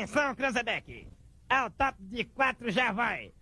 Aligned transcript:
Atenção, 0.00 0.34
Cranzebeck. 0.34 1.06
Ao 1.46 1.68
top 1.68 1.94
de 2.00 2.24
quatro 2.24 2.70
já 2.70 2.90
vai. 2.90 3.32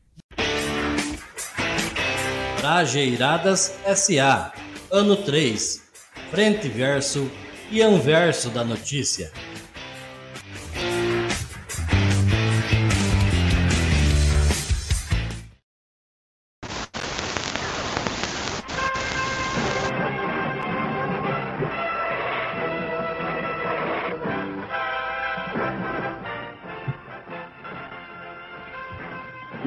Trajeiradas 2.56 3.78
SA. 3.94 4.53
Ano 4.90 5.16
3. 5.19 5.88
Frente 6.33 6.69
verso 6.69 7.30
e 7.71 7.80
anverso 7.80 8.51
da 8.51 8.65
notícia. 8.65 9.33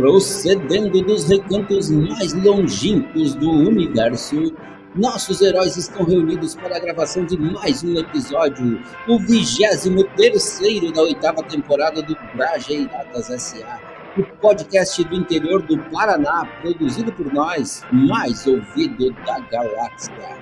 Procedendo 0.01 0.99
dos 1.03 1.29
recantos 1.29 1.91
mais 1.91 2.33
longínquos 2.33 3.35
do 3.35 3.51
universo, 3.51 4.51
nossos 4.95 5.39
heróis 5.43 5.77
estão 5.77 6.03
reunidos 6.03 6.55
para 6.55 6.77
a 6.77 6.79
gravação 6.79 7.23
de 7.23 7.37
mais 7.37 7.83
um 7.83 7.95
episódio, 7.95 8.81
o 9.07 9.19
vigésimo 9.19 10.03
terceiro 10.15 10.91
da 10.91 11.03
oitava 11.03 11.43
temporada 11.43 12.01
do 12.01 12.17
Brajeiradas 12.35 13.29
S.A., 13.29 13.79
o 14.19 14.23
podcast 14.37 15.03
do 15.03 15.13
interior 15.13 15.61
do 15.61 15.77
Paraná, 15.91 16.47
produzido 16.63 17.11
por 17.11 17.31
nós, 17.31 17.83
mais 17.91 18.47
ouvido 18.47 19.11
da 19.23 19.39
galáxia. 19.51 20.35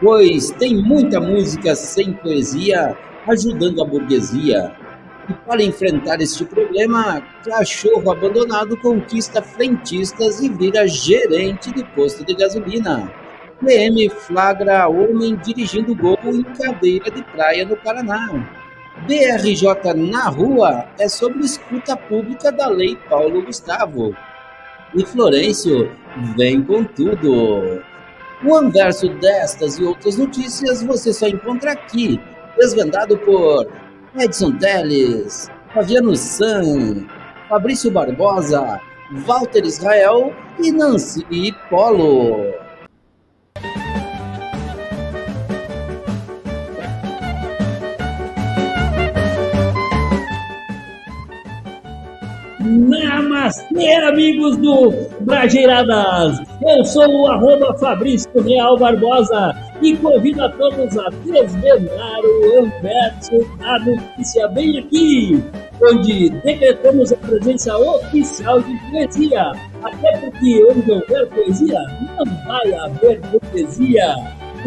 Pois 0.00 0.52
tem 0.52 0.80
muita 0.80 1.20
música 1.20 1.74
sem 1.74 2.12
poesia 2.12 2.96
ajudando 3.26 3.82
a 3.82 3.84
burguesia, 3.84 4.72
e 5.28 5.32
para 5.46 5.62
enfrentar 5.62 6.20
este 6.20 6.44
problema, 6.44 7.20
cachorro 7.44 8.10
abandonado 8.10 8.76
conquista 8.78 9.42
frentistas 9.42 10.40
e 10.40 10.48
vira 10.48 10.86
gerente 10.86 11.70
de 11.72 11.84
posto 11.94 12.24
de 12.24 12.34
gasolina. 12.34 13.12
PM 13.64 14.08
flagra 14.08 14.88
homem 14.88 15.36
dirigindo 15.36 15.94
gol 15.94 16.18
em 16.24 16.42
cadeira 16.42 17.10
de 17.10 17.22
praia 17.24 17.66
no 17.66 17.76
Paraná. 17.76 18.28
BRJ 19.06 19.94
na 19.94 20.28
rua 20.28 20.86
é 20.98 21.08
sobre 21.08 21.44
escuta 21.44 21.96
pública 21.96 22.50
da 22.50 22.68
Lei 22.68 22.96
Paulo 23.08 23.42
Gustavo. 23.42 24.14
E 24.94 25.04
Florencio 25.04 25.90
vem 26.36 26.62
com 26.62 26.84
tudo. 26.84 27.82
O 28.44 28.54
anverso 28.54 29.08
destas 29.08 29.78
e 29.78 29.84
outras 29.84 30.16
notícias 30.16 30.82
você 30.82 31.12
só 31.12 31.26
encontra 31.26 31.72
aqui, 31.72 32.20
desvendado 32.56 33.18
por 33.18 33.66
Edson 34.20 34.58
Teles, 34.58 35.48
Fabiano 35.72 36.16
San, 36.16 37.06
Fabrício 37.48 37.88
Barbosa, 37.90 38.80
Walter 39.24 39.64
Israel 39.64 40.34
e 40.58 40.72
Nancy 40.72 41.24
Polo. 41.70 42.52
Namastê, 52.60 53.94
amigos 54.04 54.56
do 54.56 54.90
Brajeiradas! 55.20 56.40
Eu 56.60 56.84
sou 56.84 57.08
o 57.08 57.26
arroba 57.28 57.72
Fabrício 57.78 58.30
Real 58.42 58.76
Barbosa 58.76 59.54
e 59.82 59.96
convido 59.96 60.42
a 60.42 60.48
todos 60.50 60.98
a 60.98 61.08
desvendar 61.24 62.20
o 62.24 62.64
anverso 62.64 63.56
da 63.58 63.78
notícia 63.80 64.48
bem 64.48 64.78
aqui, 64.78 65.42
onde 65.82 66.30
decretamos 66.30 67.12
a 67.12 67.16
presença 67.16 67.76
oficial 67.76 68.60
de 68.60 68.76
poesia. 68.90 69.52
Até 69.82 70.18
porque 70.18 70.64
onde 70.70 70.90
houver 70.90 71.26
poesia, 71.28 71.80
não 72.16 72.24
vai 72.46 72.74
haver 72.74 73.20
poesia. 73.20 74.14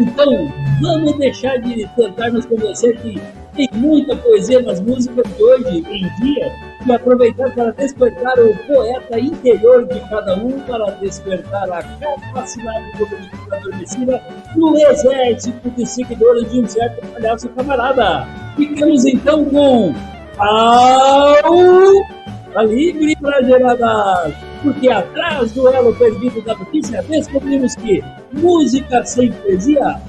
Então, 0.00 0.52
vamos 0.80 1.18
deixar 1.18 1.58
de 1.58 1.86
tentar 1.96 2.30
nos 2.30 2.46
convencer 2.46 2.96
que 3.00 3.20
tem 3.54 3.68
muita 3.74 4.16
poesia 4.16 4.62
nas 4.62 4.80
músicas 4.80 5.24
de 5.36 5.42
hoje 5.42 5.78
em 5.78 6.22
dia 6.22 6.52
e 6.86 6.92
aproveitar 6.92 7.50
para 7.54 7.70
despertar 7.72 8.38
o 8.38 8.56
poeta 8.66 9.18
interior 9.18 9.86
de 9.86 10.00
cada 10.08 10.36
um, 10.36 10.58
para 10.60 10.90
despertar 10.92 11.70
a 11.70 11.82
capacidade 11.82 12.92
cognitiva 12.98 13.56
adormecida 13.56 14.22
no 14.56 14.76
exército 14.76 15.70
de 15.70 15.86
seguidores 15.86 16.50
de 16.50 16.60
um 16.60 16.66
certo 16.66 17.06
palhaço 17.08 17.48
camarada. 17.50 18.26
Ficamos 18.56 19.04
então 19.04 19.44
com 19.44 19.94
ao 20.38 22.22
a 22.54 22.62
livre 22.64 23.16
geradas, 23.46 24.34
porque 24.62 24.90
atrás 24.90 25.52
do 25.52 25.68
elo 25.68 25.94
perdido 25.94 26.42
da 26.42 26.54
notícia 26.54 27.02
descobrimos 27.02 27.74
que 27.76 28.02
música 28.32 29.04
sem 29.06 29.32
poesia 29.32 30.00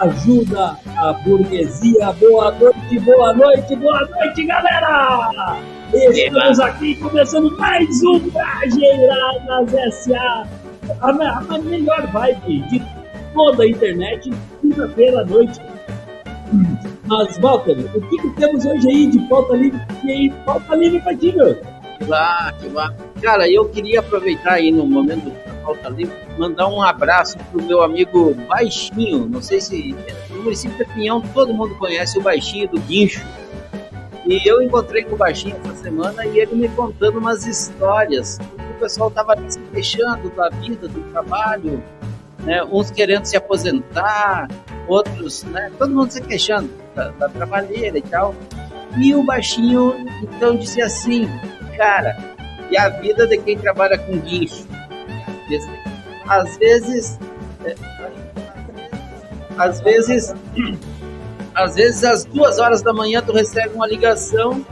ajuda 0.00 0.78
a 0.96 1.12
burguesia. 1.14 2.12
Boa 2.12 2.52
noite, 2.52 2.98
boa 3.00 3.32
noite, 3.32 3.76
boa 3.76 4.06
noite, 4.06 4.44
galera! 4.44 5.58
Estamos 5.92 6.60
aqui 6.60 6.94
começando 6.96 7.56
mais 7.56 8.02
um 8.04 8.30
Trajeiradas 8.30 9.74
S.A. 9.74 10.46
A, 11.00 11.54
a 11.54 11.58
melhor 11.58 12.06
vibe 12.08 12.62
de 12.68 12.82
toda 13.32 13.62
a 13.62 13.68
internet, 13.68 14.30
quinta-feira 14.60 15.22
à 15.22 15.24
noite. 15.24 15.60
Mas, 17.06 17.38
Walter, 17.38 17.78
o 17.94 18.00
que, 18.00 18.18
que, 18.18 18.30
temos 18.30 18.64
hoje 18.64 18.88
aí 18.88 19.06
de 19.06 19.18
pauta 19.28 19.54
livre? 19.54 19.80
E 20.04 20.10
aí, 20.10 20.30
pauta 20.44 20.74
livre 20.74 21.00
pra 21.00 21.14
ti? 21.14 21.32
Que 21.32 22.04
lá, 22.04 22.52
que 22.60 22.68
lá. 22.68 22.92
Cara, 23.26 23.50
eu 23.50 23.68
queria 23.68 23.98
aproveitar 23.98 24.52
aí 24.52 24.70
no 24.70 24.86
momento 24.86 25.32
Pauta 25.64 25.88
Livre, 25.88 26.14
mandar 26.38 26.68
um 26.68 26.80
abraço 26.80 27.36
pro 27.50 27.60
meu 27.60 27.82
amigo 27.82 28.32
Baixinho. 28.46 29.26
Não 29.26 29.42
sei 29.42 29.60
se 29.60 29.96
no 30.30 30.44
município 30.44 30.78
de 30.78 30.84
Pinhão 30.94 31.20
todo 31.34 31.52
mundo 31.52 31.74
conhece 31.74 32.20
o 32.20 32.22
Baixinho 32.22 32.68
do 32.68 32.78
Guincho. 32.82 33.26
E 34.24 34.48
eu 34.48 34.62
encontrei 34.62 35.02
com 35.02 35.16
o 35.16 35.18
Baixinho 35.18 35.56
essa 35.64 35.74
semana 35.74 36.24
e 36.24 36.38
ele 36.38 36.54
me 36.54 36.68
contando 36.68 37.18
umas 37.18 37.44
histórias. 37.48 38.38
O 38.76 38.78
pessoal 38.78 39.10
tava 39.10 39.34
se 39.50 39.58
queixando 39.72 40.30
da 40.30 40.48
vida, 40.50 40.86
do 40.86 41.00
trabalho, 41.10 41.82
né? 42.44 42.62
uns 42.62 42.92
querendo 42.92 43.24
se 43.24 43.36
aposentar, 43.36 44.46
outros, 44.86 45.42
né? 45.42 45.72
todo 45.76 45.92
mundo 45.92 46.12
se 46.12 46.22
queixando 46.22 46.70
da, 46.94 47.08
da 47.08 47.28
trabalheira 47.28 47.98
e 47.98 48.02
tal. 48.02 48.36
E 48.96 49.12
o 49.16 49.24
Baixinho 49.24 49.96
então 50.22 50.54
disse 50.54 50.80
assim, 50.80 51.28
cara, 51.76 52.35
e 52.70 52.76
a 52.76 52.88
vida 52.88 53.26
de 53.26 53.38
quem 53.38 53.58
trabalha 53.58 53.98
com 53.98 54.18
guincho? 54.18 54.66
Às 56.28 56.56
vezes, 56.56 57.18
é, 57.64 57.74
às 59.56 59.80
vezes, 59.80 60.34
às 61.54 61.74
vezes 61.76 62.04
às 62.04 62.24
duas 62.24 62.58
horas 62.58 62.82
da 62.82 62.92
manhã 62.92 63.22
tu 63.22 63.32
recebe 63.32 63.74
uma 63.74 63.86
ligação 63.86 64.64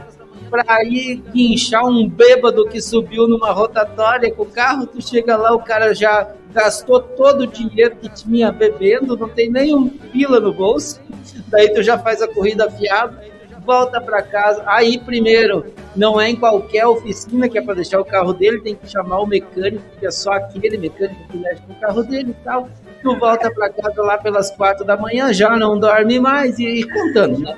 para 0.49 0.83
ir 0.83 1.23
guinchar 1.33 1.85
um 1.85 2.07
bêbado 2.07 2.67
que 2.67 2.81
subiu 2.81 3.27
numa 3.27 3.51
rotatória 3.51 4.31
com 4.31 4.43
o 4.43 4.45
carro, 4.45 4.85
tu 4.85 5.01
chega 5.01 5.35
lá, 5.35 5.53
o 5.53 5.59
cara 5.59 5.93
já 5.93 6.29
gastou 6.53 7.01
todo 7.01 7.41
o 7.41 7.47
dinheiro 7.47 7.95
que 7.97 8.07
tinha 8.09 8.51
bebendo, 8.51 9.17
não 9.17 9.27
tem 9.27 9.49
nem 9.49 9.75
um 9.75 9.89
pila 9.89 10.39
no 10.39 10.53
bolso, 10.53 11.01
daí 11.47 11.69
tu 11.73 11.81
já 11.83 11.97
faz 11.97 12.21
a 12.21 12.27
corrida 12.27 12.69
fiada 12.71 13.34
volta 13.65 13.99
para 13.99 14.21
casa. 14.21 14.63
Aí, 14.65 14.99
primeiro, 14.99 15.65
não 15.95 16.21
é 16.21 16.29
em 16.29 16.35
qualquer 16.35 16.85
oficina 16.85 17.49
que 17.49 17.57
é 17.57 17.61
para 17.61 17.73
deixar 17.73 17.99
o 17.99 18.05
carro 18.05 18.33
dele, 18.33 18.61
tem 18.61 18.75
que 18.75 18.87
chamar 18.87 19.19
o 19.19 19.25
mecânico, 19.25 19.83
que 19.99 20.05
é 20.05 20.11
só 20.11 20.33
aquele 20.33 20.77
mecânico 20.77 21.27
que 21.29 21.37
mexe 21.37 21.61
com 21.63 21.73
o 21.73 21.79
carro 21.79 22.03
dele 22.03 22.31
e 22.31 22.43
tal. 22.43 22.69
Tu 23.01 23.15
volta 23.17 23.51
para 23.51 23.69
casa 23.69 24.01
lá 24.01 24.17
pelas 24.17 24.51
quatro 24.51 24.85
da 24.85 24.95
manhã, 24.95 25.33
já 25.33 25.57
não 25.57 25.79
dorme 25.79 26.19
mais, 26.19 26.59
e, 26.59 26.65
e 26.65 26.89
contando, 26.89 27.39
né? 27.39 27.57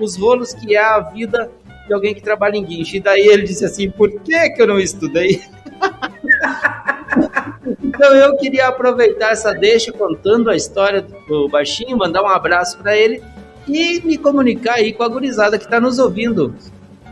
Os 0.00 0.16
rolos 0.16 0.54
que 0.54 0.76
é 0.76 0.82
a 0.82 1.00
vida 1.00 1.50
de 1.86 1.92
alguém 1.92 2.14
que 2.14 2.22
trabalha 2.22 2.56
em 2.56 2.64
guincho. 2.64 2.96
E 2.96 3.00
daí 3.00 3.26
ele 3.26 3.44
disse 3.44 3.64
assim: 3.64 3.90
por 3.90 4.10
que, 4.20 4.50
que 4.50 4.62
eu 4.62 4.66
não 4.66 4.78
estudei? 4.78 5.42
então 7.82 8.14
eu 8.14 8.36
queria 8.36 8.68
aproveitar 8.68 9.30
essa 9.30 9.52
deixa 9.52 9.92
contando 9.92 10.50
a 10.50 10.56
história 10.56 11.04
do 11.28 11.48
baixinho, 11.48 11.96
mandar 11.96 12.22
um 12.22 12.28
abraço 12.28 12.78
para 12.78 12.96
ele 12.96 13.22
e 13.66 14.00
me 14.00 14.18
comunicar 14.18 14.74
aí 14.74 14.92
com 14.92 15.02
a 15.02 15.08
gurizada 15.08 15.58
que 15.58 15.64
está 15.64 15.80
nos 15.80 15.98
ouvindo. 15.98 16.54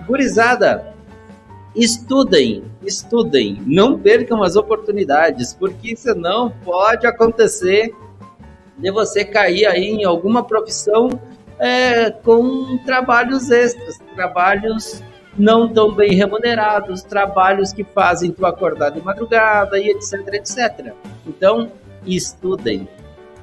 Gurizada, 0.06 0.94
estudem, 1.75 2.64
estudem, 2.82 3.62
não 3.66 3.99
percam 3.99 4.43
as 4.43 4.56
oportunidades, 4.56 5.54
porque 5.54 5.96
senão 5.96 6.52
pode 6.64 7.06
acontecer 7.06 7.94
de 8.76 8.90
você 8.90 9.25
cair 9.25 9.66
aí 9.66 9.84
em 9.84 10.04
alguma 10.04 10.43
profissão 10.43 11.08
é, 11.58 12.10
com 12.10 12.78
trabalhos 12.84 13.50
extras, 13.50 13.98
trabalhos 14.14 15.02
não 15.38 15.72
tão 15.72 15.93
bem 15.93 16.14
remunerados, 16.14 17.02
trabalhos 17.02 17.72
que 17.72 17.84
fazem 17.84 18.31
tu 18.32 18.44
acordar 18.44 18.90
de 18.90 19.00
madrugada 19.00 19.78
e 19.78 19.88
etc, 19.88 20.34
etc. 20.34 20.93
Então, 21.26 21.72
estudem, 22.06 22.88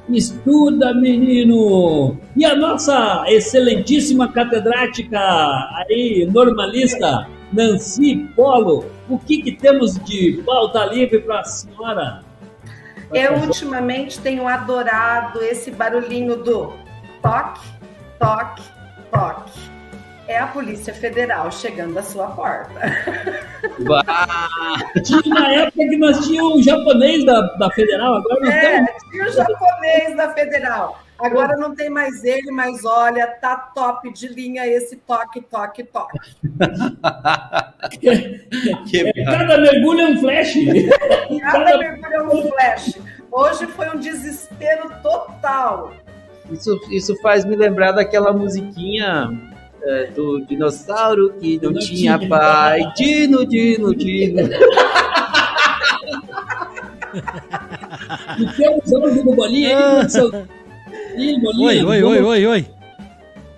Estuda, 0.10 0.94
menino! 0.94 2.18
E 2.36 2.44
a 2.44 2.56
nossa 2.56 3.26
excelentíssima 3.28 4.32
catedrática 4.32 5.20
aí, 5.20 6.28
normalista, 6.32 7.28
Nancy 7.54 8.28
Polo, 8.36 8.86
o 9.08 9.20
que, 9.20 9.42
que 9.42 9.52
temos 9.52 10.00
de 10.04 10.42
pauta 10.46 10.86
livre 10.86 11.20
para 11.20 11.42
a 11.42 11.44
senhora? 11.44 12.24
Eu 13.14 13.36
ultimamente 13.40 14.20
tenho 14.20 14.48
adorado 14.48 15.44
esse 15.44 15.72
barulhinho 15.72 16.36
do 16.38 16.74
toque, 17.22 17.62
toque, 18.20 18.64
toque. 19.12 19.69
É 20.30 20.38
a 20.38 20.46
Polícia 20.46 20.94
Federal 20.94 21.52
chegando 21.52 21.98
à 21.98 22.04
sua 22.04 22.28
porta. 22.28 22.80
Tinha 25.04 25.22
uma 25.26 25.52
época 25.52 25.90
que 25.90 25.98
nós 25.98 26.24
tínhamos 26.24 26.60
o 26.60 26.62
japonês 26.62 27.26
da, 27.26 27.42
da 27.58 27.72
Federal, 27.72 28.18
agora 28.18 28.40
não 28.40 28.52
é, 28.52 28.86
tinha 29.10 29.26
o 29.26 29.32
japonês 29.32 30.16
da 30.16 30.32
Federal. 30.32 31.00
Agora 31.20 31.58
não 31.58 31.74
tem 31.74 31.90
mais 31.90 32.24
ele, 32.24 32.52
mas 32.52 32.86
olha, 32.86 33.26
tá 33.42 33.58
top 33.74 34.14
de 34.14 34.28
linha 34.28 34.68
esse 34.68 34.98
toque, 34.98 35.42
toque, 35.42 35.84
toque. 35.84 36.20
é, 38.94 39.24
cada 39.26 39.58
mergulho 39.58 40.02
é 40.02 40.06
um 40.12 40.20
flash. 40.20 40.54
Cada, 41.42 41.66
cada 41.66 41.78
mergulho 41.80 42.14
é 42.14 42.22
um 42.22 42.52
flash. 42.52 43.00
Hoje 43.32 43.66
foi 43.66 43.90
um 43.90 43.98
desespero 43.98 44.92
total. 45.02 45.92
Isso, 46.52 46.80
isso 46.92 47.20
faz 47.20 47.44
me 47.46 47.56
lembrar 47.56 47.94
daquela 47.94 48.32
musiquinha 48.32 49.50
é, 49.84 50.08
do 50.08 50.42
dinossauro 50.46 51.34
que 51.40 51.60
não, 51.62 51.72
não 51.72 51.80
tinha, 51.80 52.18
tinha 52.18 52.30
pai. 52.30 52.82
Dino, 52.96 53.46
Dino, 53.46 53.96
Dino. 53.96 54.50
e 58.38 58.46
temos 58.56 58.92
hoje 58.92 59.24
no 59.24 59.36
bolinha 59.36 60.02
aqui 60.02 60.18
no 60.20 60.48
Ih, 61.18 61.40
bolinha, 61.42 61.68
oi, 61.88 62.04
oi, 62.04 62.04
oi, 62.04 62.22
oi, 62.22 62.48
oi. 62.48 62.68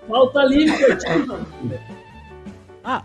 Falta 0.08 0.40
ali, 0.40 0.66
Ah, 2.84 3.04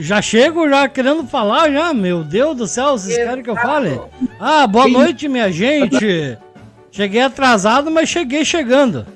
já 0.00 0.20
chego 0.20 0.68
já 0.68 0.88
querendo 0.88 1.26
falar 1.26 1.70
já, 1.70 1.94
meu 1.94 2.22
Deus 2.24 2.56
do 2.56 2.66
céu, 2.66 2.98
vocês 2.98 3.16
querem 3.16 3.42
que 3.42 3.50
eu 3.50 3.56
fale? 3.56 4.00
Ah, 4.38 4.66
boa 4.66 4.86
noite, 4.88 5.28
minha 5.28 5.50
gente. 5.50 6.36
Cheguei 6.90 7.22
atrasado, 7.22 7.90
mas 7.90 8.08
cheguei 8.08 8.44
chegando. 8.44 9.06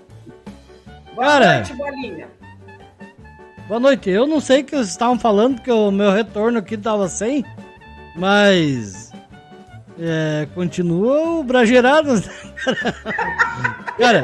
Boa 1.14 1.26
Cara, 1.26 1.54
noite, 1.56 1.74
bolinha. 1.74 2.28
Boa 3.68 3.80
noite. 3.80 4.08
Eu 4.08 4.26
não 4.26 4.40
sei 4.40 4.60
o 4.60 4.64
que 4.64 4.76
vocês 4.76 4.88
estavam 4.88 5.18
falando, 5.18 5.56
porque 5.56 5.72
o 5.72 5.90
meu 5.90 6.12
retorno 6.12 6.58
aqui 6.58 6.76
tava 6.76 7.08
sem, 7.08 7.44
mas. 8.14 9.12
É, 9.98 10.46
continua 10.54 11.40
o 11.40 11.42
Brageirado. 11.42 12.22
Cara, 13.98 14.22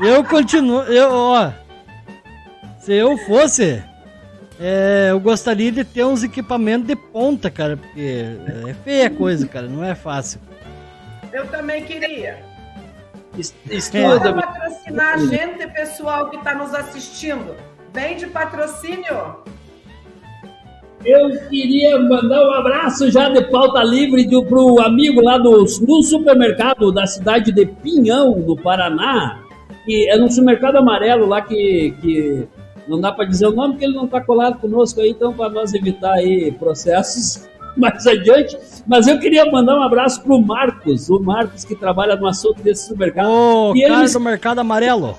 eu 0.00 0.24
continuo. 0.24 0.82
Eu, 0.84 1.10
ó. 1.12 1.52
Se 2.78 2.94
eu 2.94 3.18
fosse. 3.18 3.82
É, 4.58 5.08
eu 5.10 5.20
gostaria 5.20 5.72
de 5.72 5.84
ter 5.84 6.04
uns 6.04 6.22
equipamentos 6.22 6.86
de 6.86 6.94
ponta, 6.94 7.50
cara, 7.50 7.78
porque 7.78 8.36
é 8.68 8.74
feia 8.84 9.06
a 9.06 9.10
coisa, 9.10 9.46
cara, 9.46 9.66
não 9.66 9.82
é 9.82 9.94
fácil. 9.94 10.38
Eu 11.32 11.46
também 11.48 11.84
queria. 11.84 12.42
Estuda. 13.70 14.28
É. 14.28 14.32
patrocinar 14.32 15.14
a 15.14 15.18
gente, 15.18 15.66
pessoal 15.68 16.28
que 16.28 16.36
está 16.36 16.54
nos 16.54 16.74
assistindo. 16.74 17.56
Vem 17.92 18.16
de 18.16 18.26
patrocínio. 18.26 19.36
Eu 21.04 21.30
queria 21.48 21.98
mandar 21.98 22.46
um 22.46 22.52
abraço 22.52 23.10
já 23.10 23.30
de 23.30 23.42
pauta 23.50 23.82
livre 23.82 24.28
para 24.28 24.58
o 24.58 24.80
amigo 24.80 25.22
lá 25.22 25.38
do, 25.38 25.64
do 25.64 26.02
supermercado 26.02 26.92
da 26.92 27.06
cidade 27.06 27.52
de 27.52 27.64
Pinhão, 27.64 28.38
no 28.38 28.54
Paraná. 28.54 29.40
Que 29.84 30.08
é 30.10 30.16
no 30.18 30.30
supermercado 30.30 30.76
amarelo 30.76 31.26
lá 31.26 31.40
que, 31.40 31.96
que 32.02 32.48
não 32.86 33.00
dá 33.00 33.10
para 33.12 33.24
dizer 33.24 33.46
o 33.46 33.52
nome 33.52 33.74
porque 33.74 33.86
ele 33.86 33.94
não 33.94 34.04
está 34.04 34.20
colado 34.20 34.60
conosco 34.60 35.00
aí, 35.00 35.10
então 35.10 35.32
para 35.32 35.48
nós 35.48 35.72
evitar 35.72 36.12
aí 36.12 36.52
processos 36.52 37.48
mais 37.78 38.06
adiante. 38.06 38.58
Mas 38.86 39.08
eu 39.08 39.18
queria 39.18 39.50
mandar 39.50 39.78
um 39.78 39.82
abraço 39.82 40.22
para 40.22 40.34
o 40.34 40.40
Marcos, 40.40 41.08
o 41.08 41.18
Marcos 41.18 41.64
que 41.64 41.74
trabalha 41.74 42.14
no 42.14 42.28
açougue 42.28 42.62
desse 42.62 42.88
supermercado. 42.88 43.30
Ô, 43.30 43.70
oh, 43.70 43.74
cara 43.74 44.04
ele... 44.04 44.12
do 44.12 44.20
mercado 44.20 44.58
amarelo 44.58 45.18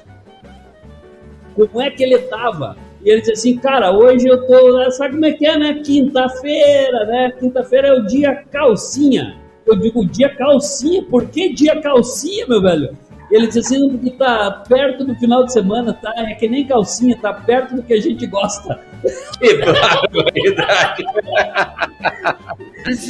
como 1.55 1.81
é 1.81 1.89
que 1.89 2.03
ele 2.03 2.15
estava. 2.15 2.75
E 3.03 3.09
ele 3.09 3.21
disse 3.21 3.31
assim, 3.33 3.57
cara, 3.57 3.91
hoje 3.91 4.27
eu 4.27 4.45
tô. 4.45 4.91
Sabe 4.91 5.13
como 5.13 5.25
é 5.25 5.31
que 5.33 5.45
é, 5.45 5.57
né? 5.57 5.81
Quinta-feira, 5.83 7.05
né? 7.05 7.31
Quinta-feira 7.39 7.87
é 7.89 7.93
o 7.93 8.05
dia 8.05 8.43
calcinha. 8.51 9.37
Eu 9.65 9.75
digo 9.75 10.05
dia 10.05 10.29
calcinha, 10.35 11.03
por 11.03 11.27
que 11.29 11.53
dia 11.53 11.79
calcinha, 11.81 12.47
meu 12.47 12.61
velho? 12.61 12.97
Ele 13.31 13.47
disse 13.47 13.59
assim, 13.59 13.89
porque 13.89 14.11
tá 14.11 14.63
perto 14.67 15.05
do 15.05 15.15
final 15.15 15.45
de 15.45 15.53
semana, 15.53 15.93
tá? 15.93 16.13
É 16.17 16.35
que 16.35 16.49
nem 16.49 16.67
calcinha, 16.67 17.17
tá 17.17 17.33
perto 17.33 17.75
do 17.75 17.83
que 17.83 17.93
a 17.93 18.01
gente 18.01 18.27
gosta. 18.27 18.79
Que 19.39 19.57
barbaridade! 19.57 21.03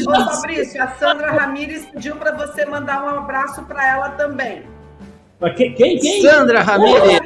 Ô 0.07 0.25
Fabrício, 0.25 0.81
a 0.81 0.87
Sandra 0.91 1.31
Ramires 1.31 1.85
pediu 1.87 2.15
para 2.15 2.31
você 2.31 2.65
mandar 2.65 3.03
um 3.03 3.09
abraço 3.09 3.65
para 3.65 3.85
ela 3.89 4.09
também. 4.11 4.63
Quem, 5.49 5.73
quem, 5.73 5.97
quem? 5.97 6.21
Sandra 6.21 6.61
Ramirez. 6.61 7.19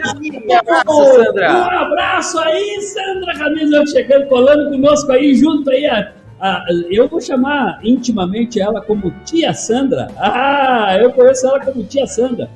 Um 0.47 0.57
abraço, 0.57 1.03
Sandra. 1.15 1.53
Um 1.53 1.79
abraço 1.79 2.39
aí, 2.39 2.81
Sandra 2.81 3.33
Ramirez, 3.33 3.91
chegando, 3.91 4.27
colando 4.27 4.69
conosco 4.71 5.11
aí, 5.11 5.35
junto 5.35 5.69
aí. 5.69 5.85
A, 5.85 6.13
a, 6.39 6.65
eu 6.89 7.09
vou 7.09 7.19
chamar 7.19 7.79
intimamente 7.83 8.61
ela 8.61 8.81
como 8.81 9.13
Tia 9.25 9.53
Sandra. 9.53 10.07
Ah, 10.17 10.97
eu 10.97 11.11
conheço 11.11 11.45
ela 11.45 11.59
como 11.59 11.83
Tia 11.83 12.07
Sandra. 12.07 12.49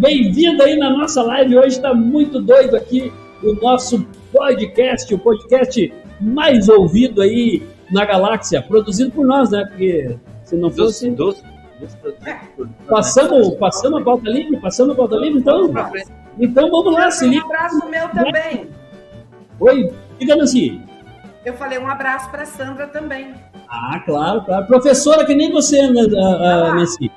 Bem-vinda 0.00 0.64
aí 0.64 0.76
na 0.76 0.90
nossa 0.90 1.22
live. 1.22 1.56
Hoje 1.56 1.76
está 1.76 1.94
muito 1.94 2.40
doido 2.40 2.76
aqui 2.76 3.12
o 3.44 3.54
nosso 3.54 4.04
podcast, 4.32 5.14
o 5.14 5.18
podcast 5.18 5.92
mais 6.20 6.68
ouvido 6.68 7.22
aí 7.22 7.62
na 7.92 8.04
galáxia, 8.04 8.62
produzido 8.62 9.12
por 9.12 9.24
nós, 9.24 9.50
né? 9.50 9.64
Porque 9.68 10.16
se 10.44 10.56
não 10.56 10.70
fosse. 10.70 11.08
Passamos, 12.88 13.54
passamos 13.56 14.00
a 14.00 14.04
pauta 14.04 14.28
livre? 14.28 14.60
Passamos 14.60 14.92
a 14.92 14.96
pauta 14.96 15.16
livre, 15.16 15.40
então? 15.40 15.72
Então 16.38 16.70
vamos 16.70 16.94
lá, 16.94 17.10
se 17.10 17.26
Um 17.26 17.40
abraço 17.40 17.88
meu 17.88 18.08
também. 18.08 18.68
Oi, 19.58 19.92
diga 20.18 20.42
assim. 20.42 20.82
Eu 21.44 21.54
falei 21.54 21.78
um 21.78 21.88
abraço 21.88 22.30
para 22.30 22.44
Sandra 22.44 22.86
também. 22.86 23.34
Ah, 23.68 24.00
claro, 24.04 24.42
claro. 24.42 24.66
Professora 24.66 25.24
que 25.24 25.34
nem 25.34 25.50
você, 25.50 25.88
né, 25.88 26.02
Nancy. 26.06 27.10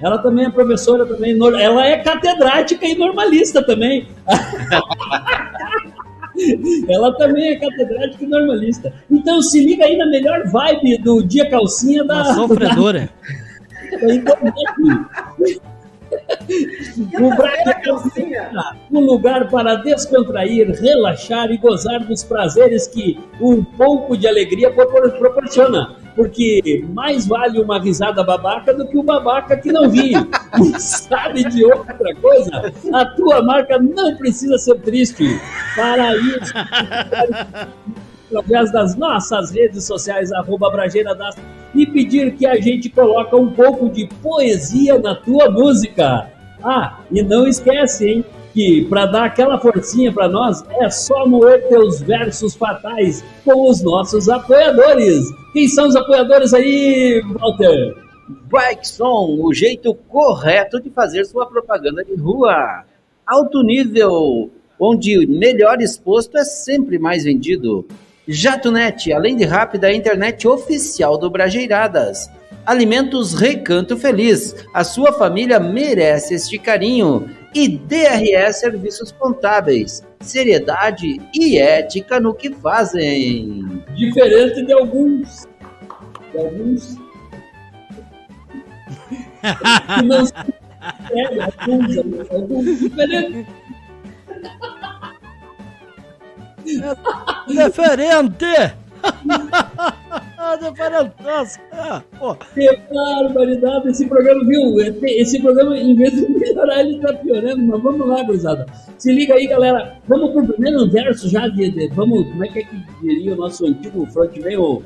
Ela 0.00 0.18
também 0.18 0.46
é 0.46 0.50
professora 0.50 1.04
também. 1.04 1.36
Ela 1.60 1.86
é 1.86 1.98
catedrática 1.98 2.86
e 2.86 2.94
normalista 2.94 3.64
também. 3.64 4.08
Ela 6.88 7.16
também 7.16 7.50
é 7.50 7.56
catedrática 7.56 8.24
e 8.24 8.28
normalista. 8.28 8.92
Então 9.10 9.42
se 9.42 9.64
liga 9.64 9.84
aí 9.84 9.96
na 9.96 10.06
melhor 10.06 10.46
vibe 10.46 10.98
do 10.98 11.22
dia 11.22 11.50
calcinha 11.50 12.04
da. 12.04 12.22
Uma 12.22 12.34
sofredora. 12.34 13.10
o 13.10 13.47
Brasil 17.36 18.34
é 18.34 18.50
um 18.90 19.00
lugar 19.00 19.48
para 19.50 19.76
descontrair, 19.76 20.70
relaxar 20.80 21.50
e 21.50 21.58
gozar 21.58 22.04
dos 22.04 22.24
prazeres 22.24 22.86
que 22.86 23.18
um 23.40 23.62
pouco 23.62 24.16
de 24.16 24.26
alegria 24.26 24.70
proporciona. 24.70 25.96
Porque 26.16 26.84
mais 26.92 27.26
vale 27.26 27.60
uma 27.60 27.78
risada 27.80 28.24
babaca 28.24 28.74
do 28.74 28.88
que 28.88 28.98
o 28.98 29.02
babaca 29.02 29.56
que 29.56 29.70
não 29.70 29.88
ri. 29.88 30.12
Sabe 30.78 31.44
de 31.44 31.64
outra 31.64 32.14
coisa? 32.16 32.72
A 32.92 33.04
tua 33.04 33.42
marca 33.42 33.78
não 33.78 34.16
precisa 34.16 34.58
ser 34.58 34.80
triste. 34.80 35.24
Para 35.76 36.16
isso, 36.16 36.52
através 38.34 38.72
das 38.72 38.96
nossas 38.96 39.52
redes 39.52 39.84
sociais, 39.84 40.32
arroba 40.32 40.70
Brageira 40.70 41.14
das, 41.14 41.36
e 41.74 41.86
pedir 41.86 42.34
que 42.34 42.46
a 42.46 42.60
gente 42.60 42.88
coloque 42.88 43.34
um 43.34 43.50
pouco 43.50 43.88
de 43.88 44.06
poesia 44.22 44.98
na 44.98 45.14
tua 45.14 45.50
música. 45.50 46.30
Ah, 46.62 46.98
e 47.10 47.22
não 47.22 47.46
esquece, 47.46 48.08
hein, 48.08 48.24
que 48.52 48.84
para 48.86 49.06
dar 49.06 49.24
aquela 49.24 49.58
forcinha 49.58 50.12
para 50.12 50.28
nós 50.28 50.64
é 50.80 50.90
só 50.90 51.26
moer 51.26 51.68
teus 51.68 52.00
versos 52.00 52.54
fatais 52.54 53.24
com 53.44 53.70
os 53.70 53.82
nossos 53.82 54.28
apoiadores. 54.28 55.24
Quem 55.52 55.68
são 55.68 55.86
os 55.86 55.94
apoiadores 55.94 56.52
aí, 56.52 57.22
Walter? 57.38 57.94
Bikeson, 58.28 59.38
o 59.40 59.54
jeito 59.54 59.94
correto 59.94 60.80
de 60.80 60.90
fazer 60.90 61.24
sua 61.24 61.46
propaganda 61.46 62.04
de 62.04 62.14
rua. 62.16 62.84
Alto 63.26 63.62
nível, 63.62 64.50
onde 64.78 65.26
melhor 65.26 65.80
exposto 65.80 66.36
é 66.36 66.44
sempre 66.44 66.98
mais 66.98 67.24
vendido. 67.24 67.86
JatoNet, 68.28 69.10
além 69.10 69.36
de 69.36 69.44
rápida, 69.44 69.86
a 69.86 69.94
internet 69.94 70.46
oficial 70.46 71.16
do 71.16 71.30
Brajeiradas. 71.30 72.30
Alimentos 72.66 73.32
Recanto 73.32 73.96
Feliz, 73.96 74.54
a 74.74 74.84
sua 74.84 75.10
família 75.14 75.58
merece 75.58 76.34
este 76.34 76.58
carinho. 76.58 77.30
E 77.54 77.66
DRS 77.66 78.60
Serviços 78.60 79.10
Contábeis, 79.10 80.04
seriedade 80.20 81.18
e 81.34 81.58
ética 81.58 82.20
no 82.20 82.34
que 82.34 82.52
fazem. 82.52 83.82
Diferente 83.96 84.62
de 84.66 84.72
alguns. 84.74 85.48
De 86.30 86.38
alguns. 86.38 86.98
que, 89.96 90.02
não, 90.04 90.26
É, 91.10 91.42
alguns, 91.42 92.30
alguns 92.30 92.78
diferentes. 92.78 93.46
Diferente! 97.48 98.74
Diferentaço! 100.60 101.58
Ah, 101.80 102.02
pô. 102.18 102.34
Que 102.54 102.76
barbaridade 102.92 103.88
esse 103.88 104.04
programa, 104.08 104.44
viu? 104.44 104.74
Esse 105.04 105.40
programa, 105.40 105.78
em 105.78 105.94
vez 105.94 106.10
de 106.12 106.28
melhorar, 106.28 106.80
ele 106.80 106.98
tá 106.98 107.12
piorando, 107.12 107.62
mas 107.62 107.80
vamos 107.80 108.06
lá, 108.08 108.20
gurizada. 108.24 108.66
Se 108.98 109.12
liga 109.12 109.34
aí, 109.34 109.46
galera. 109.46 109.96
Vamos 110.08 110.32
pro 110.32 110.44
primeiro 110.48 110.90
verso 110.90 111.28
já 111.28 111.46
de, 111.46 111.70
de- 111.70 111.88
vamos, 111.94 112.26
como 112.26 112.44
é 112.44 112.48
que 112.48 112.58
é 112.58 112.62
que 112.64 112.76
diria 113.00 113.32
o 113.34 113.36
nosso 113.36 113.64
antigo 113.64 114.04
frontman, 114.06 114.56
o 114.58 114.82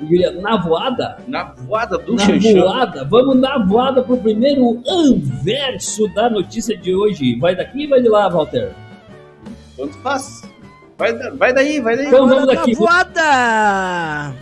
eu 0.00 0.06
diria, 0.06 0.30
na 0.30 0.56
voada? 0.58 1.18
Na 1.26 1.52
voada 1.56 1.98
do 1.98 2.14
na 2.14 2.24
Xanxão. 2.24 2.60
voada, 2.62 3.04
vamos 3.04 3.36
na 3.40 3.58
voada 3.66 4.00
pro 4.02 4.16
primeiro 4.16 4.80
anverso 4.88 6.06
da 6.14 6.30
notícia 6.30 6.76
de 6.78 6.94
hoje. 6.94 7.36
Vai 7.40 7.56
daqui 7.56 7.82
e 7.82 7.86
vai 7.88 8.00
de 8.00 8.08
lá, 8.08 8.28
Walter. 8.28 8.70
Quanto 9.76 9.98
faz? 9.98 10.47
Vai, 10.98 11.12
vai 11.14 11.54
daí, 11.54 11.80
vai 11.80 11.96
daí. 11.96 12.06
Então 12.08 12.28
vamos 12.28 12.46
Tá 12.46 12.54
daqui. 12.54 12.74
voada! 12.74 14.34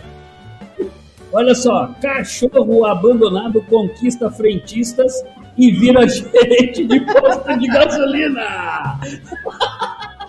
Olha 1.31 1.53
só, 1.53 1.93
cachorro 2.01 2.85
abandonado 2.85 3.61
conquista 3.63 4.29
frentistas 4.31 5.23
e 5.57 5.71
vira 5.71 6.07
gerente 6.09 6.85
de 6.85 6.99
posto 7.01 7.57
de 7.59 7.67
gasolina. 7.67 8.99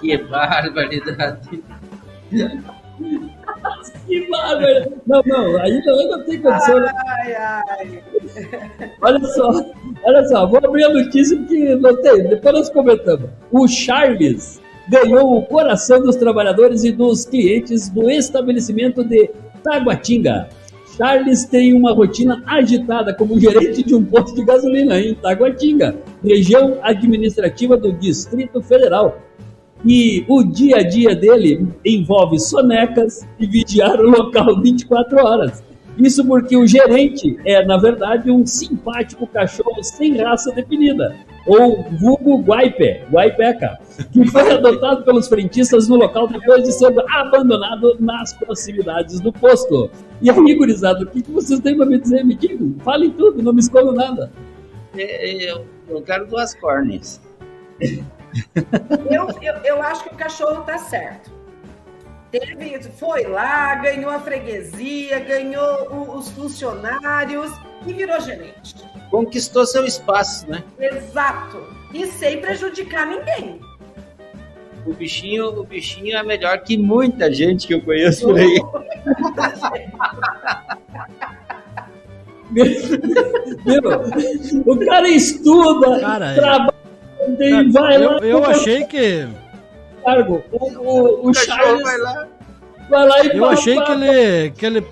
Que 0.01 0.17
barbaridade. 0.17 1.61
Que 4.07 4.29
bárbaro! 4.31 4.93
Não, 5.07 5.23
não, 5.27 5.61
aí 5.61 5.83
não, 5.85 6.25
tem 6.25 6.41
condição. 6.41 6.79
né? 6.81 6.93
Ai, 7.05 7.35
ai. 7.35 8.03
Olha 9.03 9.25
só, 9.25 9.51
olha 10.05 10.25
só, 10.29 10.47
vou 10.47 10.59
abrir 10.65 10.85
a 10.85 10.91
notícia 10.91 11.37
que 11.45 11.75
não 11.75 12.01
tem, 12.01 12.29
depois 12.29 12.55
nós 12.55 12.71
comentamos. 12.71 13.29
O 13.51 13.67
Charles 13.67 14.61
ganhou 14.89 15.37
o 15.37 15.43
coração 15.43 16.01
dos 16.01 16.17
trabalhadores 16.17 16.85
e 16.85 16.91
dos 16.91 17.25
clientes 17.25 17.89
do 17.89 18.11
estabelecimento 18.11 19.05
de 19.05 19.31
Taguatinga. 19.63 20.49
Charles 20.97 21.45
tem 21.45 21.73
uma 21.75 21.93
rotina 21.93 22.43
agitada 22.45 23.15
como 23.15 23.39
gerente 23.39 23.85
de 23.85 23.95
um 23.95 24.05
posto 24.05 24.35
de 24.35 24.45
gasolina 24.45 24.99
em 24.99 25.15
Taguatinga, 25.15 25.97
região 26.25 26.79
administrativa 26.83 27.77
do 27.77 27.93
Distrito 27.93 28.61
Federal. 28.61 29.21
E 29.85 30.25
o 30.29 30.43
dia 30.43 30.79
a 30.79 30.83
dia 30.83 31.15
dele 31.15 31.69
envolve 31.85 32.41
sonecas 32.41 33.25
e 33.39 33.47
vigiar 33.47 34.01
o 34.01 34.11
local 34.11 34.61
24 34.61 35.25
horas. 35.25 35.63
Isso 35.97 36.25
porque 36.25 36.57
o 36.57 36.67
gerente 36.67 37.37
é, 37.45 37.65
na 37.65 37.77
verdade, 37.77 38.31
um 38.31 38.45
simpático 38.45 39.27
cachorro 39.27 39.83
sem 39.83 40.17
raça 40.17 40.53
definida, 40.53 41.15
ou 41.49 41.83
vulgo 41.99 42.43
guaipe, 42.43 43.03
guaipeca, 43.11 43.79
que 44.13 44.27
foi 44.31 44.53
adotado 44.53 45.03
pelos 45.05 45.27
frentistas 45.29 45.89
no 45.89 45.97
local 45.97 46.29
depois 46.29 46.63
de 46.63 46.73
ser 46.73 46.93
abandonado 47.11 47.97
nas 47.99 48.33
proximidades 48.35 49.19
do 49.21 49.33
posto. 49.33 49.91
E 50.21 50.31
aí, 50.31 50.55
gurizada, 50.55 51.03
o 51.05 51.07
que 51.07 51.23
vocês 51.31 51.59
têm 51.61 51.77
para 51.77 51.87
me 51.87 51.99
dizer? 51.99 52.25
Me 52.25 52.35
digam, 52.35 52.75
falem 52.85 53.11
tudo, 53.11 53.43
não 53.43 53.53
me 53.53 53.61
escondam 53.61 53.93
nada. 53.95 54.31
É, 54.97 55.51
Eu, 55.53 55.65
eu 55.89 56.03
quero 56.03 56.27
duas 56.27 56.55
córneas. 56.55 57.21
Eu, 57.81 59.29
eu, 59.41 59.55
eu 59.65 59.83
acho 59.83 60.05
que 60.05 60.15
o 60.15 60.17
cachorro 60.19 60.63
tá 60.65 60.77
certo. 60.79 61.31
Teve, 62.31 62.79
foi 62.99 63.25
lá, 63.25 63.75
ganhou 63.77 64.11
a 64.11 64.19
freguesia, 64.21 65.19
ganhou 65.21 65.89
o- 65.91 66.19
os 66.19 66.29
funcionários 66.31 67.51
e 67.87 67.93
virou 67.95 68.21
gerente. 68.21 68.75
Conquistou 69.11 69.65
seu 69.67 69.85
espaço, 69.85 70.49
né? 70.51 70.63
Exato. 70.79 71.63
E 71.95 72.07
sem 72.07 72.41
prejudicar 72.41 73.07
ninguém. 73.07 73.61
O 74.87 74.93
bichinho, 74.93 75.47
o 75.49 75.65
bichinho 75.65 76.17
é 76.17 76.23
melhor 76.23 76.59
que 76.61 76.77
muita 76.77 77.33
gente 77.33 77.67
que 77.67 77.75
eu 77.75 77.81
conheço 77.83 78.27
por 78.27 78.39
aí. 78.39 78.63
Meu, 82.51 84.73
o 84.73 84.87
cara 84.87 85.09
estuda, 85.09 86.01
Cara, 86.01 86.33
é. 86.33 86.35
trabalha, 86.35 86.75
tem- 87.37 87.71
vai 87.71 87.97
Eu, 87.97 88.11
lá, 88.11 88.19
eu 88.21 88.45
achei 88.45 88.85
que. 88.85 89.29
cargo. 90.05 90.43
O, 90.53 90.67
o, 90.67 91.29
o 91.31 91.35
Charles 91.35 91.83
vai 91.83 91.99
lá. 91.99 92.27
vai 92.89 93.07
lá 93.07 93.25
e 93.25 93.29
Eu 93.29 93.39
fala, 93.41 93.53
achei 93.53 93.81
que 93.83 93.93
ele. 93.93 94.51
que 94.53 94.67
ele. 94.67 94.87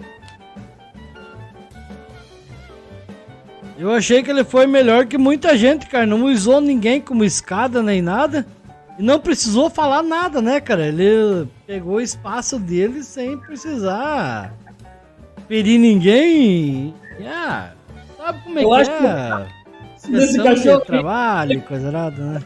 Eu 3.78 3.90
achei 3.92 4.23
que 4.23 4.30
ele 4.30 4.42
foi 4.45 4.66
melhor 4.66 5.06
que 5.06 5.18
muita 5.18 5.56
gente, 5.56 5.87
cara. 5.87 6.06
Não 6.06 6.25
usou 6.25 6.61
ninguém 6.61 7.00
como 7.00 7.25
escada 7.25 7.83
nem 7.83 8.00
nada. 8.00 8.47
E 8.99 9.02
não 9.02 9.21
precisou 9.21 9.68
falar 9.68 10.02
nada, 10.02 10.40
né, 10.40 10.61
cara? 10.61 10.87
Ele 10.87 11.47
pegou 11.66 11.97
o 11.97 12.00
espaço 12.00 12.59
dele 12.59 13.02
sem 13.02 13.37
precisar 13.37 14.54
ferir 15.47 15.78
ninguém. 15.78 16.95
E, 17.21 17.26
Ah, 17.26 17.73
sabe 18.16 18.38
como 18.45 18.59
é 18.59 18.64
Eu 18.64 18.68
que 18.71 18.75
acho 18.76 18.90
é? 18.90 19.47
Desse 20.09 20.26
Sessão 20.33 20.45
cachorro 20.45 20.80
de 20.80 20.87
trabalho, 20.87 21.62
coisa 21.62 21.90
nada, 21.92 22.23
né? 22.23 22.40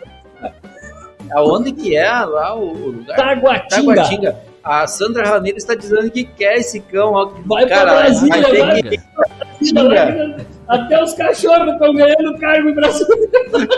Aonde 1.33 1.71
que 1.73 1.95
é 1.97 2.11
lá 2.25 2.57
o, 2.57 2.73
lugar? 2.91 3.17
Taguatinga. 3.17 3.95
Taguatinga. 3.95 4.37
A 4.65 4.87
Sandra 4.89 5.29
Ramirez 5.29 5.63
está 5.63 5.75
dizendo 5.77 6.11
que 6.11 6.25
quer 6.25 6.57
esse 6.57 6.81
cão. 6.81 7.13
Ó, 7.13 7.27
que- 7.27 7.43
Vai 7.49 7.67
pra 7.67 7.77
cara, 7.77 7.91
Brasília, 8.01 8.43
vai 8.43 8.51
ter 8.51 8.67
vai. 8.67 8.83
que- 8.83 9.73
Taguatinga. 9.73 10.47
Até 10.71 11.03
os 11.03 11.13
cachorros 11.15 11.73
estão 11.73 11.93
ganhando 11.93 12.39
cargo 12.39 12.69
em 12.69 12.75
Brasil. 12.75 13.07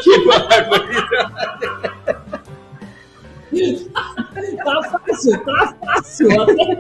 que 0.02 0.26
barbaridade. 0.26 1.12
Tá 4.64 4.82
fácil, 4.82 5.44
tá 5.44 5.75
fácil. 5.80 6.28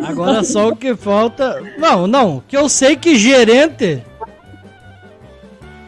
Agora 0.06 0.44
só 0.44 0.68
o 0.68 0.76
que 0.76 0.94
falta. 0.94 1.62
Não, 1.78 2.06
não. 2.06 2.42
Que 2.46 2.56
eu 2.56 2.68
sei 2.68 2.94
que 2.94 3.16
gerente. 3.16 4.02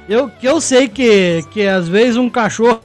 Eu, 0.09 0.31
que 0.31 0.47
eu 0.47 0.59
sei 0.59 0.89
que, 0.89 1.45
que 1.51 1.67
às 1.67 1.87
vezes 1.87 2.17
um 2.17 2.31
cachorro 2.31 2.81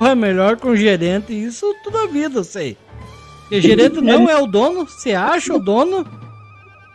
é 0.00 0.14
melhor 0.16 0.56
que 0.56 0.66
um 0.66 0.76
gerente. 0.76 1.32
Isso 1.32 1.72
toda 1.84 2.02
a 2.02 2.06
vida 2.08 2.40
eu 2.40 2.44
sei. 2.44 2.76
Porque 3.42 3.60
gerente 3.60 4.00
não 4.02 4.28
é 4.28 4.36
o 4.36 4.46
dono, 4.46 4.88
se 4.88 5.14
acha 5.14 5.54
o 5.54 5.58
dono 5.60 6.04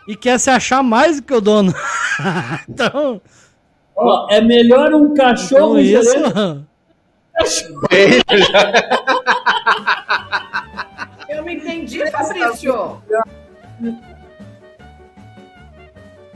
e 0.05 0.15
quer 0.17 0.37
se 0.37 0.49
achar 0.49 0.83
mais 0.83 1.21
do 1.21 1.25
que 1.25 1.33
o 1.33 1.41
dono. 1.41 1.73
então, 2.67 3.21
Ó, 3.95 4.27
é 4.29 4.41
melhor 4.41 4.93
um 4.93 5.13
cachorro 5.13 5.79
então 5.79 6.01
isso. 6.01 6.11
gerente 6.11 6.11
cachorro. 6.11 6.65
Eu 11.27 11.43
não 11.43 11.49
entendi, 11.49 12.09
Fabrício. 12.11 13.01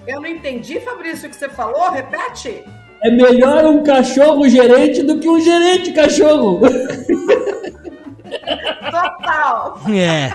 Eu 0.07 0.21
não 0.21 0.27
entendi, 0.27 0.79
Fabrício, 0.79 1.27
o 1.27 1.29
que 1.29 1.35
você 1.35 1.49
falou. 1.49 1.91
Repete. 1.91 2.63
É 3.01 3.11
melhor 3.11 3.65
um 3.65 3.83
cachorro 3.83 4.47
gerente 4.49 5.03
do 5.03 5.19
que 5.19 5.29
um 5.29 5.39
gerente 5.39 5.93
cachorro. 5.93 6.61
Total. 8.91 9.79
É. 9.89 10.33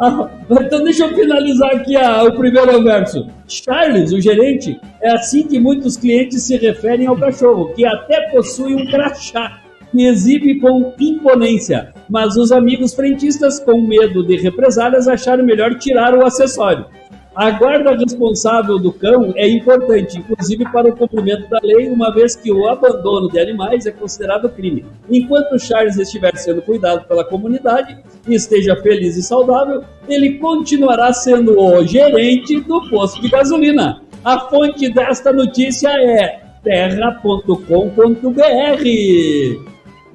Ah, 0.00 0.30
então 0.62 0.82
deixa 0.82 1.04
eu 1.04 1.14
finalizar 1.14 1.74
aqui 1.76 1.94
a- 1.94 2.22
o 2.24 2.32
primeiro 2.32 2.82
verso. 2.82 3.26
Charles, 3.46 4.12
o 4.12 4.20
gerente, 4.20 4.80
é 5.02 5.12
assim 5.12 5.42
que 5.46 5.60
muitos 5.60 5.96
clientes 5.96 6.42
se 6.44 6.56
referem 6.56 7.06
ao 7.06 7.16
cachorro, 7.18 7.74
que 7.74 7.84
até 7.84 8.30
possui 8.30 8.74
um 8.74 8.86
crachá 8.86 9.60
que 9.92 10.06
exibe 10.06 10.58
com 10.60 10.94
imponência, 10.98 11.92
mas 12.08 12.36
os 12.36 12.50
amigos 12.52 12.94
frentistas, 12.94 13.58
com 13.58 13.82
medo 13.82 14.24
de 14.24 14.36
represálias, 14.36 15.06
acharam 15.06 15.44
melhor 15.44 15.74
tirar 15.78 16.14
o 16.16 16.24
acessório. 16.24 16.86
A 17.34 17.50
guarda 17.52 17.96
responsável 17.96 18.78
do 18.78 18.92
cão 18.92 19.32
é 19.36 19.48
importante, 19.48 20.18
inclusive 20.18 20.64
para 20.72 20.88
o 20.88 20.96
cumprimento 20.96 21.48
da 21.48 21.58
lei, 21.62 21.88
uma 21.88 22.12
vez 22.12 22.34
que 22.34 22.50
o 22.52 22.68
abandono 22.68 23.30
de 23.30 23.38
animais 23.38 23.86
é 23.86 23.92
considerado 23.92 24.48
crime. 24.48 24.84
Enquanto 25.08 25.58
Charles 25.58 25.96
estiver 25.96 26.36
sendo 26.36 26.60
cuidado 26.60 27.06
pela 27.06 27.24
comunidade 27.24 27.96
e 28.28 28.34
esteja 28.34 28.74
feliz 28.82 29.16
e 29.16 29.22
saudável, 29.22 29.84
ele 30.08 30.38
continuará 30.38 31.12
sendo 31.12 31.58
o 31.58 31.84
gerente 31.86 32.60
do 32.60 32.88
posto 32.90 33.22
de 33.22 33.28
gasolina. 33.30 34.02
A 34.24 34.40
fonte 34.40 34.92
desta 34.92 35.32
notícia 35.32 35.88
é 35.88 36.40
terra.com.br. 36.64 37.54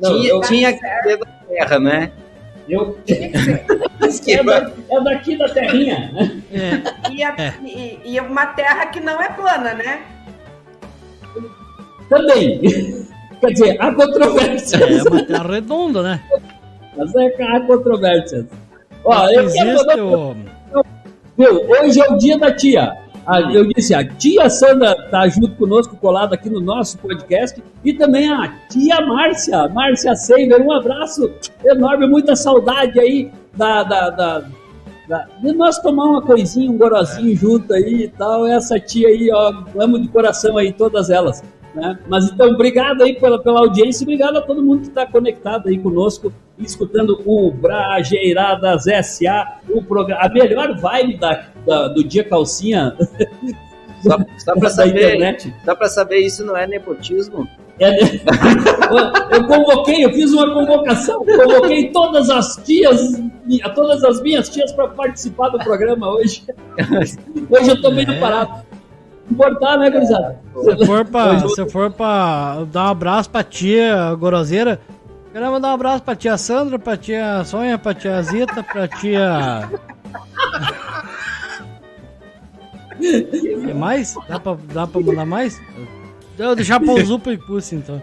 Não, 0.01 0.11
Tinha, 0.19 0.29
eu- 0.29 0.41
tinha 0.41 0.73
que 0.73 0.79
ser 0.79 1.17
da 1.17 1.25
terra, 1.47 1.79
né? 1.79 2.11
Eu- 2.69 2.97
Tinha 3.05 3.29
que 3.31 3.37
ser. 3.39 3.65
é, 4.39 4.43
da- 4.43 4.71
é 4.91 5.01
daqui 5.01 5.37
da 5.37 5.49
terrinha. 5.49 6.11
né? 6.13 6.41
é. 6.51 7.11
E, 7.11 7.23
a- 7.23 7.53
e- 7.63 7.99
e 8.05 8.19
uma 8.19 8.45
terra 8.47 8.85
que 8.87 8.99
não 8.99 9.21
é 9.21 9.29
plana, 9.29 9.73
né? 9.73 10.01
Também. 12.09 12.59
Quer 13.41 13.47
dizer, 13.51 13.77
há 13.81 13.93
controvérsias. 13.93 15.05
É 15.05 15.09
uma 15.09 15.23
terra 15.23 15.47
redonda, 15.51 16.01
né? 16.03 16.21
Mas 16.95 17.15
é 17.15 17.29
que 17.31 17.43
há 17.43 17.59
controvérsias. 17.61 18.45
Ó, 19.03 19.29
eu 19.29 19.51
quero 19.51 19.75
mandar- 19.75 19.99
o. 19.99 20.35
Viu, 21.37 21.69
hoje 21.69 21.99
é 21.99 22.09
o 22.11 22.17
dia 22.17 22.37
da 22.37 22.51
tia. 22.53 22.95
A, 23.25 23.41
eu 23.51 23.67
disse, 23.67 23.93
a 23.93 24.07
tia 24.07 24.49
Sandra 24.49 24.91
está 24.91 25.27
junto 25.27 25.55
conosco, 25.55 25.97
colada 25.97 26.35
aqui 26.35 26.49
no 26.49 26.61
nosso 26.61 26.97
podcast, 26.99 27.61
e 27.83 27.93
também 27.93 28.31
a 28.31 28.47
tia 28.69 29.01
Márcia, 29.01 29.67
Márcia 29.69 30.15
Seiver. 30.15 30.61
Um 30.61 30.71
abraço 30.71 31.31
enorme, 31.63 32.07
muita 32.07 32.35
saudade 32.35 32.99
aí 32.99 33.31
da, 33.55 33.83
da, 33.83 34.09
da, 34.11 34.43
da, 35.07 35.27
de 35.41 35.51
nós 35.53 35.79
tomar 35.79 36.05
uma 36.05 36.21
coisinha, 36.21 36.69
um 36.69 36.77
gorozinho 36.77 37.35
junto 37.35 37.73
aí 37.73 38.03
e 38.03 38.07
tal. 38.09 38.45
Essa 38.45 38.79
tia 38.79 39.07
aí, 39.07 39.31
ó, 39.33 39.63
amo 39.79 39.99
de 39.99 40.07
coração 40.07 40.57
aí, 40.57 40.71
todas 40.71 41.09
elas. 41.09 41.43
Né? 41.73 41.99
Mas 42.07 42.31
então, 42.31 42.47
obrigado 42.51 43.01
aí 43.01 43.19
pela, 43.19 43.41
pela 43.41 43.59
audiência, 43.59 44.03
obrigado 44.03 44.37
a 44.37 44.41
todo 44.41 44.63
mundo 44.63 44.81
que 44.81 44.87
está 44.87 45.05
conectado 45.05 45.67
aí 45.67 45.77
conosco, 45.77 46.31
escutando 46.57 47.21
o 47.25 47.51
Brajeiradas 47.51 48.85
SA, 49.03 49.57
o 49.69 49.83
programa, 49.83 50.21
a 50.21 50.29
melhor 50.29 50.77
vibe 50.79 51.17
da, 51.17 51.47
da 51.65 51.87
do 51.87 52.03
dia 52.03 52.23
calcinha. 52.23 52.95
Só, 54.01 54.17
só 54.37 54.55
para 54.55 54.69
saber, 54.71 55.15
internet. 55.15 55.53
só 55.63 55.75
para 55.75 55.87
saber, 55.87 56.17
isso 56.19 56.45
não 56.45 56.55
é 56.55 56.67
nepotismo? 56.67 57.47
É, 57.79 57.91
né? 57.91 57.97
eu 59.31 59.47
convoquei, 59.47 60.05
eu 60.05 60.13
fiz 60.13 60.31
uma 60.31 60.53
convocação, 60.53 61.25
convoquei 61.25 61.91
todas 61.91 62.29
as 62.29 62.55
tias, 62.63 63.21
todas 63.73 64.03
as 64.03 64.21
minhas 64.21 64.47
tias 64.47 64.71
para 64.71 64.87
participar 64.89 65.49
do 65.49 65.59
programa 65.59 66.09
hoje. 66.09 66.43
Hoje 67.49 67.69
eu 67.69 67.75
estou 67.75 67.91
meio 67.91 68.09
é. 68.09 68.19
parado 68.19 68.63
importar, 69.29 69.77
né, 69.77 69.89
gurizada? 69.89 70.39
Se 70.55 70.85
for 70.85 71.05
pra, 71.05 71.47
se 71.47 71.69
for 71.69 71.91
pra 71.91 72.63
dar 72.71 72.85
um 72.85 72.89
abraço 72.89 73.29
pra 73.29 73.43
tia 73.43 74.13
Goroseira, 74.15 74.79
quero 75.33 75.45
mandar 75.51 75.69
um 75.69 75.73
abraço 75.73 76.03
pra 76.03 76.15
tia 76.15 76.37
Sandra, 76.37 76.79
pra 76.79 76.95
tia 76.95 77.43
Sonha, 77.43 77.77
pra 77.77 77.93
tia 77.93 78.21
Zita, 78.21 78.63
pra 78.63 78.87
tia. 78.87 79.69
Tem 83.11 83.73
mais? 83.73 84.15
Dá 84.27 84.39
pra, 84.39 84.57
dá 84.73 84.87
pra 84.87 85.01
mandar 85.01 85.25
mais? 85.25 85.61
Eu 86.37 86.55
deixar 86.55 86.79
pra 86.79 86.93
o 86.93 87.05
Zupa 87.05 87.31
e 87.31 87.37
Pussy, 87.37 87.75
então. 87.75 88.01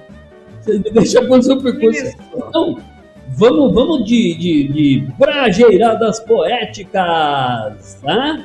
Deixa 0.93 1.23
pra 1.23 1.39
o 1.39 1.43
Zupa 1.43 1.69
e 1.69 1.81
Pussy. 1.81 2.17
Então, 2.35 2.79
vamos, 3.37 3.75
vamos 3.75 4.05
de, 4.05 4.35
de, 4.35 4.73
de 4.73 5.07
brajeiradas 5.19 6.21
poéticas, 6.21 8.01
tá? 8.03 8.45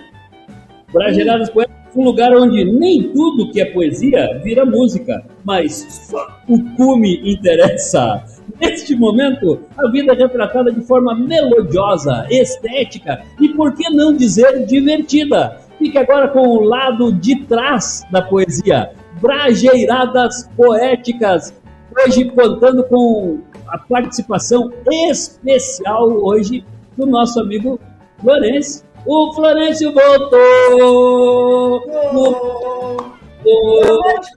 Brajeiradas 0.91 1.49
poéticas 1.49 1.77
um 1.97 2.03
lugar 2.03 2.31
onde 2.35 2.63
nem 2.63 3.11
tudo 3.11 3.51
que 3.51 3.59
é 3.59 3.65
poesia 3.65 4.39
vira 4.43 4.63
música, 4.65 5.25
mas 5.43 5.87
só 6.07 6.27
o 6.47 6.61
cume 6.75 7.21
interessa. 7.31 8.23
Neste 8.59 8.95
momento, 8.95 9.61
a 9.77 9.89
vida 9.89 10.13
é 10.13 10.15
retratada 10.15 10.71
de 10.71 10.81
forma 10.81 11.15
melodiosa, 11.15 12.27
estética 12.29 13.23
e, 13.39 13.49
por 13.49 13.75
que 13.75 13.89
não 13.89 14.15
dizer, 14.15 14.65
divertida. 14.65 15.57
Fique 15.77 15.97
agora 15.97 16.27
com 16.27 16.41
o 16.41 16.63
lado 16.63 17.11
de 17.13 17.43
trás 17.45 18.03
da 18.11 18.21
poesia, 18.21 18.91
brajeiradas 19.21 20.49
poéticas. 20.55 21.53
Hoje 21.95 22.25
contando 22.25 22.83
com 22.83 23.41
a 23.67 23.77
participação 23.77 24.71
especial 25.09 26.09
hoje 26.09 26.65
do 26.95 27.05
nosso 27.05 27.39
amigo 27.39 27.79
Lourenço, 28.23 28.83
o 29.05 29.33
Florencio 29.33 29.93
voltou! 29.93 31.81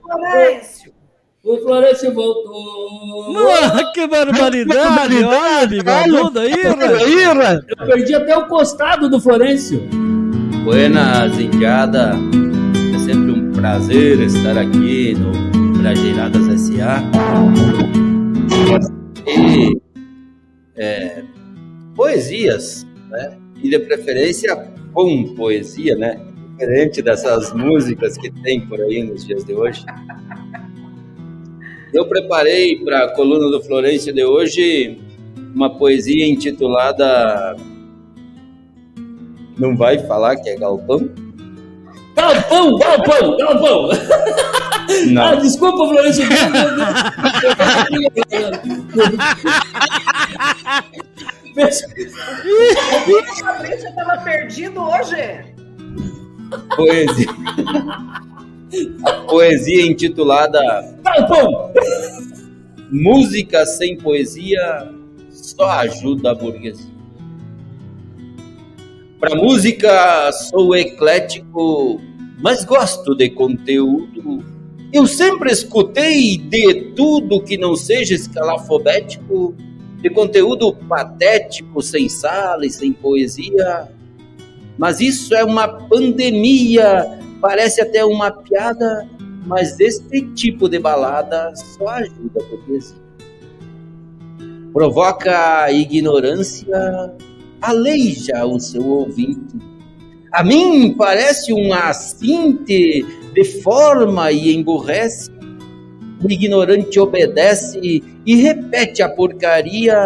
Florencio! 0.01 0.93
O 1.43 1.57
Florencio 1.57 2.13
voltou! 2.13 3.33
Nossa, 3.33 3.83
que 3.93 4.07
barbaridade! 4.07 5.23
Olha, 5.23 5.67
bigodudo 5.67 6.39
aí, 6.39 6.53
Ira! 6.53 7.65
Eu 7.67 7.87
perdi 7.87 8.13
até 8.13 8.37
o 8.37 8.47
costado 8.47 9.09
do 9.09 9.19
Florencio. 9.19 9.89
Buenas, 10.63 11.39
indiada! 11.39 12.11
É 12.93 12.99
sempre 12.99 13.31
um 13.31 13.51
prazer 13.51 14.19
estar 14.19 14.57
aqui 14.57 15.15
no 15.15 15.31
Brajeiradas 15.79 16.47
S.A. 16.49 17.01
E 19.27 19.81
é, 20.75 21.23
poesias, 21.95 22.85
né? 23.09 23.37
e 23.63 23.69
de 23.69 23.79
preferência 23.79 24.55
com 24.93 25.33
poesia, 25.35 25.95
né? 25.95 26.19
Diferente 26.51 27.01
dessas 27.01 27.51
músicas 27.53 28.15
que 28.17 28.29
tem 28.29 28.61
por 28.61 28.79
aí 28.81 29.03
nos 29.03 29.25
dias 29.25 29.43
de 29.43 29.53
hoje. 29.53 29.83
Eu 31.91 32.07
preparei 32.07 32.77
para 32.83 33.05
a 33.05 33.15
coluna 33.15 33.49
do 33.49 33.63
Florencio 33.63 34.13
de 34.13 34.23
hoje 34.23 34.99
uma 35.55 35.75
poesia 35.75 36.27
intitulada 36.27 37.57
Não 39.57 39.75
vai 39.75 39.99
falar 39.99 40.35
que 40.37 40.49
é 40.49 40.55
galpão? 40.55 41.09
Galpão, 42.15 42.77
galpão, 42.77 43.37
galpão! 43.37 43.89
Não. 45.07 45.23
Ah, 45.23 45.35
desculpa, 45.35 45.87
Florencio. 45.87 46.25
Fabrício 53.39 53.89
estava 53.89 54.17
perdido 54.23 54.81
hoje. 54.81 55.55
Poesia. 56.75 57.27
poesia 59.27 59.85
intitulada 59.85 60.61
Música 62.91 63.65
sem 63.65 63.97
poesia 63.97 64.91
só 65.31 65.69
ajuda 65.69 66.31
a 66.31 66.35
burguesia. 66.35 66.90
Para 69.21 69.35
música 69.35 70.31
sou 70.31 70.75
eclético, 70.75 72.01
mas 72.41 72.65
gosto 72.65 73.13
de 73.13 73.29
conteúdo. 73.29 74.43
Eu 74.91 75.05
sempre 75.05 75.51
escutei 75.51 76.39
de 76.39 76.91
tudo 76.95 77.43
que 77.43 77.55
não 77.55 77.75
seja 77.75 78.15
escalafobético 78.15 79.55
de 80.01 80.09
conteúdo 80.09 80.73
patético, 80.73 81.83
sem 81.83 82.09
sala 82.09 82.65
e 82.65 82.71
sem 82.71 82.91
poesia. 82.91 83.89
Mas 84.75 84.99
isso 84.99 85.35
é 85.35 85.43
uma 85.43 85.67
pandemia, 85.67 87.19
parece 87.39 87.79
até 87.79 88.03
uma 88.03 88.31
piada, 88.31 89.07
mas 89.45 89.79
este 89.79 90.23
tipo 90.33 90.67
de 90.67 90.79
balada 90.79 91.53
só 91.55 91.87
ajuda 91.89 92.41
a 92.41 92.65
poesia. 92.65 92.97
Provoca 94.73 95.71
ignorância, 95.71 97.13
aleija 97.61 98.45
o 98.45 98.59
seu 98.59 98.85
ouvinte. 98.85 99.55
A 100.31 100.43
mim 100.43 100.93
parece 100.97 101.53
um 101.53 101.73
assinte, 101.73 103.05
deforma 103.33 104.31
e 104.31 104.55
emburrece 104.55 105.29
o 106.23 106.31
ignorante 106.31 106.99
obedece 106.99 108.03
e 108.25 108.35
repete 108.35 109.01
a 109.01 109.09
porcaria, 109.09 109.97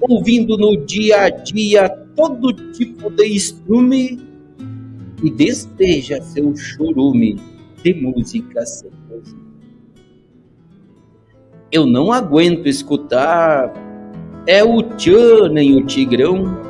ouvindo 0.00 0.56
no 0.56 0.76
dia 0.86 1.22
a 1.22 1.28
dia 1.28 1.88
todo 2.14 2.52
tipo 2.72 3.10
de 3.10 3.26
estrume 3.26 4.20
e 5.22 5.30
despeja 5.30 6.22
seu 6.22 6.54
churume 6.56 7.36
de 7.82 7.94
música 7.94 8.64
sem. 8.64 8.90
Eu 11.72 11.84
não 11.84 12.12
aguento 12.12 12.66
escutar 12.66 13.72
é 14.46 14.64
o 14.64 14.82
tchan 14.82 15.50
nem 15.50 15.76
o 15.76 15.84
tigrão 15.84 16.67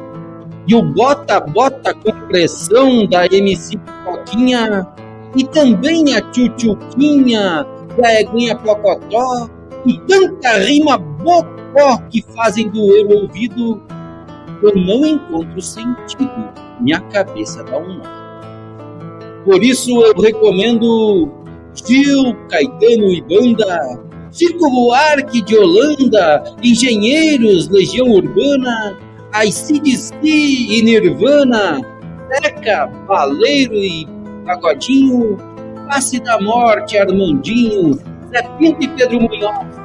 e 0.68 0.74
o 0.74 0.82
bota-bota 0.82 1.94
com 1.94 2.12
pressão 2.28 3.06
da 3.06 3.24
MC 3.24 3.78
Coquinha 4.04 4.86
e 5.34 5.44
também 5.44 6.14
a 6.14 6.20
tchutchuquinha 6.30 7.66
da 7.96 8.20
eguinha 8.20 8.54
pocotó 8.54 9.48
e 9.86 9.98
tanta 10.00 10.58
rima 10.58 10.98
bocó 10.98 11.96
que 12.10 12.22
fazem 12.34 12.68
doer 12.68 13.06
o 13.06 13.22
ouvido, 13.22 13.80
eu 14.62 14.76
não 14.76 15.06
encontro 15.06 15.60
sentido, 15.62 16.30
minha 16.80 17.00
cabeça 17.00 17.64
dá 17.64 17.78
um 17.78 17.98
nó. 17.98 18.18
Por 19.44 19.62
isso 19.64 19.90
eu 20.02 20.20
recomendo 20.20 21.30
Gil, 21.74 22.34
Caetano 22.50 23.10
e 23.10 23.22
Banda, 23.22 24.00
Chico 24.30 24.70
Buarque 24.70 25.40
de 25.40 25.56
Holanda, 25.56 26.44
Engenheiros, 26.62 27.68
Legião 27.68 28.08
Urbana, 28.08 28.98
ICDC 29.34 30.14
e 30.22 30.82
Nirvana, 30.82 31.80
Teca, 32.28 32.86
Baleiro 33.06 33.74
e 33.74 34.06
Pagodinho, 34.44 35.36
Face 35.90 36.20
da 36.20 36.40
Morte, 36.40 36.98
Armandinho, 36.98 37.94
Zé 38.28 38.42
Pinto 38.58 38.82
e 38.82 38.88
Pedro 38.88 39.20
Munhoz, 39.20 39.76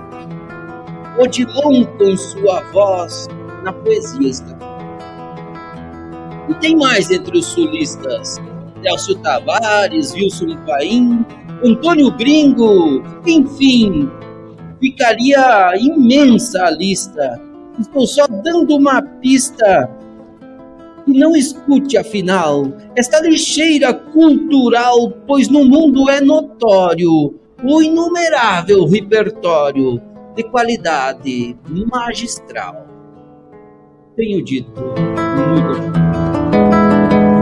Odilon 1.19 1.85
com 1.97 2.17
sua 2.17 2.61
voz 2.71 3.27
na 3.63 3.71
poesia 3.71 4.29
está. 4.29 4.57
E 6.49 6.53
tem 6.55 6.75
mais 6.75 7.09
entre 7.09 7.37
os 7.37 7.45
sulistas, 7.45 8.41
Delcio 8.81 9.15
Tavares, 9.19 10.13
Wilson 10.13 10.57
Paim, 10.65 11.25
Antônio 11.63 12.11
Gringo, 12.11 13.01
enfim, 13.25 14.11
ficaria 14.81 15.73
imensa 15.77 16.65
a 16.65 16.71
lista. 16.71 17.41
Estou 17.79 18.05
só 18.05 18.27
dando 18.27 18.75
uma 18.75 19.01
pista 19.01 19.89
e 21.07 21.19
não 21.19 21.35
escute 21.35 21.97
afinal 21.97 22.71
esta 22.95 23.19
lixeira 23.19 23.93
cultural, 23.93 25.11
pois 25.27 25.49
no 25.49 25.65
mundo 25.65 26.09
é 26.09 26.21
notório 26.21 27.33
o 27.63 27.81
inumerável 27.81 28.85
repertório 28.85 30.01
de 30.35 30.43
qualidade 30.43 31.57
magistral. 31.91 32.87
Tenho 34.15 34.43
dito 34.43 34.69
muito. 34.79 35.93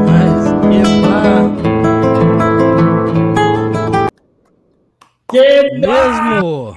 Mas 0.07 0.43
que 0.61 0.81
pá. 1.01 1.51
Que 5.31 5.71
Mesmo 5.79 6.73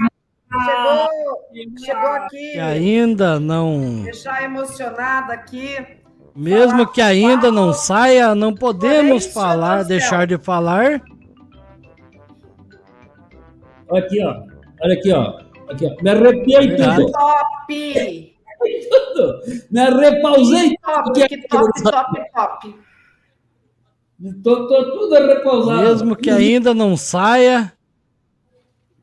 Chegou, 0.65 1.79
chegou 1.85 2.11
aqui, 2.11 2.53
que 2.53 2.59
ainda 2.61 3.41
não. 3.41 4.03
deixar 4.03 4.45
emocionada 4.45 5.33
aqui. 5.33 5.77
Mesmo 6.35 6.87
que 6.91 7.01
ainda 7.01 7.51
não 7.51 7.73
saia, 7.73 8.35
não 8.35 8.55
podemos 8.55 9.25
Florencio 9.27 9.33
falar, 9.33 9.85
deixar 9.85 10.27
de 10.27 10.37
falar. 10.39 11.01
Olha 13.89 14.05
aqui, 14.05 14.25
ó. 14.25 14.43
Olha 14.83 14.95
aqui, 14.95 15.13
ó. 15.13 15.45
Aqui, 15.71 15.87
ó. 15.87 16.03
Me 16.03 16.11
arrepiei 16.11 16.69
Verdade. 16.69 16.97
tudo. 16.97 17.13
Top! 17.13 18.35
tudo. 19.15 19.41
Me 19.71 19.81
arrepausei. 19.81 20.77
Top, 20.83 21.29
que 21.29 21.49
top, 21.49 21.83
top, 21.83 22.31
top. 22.35 22.75
Tô, 24.43 24.69
tô 24.69 24.93
tudo 24.93 25.17
arrepausado. 25.17 25.83
Mesmo 25.83 26.17
que 26.17 26.31
ainda 26.31 26.73
não 26.73 26.97
saia, 26.97 27.73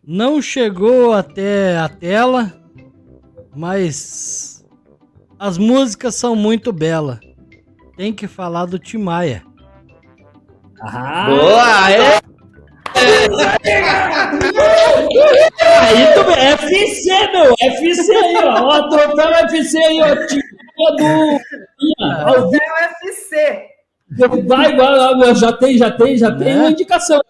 não 0.06 0.42
chegou 0.42 1.14
até 1.14 1.78
a 1.78 1.88
tela, 1.90 2.52
mas 3.56 4.66
as 5.40 5.58
músicas 5.58 6.16
são 6.16 6.36
muito 6.36 6.72
belas. 6.74 7.20
Tem 7.98 8.14
que 8.14 8.28
falar 8.28 8.66
do 8.66 8.80
Timaya. 8.80 9.44
Ah, 10.82 11.28
Boa, 11.28 11.92
é! 11.92 12.20
Aí 15.80 16.14
tu 16.14 16.24
vê, 16.24 16.34
FC, 16.34 17.32
meu, 17.32 17.54
FC 17.60 18.12
aí, 18.16 18.36
ó. 18.44 18.64
Ó, 18.64 18.90
troféu 18.90 19.34
FC 19.46 19.78
aí, 19.78 20.02
ó. 20.02 20.26
Time 20.26 20.42
do. 20.98 21.40
Ó, 22.00 22.06
ao 22.28 22.48
o 22.48 22.52
vivo, 22.52 22.64
Vai, 24.48 24.76
vai, 24.76 25.16
vai, 25.16 25.36
já 25.36 25.54
tem, 25.54 25.78
já 25.78 25.92
tem, 25.92 26.18
já 26.18 26.32
tem 26.36 26.54
Né? 26.54 26.60
uma 26.60 26.72
indicação. 26.72 27.21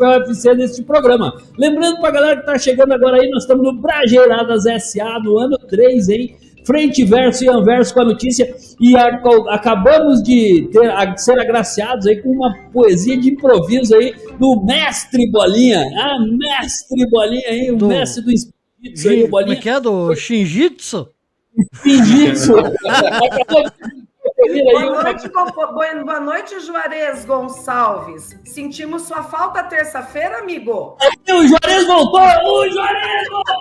Troféu 0.00 0.20
UFC 0.20 0.54
nesse 0.54 0.82
programa. 0.82 1.32
Lembrando 1.58 2.00
pra 2.00 2.10
galera 2.10 2.40
que 2.40 2.46
tá 2.46 2.58
chegando 2.58 2.92
agora 2.92 3.20
aí, 3.20 3.28
nós 3.30 3.42
estamos 3.42 3.62
no 3.64 3.80
Brajeiradas 3.80 4.64
SA, 4.82 5.18
no 5.22 5.38
ano 5.38 5.58
3, 5.58 6.08
hein? 6.08 6.36
Frente 6.66 7.04
verso 7.04 7.44
e 7.44 7.48
anverso 7.48 7.92
com 7.94 8.00
a 8.02 8.04
notícia. 8.04 8.54
E 8.80 8.94
a- 8.96 9.20
acabamos 9.48 10.22
de, 10.22 10.68
ter, 10.72 10.90
a- 10.90 11.16
ser 11.16 11.38
agraciados 11.40 12.06
aí 12.06 12.20
com 12.22 12.30
uma 12.30 12.54
poesia 12.72 13.16
de 13.18 13.30
improviso 13.30 13.94
aí 13.94 14.14
do 14.38 14.62
mestre 14.64 15.30
Bolinha. 15.30 15.80
Ah, 15.96 16.18
mestre 16.20 17.08
Bolinha 17.10 17.48
aí, 17.48 17.70
o 17.70 17.76
Do- 17.76 17.88
mestre 17.88 18.22
do 18.22 18.30
espírito 18.30 19.08
aí, 19.08 19.22
o 19.24 19.28
Como 19.28 19.40
é 19.40 19.44
Bolinha. 19.44 19.56
que 19.60 19.68
é? 19.70 19.80
Do 19.80 20.14
Shinjitsu? 20.14 21.08
Finjitsu. 21.74 22.52
Boa 24.40 25.02
noite, 25.02 25.28
Gon- 25.28 25.74
boa 26.04 26.20
noite, 26.20 26.60
Juarez 26.60 27.24
Gonçalves. 27.26 28.38
Sentimos 28.44 29.02
sua 29.02 29.22
falta 29.22 29.62
terça-feira, 29.64 30.38
amigo? 30.38 30.96
O 31.28 31.46
Juarez 31.46 31.86
voltou! 31.86 32.20
O 32.20 32.68
Juarez 32.70 33.28
voltou! 33.28 33.54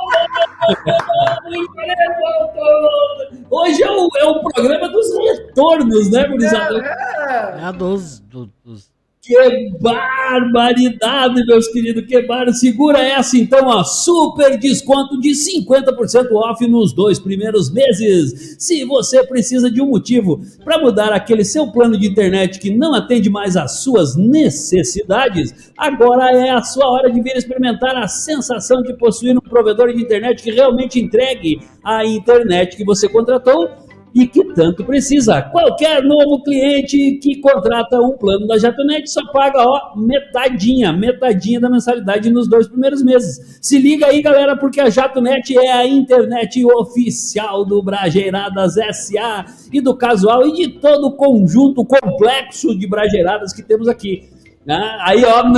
O 1.46 1.52
Juarez 1.52 1.98
voltou! 2.20 3.39
Hoje 3.52 3.84
é 3.84 3.92
o, 3.92 4.10
é 4.18 4.26
o 4.26 4.42
programa 4.42 4.88
dos 4.89 5.08
retornos, 5.18 6.10
né, 6.12 6.28
gurizada? 6.28 6.82
Ah, 6.86 7.58
É 7.60 7.63
a 7.65 7.72
dos, 7.72 8.20
do- 8.20 8.50
dos 8.63 8.89
Que 9.22 9.70
barbaridade, 9.82 11.46
meus 11.46 11.68
queridos, 11.68 12.06
que 12.06 12.22
bar... 12.22 12.50
Segura 12.54 13.00
essa 13.00 13.38
então, 13.38 13.68
ó, 13.68 13.84
super 13.84 14.58
desconto 14.58 15.20
de 15.20 15.32
50% 15.32 16.32
off 16.32 16.66
nos 16.66 16.94
dois 16.94 17.20
primeiros 17.20 17.70
meses. 17.70 18.56
Se 18.58 18.86
você 18.86 19.22
precisa 19.26 19.70
de 19.70 19.82
um 19.82 19.88
motivo 19.88 20.40
para 20.64 20.80
mudar 20.80 21.12
aquele 21.12 21.44
seu 21.44 21.70
plano 21.70 22.00
de 22.00 22.08
internet 22.08 22.60
que 22.60 22.72
não 22.72 22.94
atende 22.94 23.30
mais 23.30 23.58
às 23.58 23.84
suas 23.84 24.16
necessidades, 24.16 25.74
agora 25.78 26.32
é 26.32 26.52
a 26.52 26.64
sua 26.64 26.90
hora 26.90 27.12
de 27.12 27.22
vir 27.22 27.36
experimentar 27.36 27.98
a 27.98 28.08
sensação 28.08 28.82
de 28.82 28.94
possuir 28.94 29.38
um 29.38 29.42
provedor 29.42 29.94
de 29.94 30.02
internet 30.02 30.42
que 30.42 30.52
realmente 30.52 30.98
entregue 30.98 31.60
a 31.84 32.06
internet 32.06 32.78
que 32.78 32.86
você 32.86 33.10
contratou 33.10 33.70
e 34.13 34.28
que 34.28 34.43
tanto 34.54 34.84
precisa. 34.84 35.41
Qualquer 35.41 36.04
novo 36.04 36.43
cliente 36.43 37.19
que 37.22 37.39
contrata 37.39 38.02
um 38.02 38.17
plano 38.17 38.48
da 38.48 38.58
Jatonet 38.58 39.08
só 39.10 39.26
paga 39.32 39.63
ó, 39.63 39.95
metadinha, 39.95 40.91
metadinha 40.91 41.60
da 41.60 41.69
mensalidade 41.69 42.30
nos 42.30 42.48
dois 42.48 42.67
primeiros 42.67 43.04
meses. 43.04 43.60
Se 43.62 43.78
liga 43.78 44.08
aí, 44.08 44.22
galera, 44.22 44.58
porque 44.58 44.82
a 44.82 44.89
Jatonet 44.89 45.56
é 45.58 45.72
a 45.72 45.88
internet 45.88 46.63
oficial 46.65 47.63
do 47.65 47.82
Brajeiradas 47.84 48.76
SA 48.93 49.45
e 49.72 49.80
do 49.80 49.95
Casual 49.95 50.48
e 50.48 50.54
de 50.54 50.67
todo 50.80 51.08
o 51.08 51.15
conjunto 51.15 51.86
complexo 51.86 52.78
de 52.78 52.88
Brajeiradas 52.88 53.54
que 53.54 53.62
temos 53.62 53.88
aqui. 53.88 54.30
né? 54.65 54.98
Aí, 55.02 55.24
ó, 55.24 55.39
a 55.39 55.50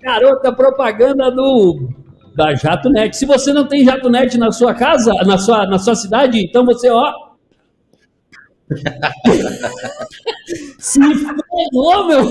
garota 0.00 0.52
propaganda 0.52 1.30
do 1.30 1.88
da 2.38 2.54
JatoNet. 2.54 3.14
Se 3.16 3.26
você 3.26 3.52
não 3.52 3.66
tem 3.66 3.84
JatoNet 3.84 4.38
na 4.38 4.52
sua 4.52 4.72
casa, 4.72 5.12
na 5.26 5.36
sua, 5.36 5.66
na 5.66 5.76
sua 5.76 5.96
cidade, 5.96 6.40
então 6.40 6.64
você, 6.64 6.88
ó. 6.88 7.12
Se 10.78 11.00
ferrou, 11.00 12.06
meu! 12.06 12.24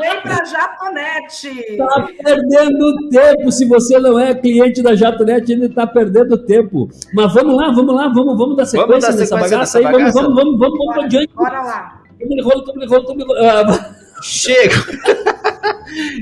vem 0.00 0.20
pra 0.22 0.42
Jatonete. 0.42 1.76
Tá 1.76 2.08
perdendo 2.24 3.10
tempo. 3.10 3.52
Se 3.52 3.66
você 3.66 3.98
não 3.98 4.18
é 4.18 4.34
cliente 4.34 4.82
da 4.82 4.94
JatoNet, 4.94 5.52
ele 5.52 5.68
tá 5.68 5.86
perdendo 5.86 6.38
tempo. 6.38 6.88
Mas 7.12 7.34
vamos 7.34 7.54
lá, 7.54 7.70
vamos 7.72 7.94
lá, 7.94 8.08
vamos, 8.08 8.38
vamos 8.38 8.56
dar 8.56 8.64
sequência, 8.64 8.88
Vamos 8.88 9.04
dar 9.04 9.12
nessa 9.12 9.26
sequência 9.26 9.56
bagaça 9.56 9.58
nessa 9.58 9.78
aí. 9.78 9.84
Vamos, 9.84 9.98
bagaça? 9.98 10.22
vamos, 10.22 10.34
vamos, 10.34 10.58
vamos, 10.58 10.78
vamos 10.78 10.94
Bora, 10.94 11.08
diante. 11.08 11.34
bora 11.34 11.62
lá. 11.62 12.00
Tamo 12.18 12.34
de 12.34 12.42
rolo, 12.86 13.18
de 13.18 13.26
rolo. 13.26 13.34
Ah, 13.38 13.94
Chega! 14.22 14.76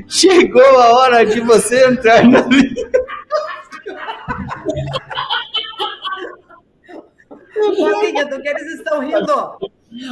Chegou 0.09 0.62
a 0.62 0.92
hora 0.98 1.24
de 1.24 1.40
você 1.40 1.87
entrar 1.87 2.24
na 2.24 2.40
linha. 2.40 2.74
Do 8.31 8.40
que 8.40 8.48
eles 8.48 8.74
estão 8.74 9.00
rindo? 9.00 9.70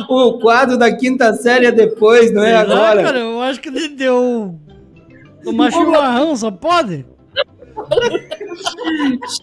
O 0.09 0.39
quadro 0.39 0.77
da 0.77 0.95
quinta 0.95 1.33
série 1.35 1.67
é 1.67 1.73
depois, 1.73 2.33
não 2.33 2.43
é 2.43 2.47
Será, 2.47 2.61
agora? 2.61 3.03
cara? 3.03 3.19
Eu 3.19 3.41
acho 3.41 3.61
que 3.61 3.69
ele 3.69 3.89
deu. 3.89 4.59
Tomar 5.45 5.71
chimarrão, 5.71 6.37
só 6.37 6.51
pode? 6.51 7.07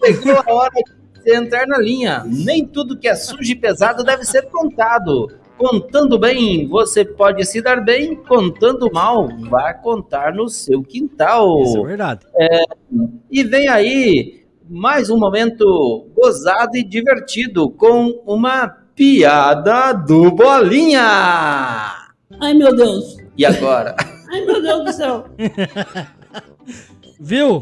Chegou 0.03 0.43
a 0.45 0.53
hora 0.53 0.71
de 0.75 0.91
você 1.23 1.35
entrar 1.35 1.65
na 1.65 1.77
linha. 1.77 2.23
Nem 2.25 2.65
tudo 2.65 2.97
que 2.97 3.07
é 3.07 3.15
sujo 3.15 3.49
e 3.49 3.55
pesado 3.55 4.03
deve 4.03 4.25
ser 4.25 4.43
contado. 4.49 5.31
Contando 5.57 6.19
bem, 6.19 6.67
você 6.67 7.05
pode 7.05 7.45
se 7.45 7.61
dar 7.61 7.83
bem. 7.83 8.15
Contando 8.15 8.91
mal, 8.91 9.29
vai 9.49 9.73
contar 9.81 10.33
no 10.33 10.49
seu 10.49 10.83
quintal. 10.83 11.63
Isso 11.63 11.77
é 11.77 11.83
verdade. 11.87 12.25
E 13.31 13.43
vem 13.43 13.67
aí 13.69 14.43
mais 14.69 15.09
um 15.09 15.17
momento 15.17 16.07
gozado 16.13 16.75
e 16.75 16.83
divertido 16.83 17.69
com 17.69 18.21
uma 18.25 18.67
piada 18.95 19.93
do 19.93 20.29
Bolinha. 20.31 21.01
Ai, 22.41 22.53
meu 22.53 22.75
Deus. 22.75 23.17
E 23.37 23.45
agora? 23.45 23.95
Ai, 24.31 24.41
meu 24.45 24.61
Deus 24.61 24.83
do 24.85 24.91
céu. 24.93 25.25
Viu? 27.19 27.61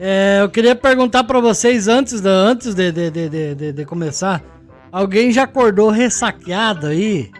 É, 0.00 0.38
eu 0.42 0.48
queria 0.48 0.74
perguntar 0.74 1.24
pra 1.24 1.40
vocês 1.40 1.86
antes, 1.88 2.20
da, 2.20 2.30
antes 2.30 2.74
de, 2.74 2.90
de, 2.92 3.10
de, 3.10 3.54
de- 3.54 3.72
de 3.72 3.84
começar. 3.84 4.42
Alguém 4.90 5.30
já 5.32 5.42
acordou 5.44 5.90
ressaqueado 5.90 6.86
aí? 6.88 7.30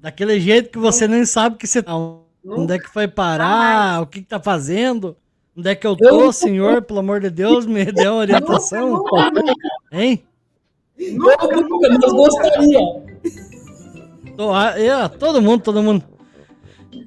Daquele 0.00 0.38
jeito 0.40 0.70
que 0.70 0.78
você 0.78 1.08
nem 1.08 1.24
sabe 1.24 1.56
que 1.56 1.66
você 1.66 1.82
tá. 1.82 1.92
Onde 1.96 2.74
é 2.74 2.78
que 2.78 2.88
foi 2.88 3.08
parar? 3.08 4.02
O 4.02 4.06
que, 4.06 4.20
que 4.20 4.26
tá 4.28 4.40
fazendo? 4.40 5.16
Onde 5.56 5.68
é 5.70 5.74
que 5.74 5.86
eu 5.86 5.96
tô, 5.96 6.04
Eu- 6.26 6.32
senhor? 6.32 6.82
Pelo 6.82 7.00
amor 7.00 7.20
de 7.20 7.30
Deus, 7.30 7.66
me 7.66 7.84
dê 7.84 8.06
uma 8.06 8.18
orientação. 8.20 8.90
Nunca, 8.90 9.30
nunca, 9.30 9.52
Hein? 9.92 10.22
nunca, 11.12 11.46
nunca, 11.46 11.88
mas 12.00 12.12
gostaria. 12.12 12.78
Tô- 14.36 14.52
ah, 14.54 15.08
todo 15.08 15.42
mundo, 15.42 15.62
todo 15.62 15.82
mundo. 15.82 16.04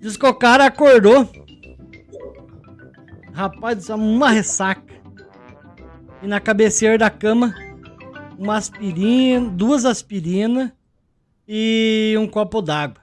Diz 0.02 0.18
que 0.18 0.26
o 0.26 0.34
cara 0.34 0.66
acordou. 0.66 1.28
Rapaz, 3.34 3.90
é 3.90 3.96
uma 3.96 4.30
ressaca. 4.30 4.82
E 6.22 6.28
na 6.28 6.40
cabeceira 6.40 6.98
da 6.98 7.10
cama, 7.10 7.56
uma 8.42 8.58
aspirina, 8.58 9.52
duas 9.52 9.86
aspirinas 9.86 10.72
e 11.48 12.16
um 12.18 12.28
copo 12.28 12.60
d'água. 12.60 13.00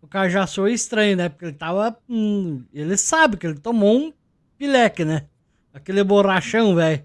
O 0.00 0.06
cara 0.06 0.30
já 0.30 0.44
achou 0.44 0.66
estranho, 0.66 1.16
né? 1.18 1.28
Porque 1.28 1.44
ele 1.44 1.52
tava. 1.52 1.98
hum, 2.08 2.64
ele 2.72 2.96
sabe 2.96 3.36
que 3.36 3.46
ele 3.46 3.58
tomou 3.58 3.94
um 3.94 4.12
pileque, 4.56 5.04
né? 5.04 5.26
Aquele 5.74 6.02
borrachão, 6.02 6.74
velho. 6.74 7.04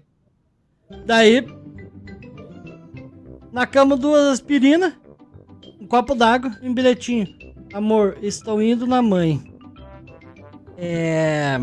Daí. 1.04 1.46
Na 3.52 3.66
cama, 3.66 3.94
duas 3.94 4.28
aspirinas, 4.28 4.94
um 5.78 5.86
copo 5.86 6.14
d'água 6.14 6.56
e 6.62 6.68
um 6.68 6.72
bilhetinho. 6.72 7.26
Amor, 7.74 8.16
estou 8.22 8.62
indo 8.62 8.86
na 8.86 9.02
mãe. 9.02 9.42
É. 10.78 11.58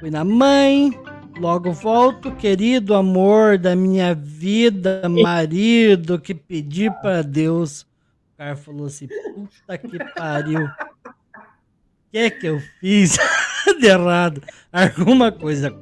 Fui 0.00 0.10
na 0.10 0.24
mãe, 0.24 0.90
logo 1.38 1.72
volto, 1.72 2.34
querido 2.34 2.94
amor 2.94 3.58
da 3.58 3.76
minha 3.76 4.14
vida, 4.14 5.02
marido, 5.08 6.18
que 6.18 6.34
pedi 6.34 6.90
para 7.02 7.22
Deus. 7.22 7.82
O 7.82 8.38
cara 8.38 8.56
falou 8.56 8.86
assim: 8.86 9.08
puta 9.08 9.78
que 9.78 9.98
pariu. 10.14 10.64
O 10.64 12.10
que 12.10 12.18
é 12.18 12.30
que 12.30 12.46
eu 12.46 12.60
fiz 12.80 13.16
de 13.80 13.86
errado? 13.86 14.42
Alguma 14.72 15.30
coisa 15.30 15.74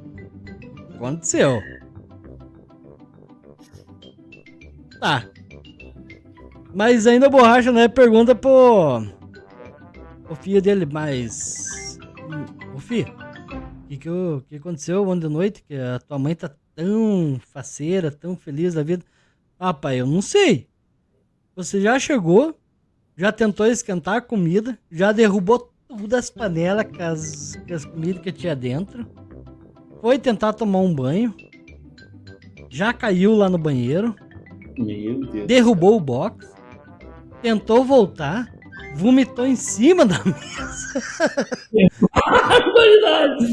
aconteceu. 0.95 1.61
Tá. 4.99 5.25
Mas 6.73 7.07
ainda 7.07 7.29
borracha, 7.29 7.71
né? 7.71 7.87
Pergunta 7.87 8.35
pro. 8.35 9.05
O 10.29 10.35
filho 10.35 10.61
dele, 10.61 10.85
mas. 10.85 11.97
O 12.73 12.79
filho, 12.79 13.13
que, 13.87 13.97
que, 13.97 14.09
o 14.09 14.41
que 14.47 14.55
aconteceu 14.55 15.07
ontem 15.07 15.27
de 15.27 15.33
noite? 15.33 15.63
Que 15.63 15.75
a 15.75 15.99
tua 15.99 16.19
mãe 16.19 16.35
tá 16.35 16.51
tão 16.75 17.39
faceira, 17.39 18.11
tão 18.11 18.35
feliz 18.35 18.73
da 18.73 18.83
vida. 18.83 19.03
Ah, 19.59 19.73
pai, 19.73 20.01
eu 20.01 20.07
não 20.07 20.21
sei. 20.21 20.67
Você 21.55 21.79
já 21.79 21.97
chegou, 21.97 22.57
já 23.15 23.31
tentou 23.31 23.65
esquentar 23.65 24.15
a 24.15 24.21
comida, 24.21 24.77
já 24.91 25.11
derrubou 25.11 25.71
todas 25.87 26.25
as 26.25 26.29
panelas 26.29 26.85
com 26.85 27.01
as, 27.01 27.55
com 27.55 27.73
as 27.73 27.85
comidas 27.85 28.21
que 28.21 28.31
tinha 28.31 28.55
dentro. 28.55 29.07
Foi 30.01 30.19
tentar 30.19 30.53
tomar 30.53 30.79
um 30.79 30.93
banho. 30.93 31.33
Já 32.69 32.91
caiu 32.91 33.35
lá 33.35 33.49
no 33.49 33.57
banheiro. 33.57 34.13
Meu 34.77 35.21
Deus. 35.21 35.47
Derrubou 35.47 35.95
o 35.95 36.01
box. 36.01 36.53
Tentou 37.41 37.85
voltar. 37.85 38.53
Vomitou 38.95 39.45
em 39.45 39.55
cima 39.55 40.05
da 40.05 40.21
mesa. 40.23 41.05
Barbaridade. 42.11 43.45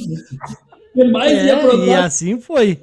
O 0.94 1.10
mais 1.10 1.32
É, 1.32 1.86
e 1.86 1.94
assim 1.94 2.40
foi. 2.40 2.78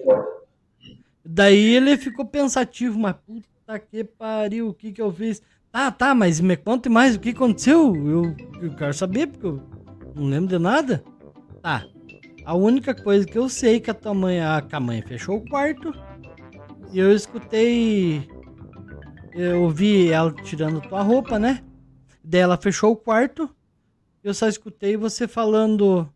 Daí 1.24 1.76
ele 1.76 1.96
ficou 1.98 2.26
pensativo, 2.26 2.98
mas 2.98 3.16
puta 3.26 3.80
que 3.80 4.04
pariu, 4.04 4.70
o 4.70 4.74
que 4.74 4.92
que 4.92 5.02
eu 5.02 5.14
fiz? 5.14 5.42
Tá, 5.72 5.92
tá, 5.92 6.16
mas 6.16 6.40
me 6.40 6.58
conte 6.58 6.90
mais 6.90 7.16
o 7.16 7.20
que 7.20 7.30
aconteceu. 7.30 7.96
Eu, 7.96 8.36
eu 8.62 8.76
quero 8.76 8.94
saber, 8.94 9.28
porque 9.28 9.46
eu 9.46 9.62
não 10.16 10.26
lembro 10.26 10.50
de 10.50 10.58
nada. 10.58 11.04
Tá. 11.62 11.86
A 12.44 12.56
única 12.56 12.96
coisa 12.96 13.26
que 13.28 13.38
eu 13.38 13.48
sei 13.48 13.76
é 13.76 13.80
que 13.80 13.92
a 13.92 13.94
tua 13.94 14.14
mãe, 14.14 14.40
a, 14.40 14.66
a 14.72 14.80
mãe 14.80 15.04
fechou 15.04 15.38
o 15.38 15.48
quarto. 15.48 15.94
E 16.92 16.98
eu 16.98 17.14
escutei. 17.14 18.28
Eu 19.34 19.62
ouvi 19.64 20.12
ela 20.12 20.34
tirando 20.34 20.82
tua 20.82 21.04
roupa, 21.04 21.38
né? 21.38 21.64
Daí 22.30 22.42
ela 22.42 22.58
fechou 22.58 22.92
o 22.92 22.96
quarto. 22.96 23.50
Eu 24.24 24.36
só 24.36 24.48
escutei 24.48 24.96
você 24.96 25.28
falando. 25.28 26.08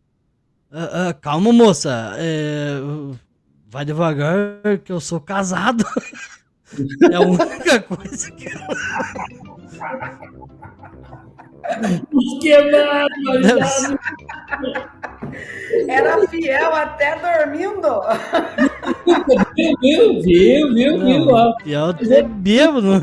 "Ah, 0.70 1.08
ah, 1.08 1.14
calma, 1.14 1.52
moça. 1.52 2.14
é, 2.18 2.76
vai 3.68 3.84
devagar, 3.84 4.78
que 4.84 4.92
eu 4.92 5.00
sou 5.00 5.20
casado. 5.20 5.84
é 7.10 7.16
a 7.16 7.20
única 7.20 7.80
coisa 7.82 8.30
que 8.30 8.46
eu. 8.46 8.52
Que 12.40 12.70
barbaridade. 12.70 13.98
Era 15.88 16.28
fiel 16.28 16.74
até 16.76 17.16
dormindo. 17.18 18.02
Viu, 19.80 20.22
viu, 20.22 20.72
viu, 20.72 21.00
viu. 21.00 21.26
E 21.66 21.72
eu 21.72 21.92
tô 21.92 22.28
bêbado. 22.28 23.00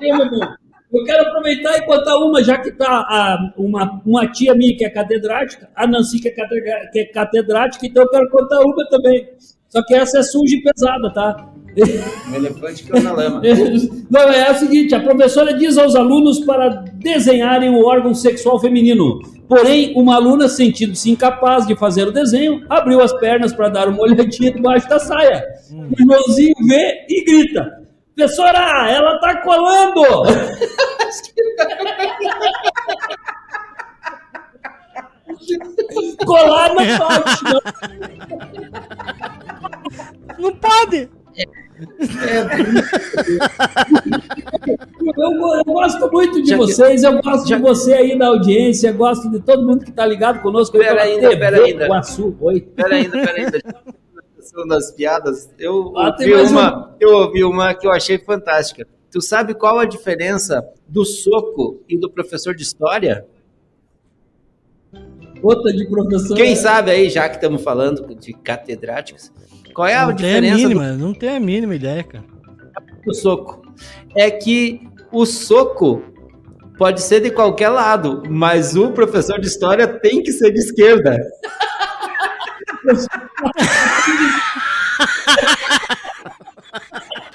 Meu 0.00 0.59
Eu 0.92 1.04
quero 1.04 1.22
aproveitar 1.28 1.78
e 1.78 1.82
contar 1.82 2.16
uma, 2.18 2.42
já 2.42 2.58
que 2.58 2.72
tá 2.72 2.86
a- 2.88 3.52
uma, 3.56 4.00
uma 4.04 4.26
tia 4.26 4.54
minha 4.54 4.76
que 4.76 4.84
é 4.84 4.90
catedrática, 4.90 5.68
a 5.76 5.86
Nancy 5.86 6.20
que 6.20 6.28
é, 6.28 6.32
catedra- 6.32 6.90
que 6.92 6.98
é 6.98 7.04
catedrática, 7.04 7.86
então 7.86 8.02
eu 8.02 8.08
quero 8.08 8.28
contar 8.30 8.58
uma 8.60 8.88
também. 8.88 9.28
Só 9.68 9.84
que 9.84 9.94
essa 9.94 10.18
é 10.18 10.22
suja 10.24 10.56
e 10.56 10.62
pesada, 10.62 11.12
tá? 11.12 11.46
Um 12.28 12.34
elefante 12.34 12.82
que 12.82 12.98
na 13.00 13.12
lama. 13.12 13.40
Não, 14.10 14.20
é 14.22 14.50
o 14.50 14.54
seguinte, 14.56 14.92
a 14.92 14.98
professora 15.00 15.54
diz 15.54 15.78
aos 15.78 15.94
alunos 15.94 16.40
para 16.40 16.68
desenharem 16.94 17.70
o 17.70 17.86
órgão 17.86 18.12
sexual 18.12 18.58
feminino. 18.58 19.20
Porém, 19.48 19.92
uma 19.96 20.16
aluna, 20.16 20.48
sentindo-se 20.48 21.08
incapaz 21.08 21.68
de 21.68 21.76
fazer 21.76 22.08
o 22.08 22.12
desenho, 22.12 22.64
abriu 22.68 23.00
as 23.00 23.12
pernas 23.12 23.52
para 23.52 23.68
dar 23.68 23.88
uma 23.88 24.02
olhadinha 24.02 24.50
debaixo 24.52 24.88
da 24.88 24.98
saia. 24.98 25.44
O 25.72 26.02
Joãozinho 26.02 26.54
vê 26.66 27.06
e 27.08 27.24
grita: 27.24 27.79
Professora, 28.16 28.90
ela 28.90 29.18
tá 29.20 29.40
colando! 29.42 30.02
Colar 36.26 36.74
não 36.74 36.84
pode, 36.98 37.44
não. 37.44 37.60
Não 40.38 40.54
pode! 40.56 41.08
Eu, 45.16 45.32
eu 45.56 45.64
gosto 45.64 46.10
muito 46.12 46.42
de 46.42 46.54
vocês, 46.54 47.02
eu 47.02 47.22
gosto 47.22 47.48
já- 47.48 47.56
de 47.56 47.62
você 47.62 47.94
aí 47.94 48.14
na 48.16 48.26
audiência, 48.28 48.92
gosto 48.92 49.30
de 49.30 49.40
todo 49.40 49.66
mundo 49.66 49.82
que 49.84 49.92
tá 49.92 50.04
ligado 50.04 50.40
conosco. 50.42 50.76
aí 50.76 50.82
Pera 50.84 51.02
ainda, 51.02 51.28
TV 51.30 51.36
pera 51.38 51.64
ainda. 51.64 51.88
Oi. 52.40 52.60
Pera 52.60 52.94
ainda, 52.96 53.10
pera 53.12 53.36
ainda. 53.38 53.58
Das 54.68 54.90
piadas. 54.92 55.50
Eu 55.58 55.92
Ah, 55.96 56.14
ouvi, 56.18 56.32
uma, 56.32 56.96
eu 57.00 57.10
ouvi 57.16 57.44
uma 57.44 57.74
que 57.74 57.86
eu 57.86 57.92
achei 57.92 58.18
fantástica. 58.18 58.86
Tu 59.10 59.20
sabe 59.20 59.54
qual 59.54 59.78
a 59.78 59.84
diferença 59.84 60.64
do 60.86 61.04
soco 61.04 61.80
e 61.88 61.98
do 61.98 62.10
professor 62.10 62.54
de 62.54 62.62
história? 62.62 63.26
Outra 65.42 65.72
de 65.72 65.86
professor. 65.88 66.36
Quem 66.36 66.54
sabe 66.54 66.90
aí, 66.90 67.08
já 67.08 67.28
que 67.28 67.36
estamos 67.36 67.62
falando 67.62 68.14
de 68.14 68.32
catedráticos, 68.34 69.32
qual 69.74 69.88
é 69.88 69.94
a 69.94 70.06
não 70.06 70.14
tem 70.14 70.26
a 70.26 70.40
diferença 70.40 70.56
do 70.62 70.68
mínima, 70.68 70.92
não 70.92 71.14
tem 71.14 71.28
a 71.36 71.40
mínima 71.40 71.74
ideia, 71.74 72.04
cara. 72.04 72.24
do 73.04 73.14
soco? 73.14 73.62
É 74.14 74.30
que 74.30 74.80
o 75.10 75.24
soco 75.24 76.02
pode 76.76 77.00
ser 77.02 77.20
de 77.20 77.30
qualquer 77.30 77.70
lado, 77.70 78.22
mas 78.28 78.76
o 78.76 78.90
professor 78.92 79.40
de 79.40 79.46
história 79.46 79.86
tem 79.86 80.22
que 80.22 80.32
ser 80.32 80.52
de 80.52 80.58
esquerda. 80.60 81.18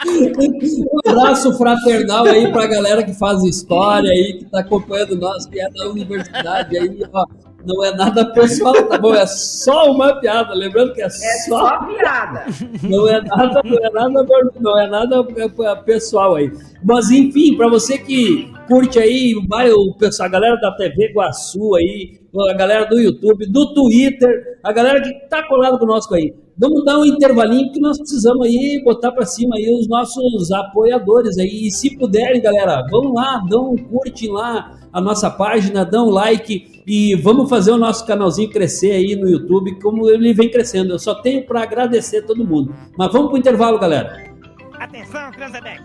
Um 0.06 1.10
abraço 1.10 1.58
fraternal 1.58 2.26
aí 2.26 2.52
pra 2.52 2.68
galera 2.68 3.04
que 3.04 3.14
faz 3.14 3.44
história 3.44 4.12
aí, 4.12 4.40
que 4.40 4.46
tá 4.46 4.60
acompanhando 4.60 5.18
nós, 5.18 5.46
que 5.46 5.60
é 5.60 5.70
da 5.70 5.90
universidade 5.90 6.78
aí, 6.78 7.04
ó. 7.12 7.26
Não 7.66 7.84
é 7.84 7.96
nada 7.96 8.26
pessoal, 8.34 8.74
tá 8.88 8.98
bom? 8.98 9.14
É 9.14 9.26
só 9.26 9.92
uma 9.92 10.20
piada. 10.20 10.54
Lembrando 10.54 10.94
que 10.94 11.02
é, 11.02 11.06
É 11.06 11.10
só 11.10 11.60
só 11.60 11.86
piada. 11.86 12.46
Não 12.84 13.08
é 13.08 13.22
nada, 13.22 13.62
não 13.64 13.78
é 13.78 13.90
nada, 13.92 14.26
não 14.60 14.80
é 14.80 14.88
nada 14.88 15.28
é, 15.38 15.76
pessoal 15.76 16.36
aí. 16.36 16.52
Mas 16.84 17.10
enfim, 17.10 17.56
para 17.58 17.68
você 17.68 17.98
que 17.98 18.54
curte 18.68 19.00
aí, 19.00 19.34
vai 19.48 19.72
o 19.72 19.94
pessoal, 19.98 20.28
a 20.28 20.32
galera 20.32 20.56
da 20.58 20.72
TV 20.72 21.14
Guaçu 21.14 21.76
aí, 21.76 22.20
a 22.50 22.54
galera 22.54 22.86
do 22.86 23.00
YouTube, 23.00 23.46
do 23.48 23.74
Twitter, 23.74 24.60
a 24.64 24.72
galera 24.72 25.02
que 25.02 25.14
tá 25.30 25.44
colado 25.48 25.80
conosco 25.80 26.14
aí. 26.16 26.34
Vamos 26.58 26.86
dar 26.86 27.00
um 27.00 27.06
intervalinho 27.06 27.72
que 27.74 27.82
nós 27.82 27.98
precisamos 27.98 28.46
aí 28.46 28.82
botar 28.84 29.12
para 29.12 29.26
cima 29.26 29.58
aí 29.58 29.70
os 29.78 29.90
nossos 29.90 30.52
apoiadores 30.52 31.38
aí. 31.38 31.68
E 31.68 31.72
se 31.72 31.98
puderem, 31.98 32.42
galera, 32.42 32.86
vamos 32.90 33.14
lá, 33.14 33.44
dão 33.50 33.74
um 33.74 33.78
curte 33.78 34.28
lá 34.28 34.78
a 34.94 35.02
nossa 35.02 35.30
página, 35.30 35.84
dão 35.84 36.08
um 36.08 36.12
like 36.12 36.75
e 36.86 37.16
vamos 37.16 37.50
fazer 37.50 37.72
o 37.72 37.78
nosso 37.78 38.06
canalzinho 38.06 38.50
crescer 38.50 38.92
aí 38.92 39.16
no 39.16 39.28
YouTube, 39.28 39.80
como 39.80 40.10
ele 40.10 40.34
vem 40.34 40.50
crescendo. 40.50 40.92
Eu 40.92 41.00
só 41.00 41.16
tenho 41.16 41.46
para 41.46 41.64
agradecer 41.64 42.22
todo 42.24 42.46
mundo. 42.46 42.76
Mas 42.98 43.12
vamos 43.12 43.30
pro 43.30 43.38
intervalo, 43.38 43.80
galera. 43.80 44.32
Atenção, 44.80 45.32
Cranzebeck. 45.32 45.84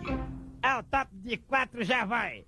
Ao 0.62 0.82
top 0.82 1.08
de 1.24 1.36
quatro 1.38 1.82
já 1.82 2.04
vai. 2.04 2.44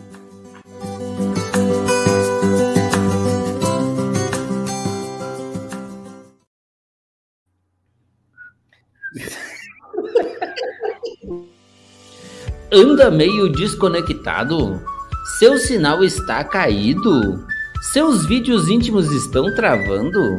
Anda 12.73 13.11
meio 13.11 13.51
desconectado? 13.51 14.81
Seu 15.37 15.57
sinal 15.57 16.05
está 16.05 16.41
caído? 16.41 17.45
Seus 17.91 18.25
vídeos 18.25 18.69
íntimos 18.69 19.11
estão 19.11 19.53
travando? 19.53 20.37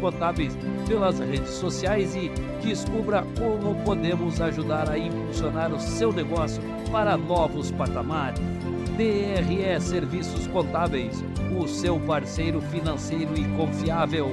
Contábeis 0.00 0.56
pelas 0.86 1.18
redes 1.18 1.50
sociais 1.50 2.14
e 2.14 2.30
descubra 2.62 3.24
como 3.38 3.74
podemos 3.84 4.40
ajudar 4.40 4.88
a 4.90 4.98
impulsionar 4.98 5.72
o 5.72 5.80
seu 5.80 6.12
negócio 6.12 6.62
para 6.90 7.16
novos 7.16 7.70
patamares. 7.70 8.59
DRE 9.00 9.80
Serviços 9.80 10.46
Contábeis, 10.48 11.24
o 11.58 11.66
seu 11.66 11.98
parceiro 12.00 12.60
financeiro 12.60 13.34
e 13.34 13.48
confiável. 13.56 14.26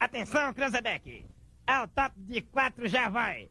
Atenção, 0.00 0.54
Cranzebeck. 0.54 1.26
Ao 1.66 1.86
top 1.86 2.14
de 2.16 2.40
quatro 2.40 2.88
já 2.88 3.10
vai. 3.10 3.50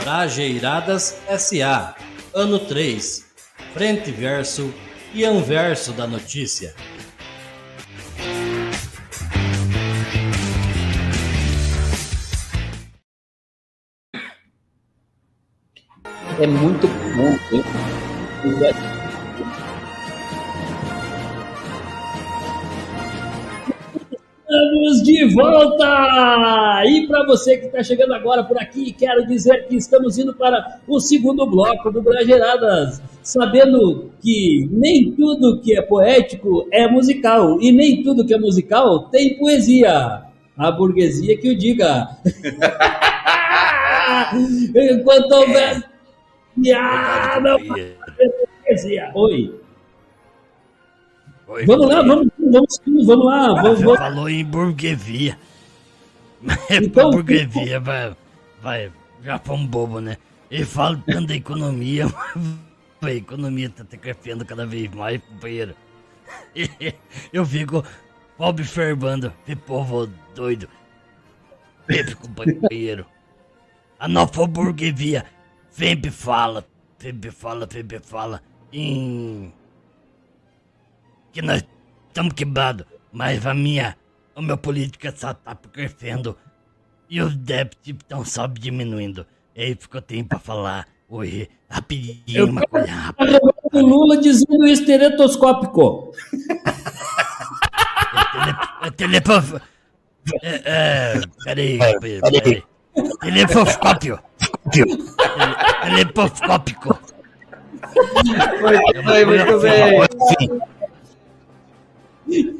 Trajeiradas 0.00 1.20
SA, 1.38 1.94
ano 2.32 2.58
3, 2.60 3.30
frente 3.74 4.10
verso 4.10 4.72
e 5.12 5.26
anverso 5.26 5.92
da 5.92 6.06
notícia. 6.06 6.74
É 16.40 16.46
muito 16.46 16.86
bom. 16.86 17.36
hein? 17.52 17.64
Estamos 24.48 25.02
de 25.02 25.34
volta! 25.34 26.84
E 26.86 27.08
para 27.08 27.26
você 27.26 27.56
que 27.56 27.66
está 27.66 27.82
chegando 27.82 28.14
agora 28.14 28.44
por 28.44 28.56
aqui, 28.56 28.92
quero 28.92 29.26
dizer 29.26 29.66
que 29.66 29.74
estamos 29.76 30.16
indo 30.16 30.32
para 30.32 30.80
o 30.86 31.00
segundo 31.00 31.44
bloco 31.44 31.90
do 31.90 32.00
Brageradas, 32.00 33.02
sabendo 33.20 34.12
que 34.22 34.68
nem 34.70 35.10
tudo 35.10 35.60
que 35.60 35.76
é 35.76 35.82
poético 35.82 36.68
é 36.70 36.86
musical, 36.86 37.60
e 37.60 37.72
nem 37.72 38.04
tudo 38.04 38.24
que 38.24 38.32
é 38.32 38.38
musical 38.38 39.08
tem 39.10 39.36
poesia. 39.36 40.22
A 40.56 40.70
burguesia 40.70 41.36
que 41.36 41.50
o 41.50 41.58
diga. 41.58 42.08
Enquanto 44.74 45.32
houver. 45.32 45.97
Ah. 46.74 47.38
Oi. 49.14 49.60
Oi, 51.46 51.64
Vamos 51.64 51.88
lá, 51.88 52.02
vamos, 52.02 52.28
vamos, 52.38 52.80
vamos 53.06 53.26
lá. 53.26 53.54
Vamos, 53.54 53.78
Você 53.78 53.84
vamos. 53.84 53.98
falou 53.98 54.28
em 54.28 54.44
burguesia. 54.44 55.38
Mas 56.42 56.58
Então, 56.70 57.10
burguesia 57.10 57.80
vai, 57.80 58.14
vai. 58.60 58.92
Já 59.22 59.38
foi 59.38 59.56
um 59.56 59.66
bobo, 59.66 60.00
né? 60.00 60.16
E 60.50 60.64
fala 60.64 61.02
tanto 61.06 61.28
da 61.28 61.34
economia, 61.34 62.06
a 63.02 63.12
economia 63.12 63.70
tá 63.70 63.84
crescendo 63.96 64.44
cada 64.44 64.66
vez 64.66 64.90
mais, 64.92 65.20
companheiro. 65.22 65.74
Eu 67.32 67.44
fico 67.46 67.84
pobre 68.36 68.64
fervando, 68.64 69.32
que 69.46 69.56
povo 69.56 70.08
doido. 70.34 70.68
Esse 71.88 72.14
companheiro. 72.14 73.06
A 73.98 74.06
nova 74.06 74.46
burguesia 74.46 75.24
sempre 75.78 76.10
fala, 76.10 76.66
sempre 76.98 77.30
fala, 77.30 77.68
sempre 77.70 78.00
fala 78.00 78.42
em 78.72 79.52
que 81.32 81.40
nós 81.40 81.64
estamos 82.08 82.32
quebrados, 82.32 82.84
mas 83.12 83.46
a 83.46 83.54
minha, 83.54 83.96
a 84.34 84.42
minha 84.42 84.56
política 84.56 85.14
só 85.16 85.32
tá 85.32 85.54
crescendo 85.72 86.36
e 87.08 87.22
os 87.22 87.36
débitos 87.36 87.86
estão 87.86 88.24
só 88.24 88.48
diminuindo. 88.48 89.24
É 89.54 89.68
isso 89.68 89.88
que 89.88 89.96
eu 89.96 90.02
tenho 90.02 90.24
pra 90.24 90.40
falar 90.40 90.86
hoje, 91.08 91.48
rapidinho, 91.70 92.46
uma 92.46 92.62
coisa 92.62 92.90
rápida. 92.90 93.38
O 93.72 93.80
Lula 93.80 94.16
dizendo 94.18 94.66
esteretoscópico. 94.66 96.12
É 98.82 98.90
telefone. 98.90 99.60
É, 100.42 100.62
é, 100.64 101.20
peraí, 101.44 101.78
peraí, 101.78 102.20
peraí. 102.20 102.62
Telefoscópio. 103.20 104.27
Tele- 104.72 104.98
Telefoscópico. 105.84 106.98
Foi 109.04 109.24
muito 109.24 109.58
bem. 109.60 110.00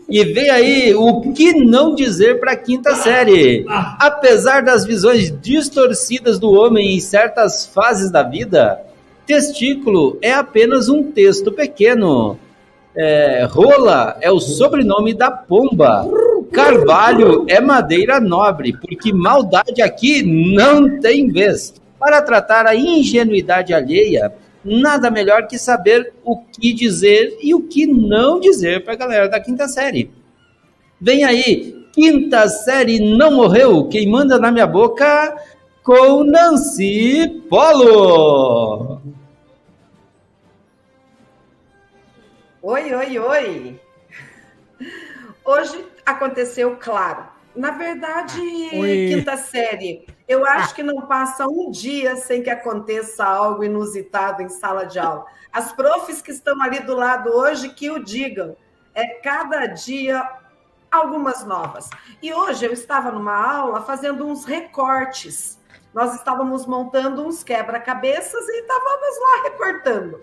E 0.09 0.25
vem 0.25 0.49
aí 0.51 0.95
o 0.95 1.33
que 1.33 1.53
não 1.53 1.95
dizer 1.95 2.41
para 2.41 2.53
a 2.53 2.57
quinta 2.57 2.95
série. 2.95 3.67
Apesar 3.69 4.63
das 4.63 4.87
visões 4.87 5.31
distorcidas 5.43 6.39
do 6.39 6.51
homem 6.53 6.97
em 6.97 7.01
certas 7.01 7.67
fases 7.67 8.11
da 8.11 8.23
vida, 8.23 8.81
testículo 9.27 10.17
é 10.23 10.33
apenas 10.33 10.89
um 10.89 11.03
texto 11.13 11.53
pequeno. 11.53 12.39
É, 12.97 13.47
rola 13.51 14.17
é 14.23 14.31
o 14.31 14.41
sobrenome 14.41 15.13
da 15.13 15.31
pomba. 15.31 16.07
Carvalho 16.53 17.45
é 17.49 17.61
madeira 17.61 18.21
nobre, 18.21 18.73
porque 18.73 19.13
maldade 19.13 19.83
aqui 19.83 20.23
não 20.23 20.99
tem 21.01 21.29
vez. 21.29 21.75
Para 21.99 22.23
tratar 22.23 22.67
a 22.67 22.75
ingenuidade 22.75 23.75
alheia, 23.75 24.33
nada 24.65 25.11
melhor 25.11 25.47
que 25.47 25.59
saber 25.59 26.13
o 26.25 26.37
que 26.39 26.73
dizer 26.73 27.37
e 27.43 27.55
o 27.55 27.63
que 27.63 27.87
não 27.87 28.39
dizer 28.41 28.85
para 28.85 28.95
a 28.95 28.97
galera 28.97 29.29
da 29.29 29.41
quinta 29.41 29.67
série. 29.69 30.11
Vem 31.01 31.25
aí, 31.25 31.87
quinta 31.93 32.49
série 32.49 32.99
não 33.17 33.33
morreu, 33.33 33.89
quem 33.89 34.09
manda 34.09 34.39
na 34.39 34.51
minha 34.51 34.67
boca 34.67 35.37
com 35.83 36.23
Nancy 36.25 37.43
Polo. 37.49 39.01
Oi, 42.63 42.95
oi, 42.95 43.19
oi. 43.19 43.81
Hoje 45.45 45.83
aconteceu, 46.11 46.77
claro. 46.81 47.27
Na 47.55 47.73
verdade, 47.73 48.41
Oi. 48.41 49.09
quinta 49.15 49.37
série, 49.37 50.07
eu 50.29 50.47
acho 50.47 50.75
que 50.75 50.83
não 50.83 51.07
passa 51.07 51.47
um 51.47 51.71
dia 51.71 52.15
sem 52.17 52.43
que 52.43 52.51
aconteça 52.51 53.25
algo 53.25 53.65
inusitado 53.65 54.43
em 54.43 54.49
sala 54.49 54.85
de 54.85 54.99
aula. 54.99 55.27
As 55.53 55.73
profs 55.73 56.23
que 56.23 56.31
estão 56.31 56.61
ali 56.63 56.81
do 56.81 56.95
lado 56.95 57.31
hoje 57.31 57.71
que 57.71 57.91
o 57.91 58.03
digam. 58.03 58.57
É 58.95 59.21
cada 59.21 59.67
dia 59.67 60.29
algumas 60.91 61.45
novas. 61.45 61.89
E 62.21 62.33
hoje 62.33 62.67
eu 62.67 62.73
estava 62.73 63.11
numa 63.11 63.37
aula 63.37 63.83
fazendo 63.83 64.27
uns 64.27 64.45
recortes. 64.45 65.59
Nós 65.95 66.15
estávamos 66.15 66.67
montando 66.67 67.27
uns 67.27 67.43
quebra-cabeças 67.43 68.49
e 68.49 68.61
estávamos 68.61 69.21
lá 69.21 69.43
recortando. 69.45 70.21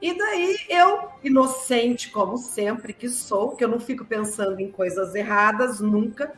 E 0.00 0.16
daí 0.16 0.56
eu, 0.68 1.08
inocente 1.24 2.10
como 2.10 2.38
sempre 2.38 2.92
que 2.92 3.08
sou, 3.08 3.56
que 3.56 3.64
eu 3.64 3.68
não 3.68 3.80
fico 3.80 4.04
pensando 4.04 4.60
em 4.60 4.70
coisas 4.70 5.14
erradas 5.14 5.80
nunca, 5.80 6.32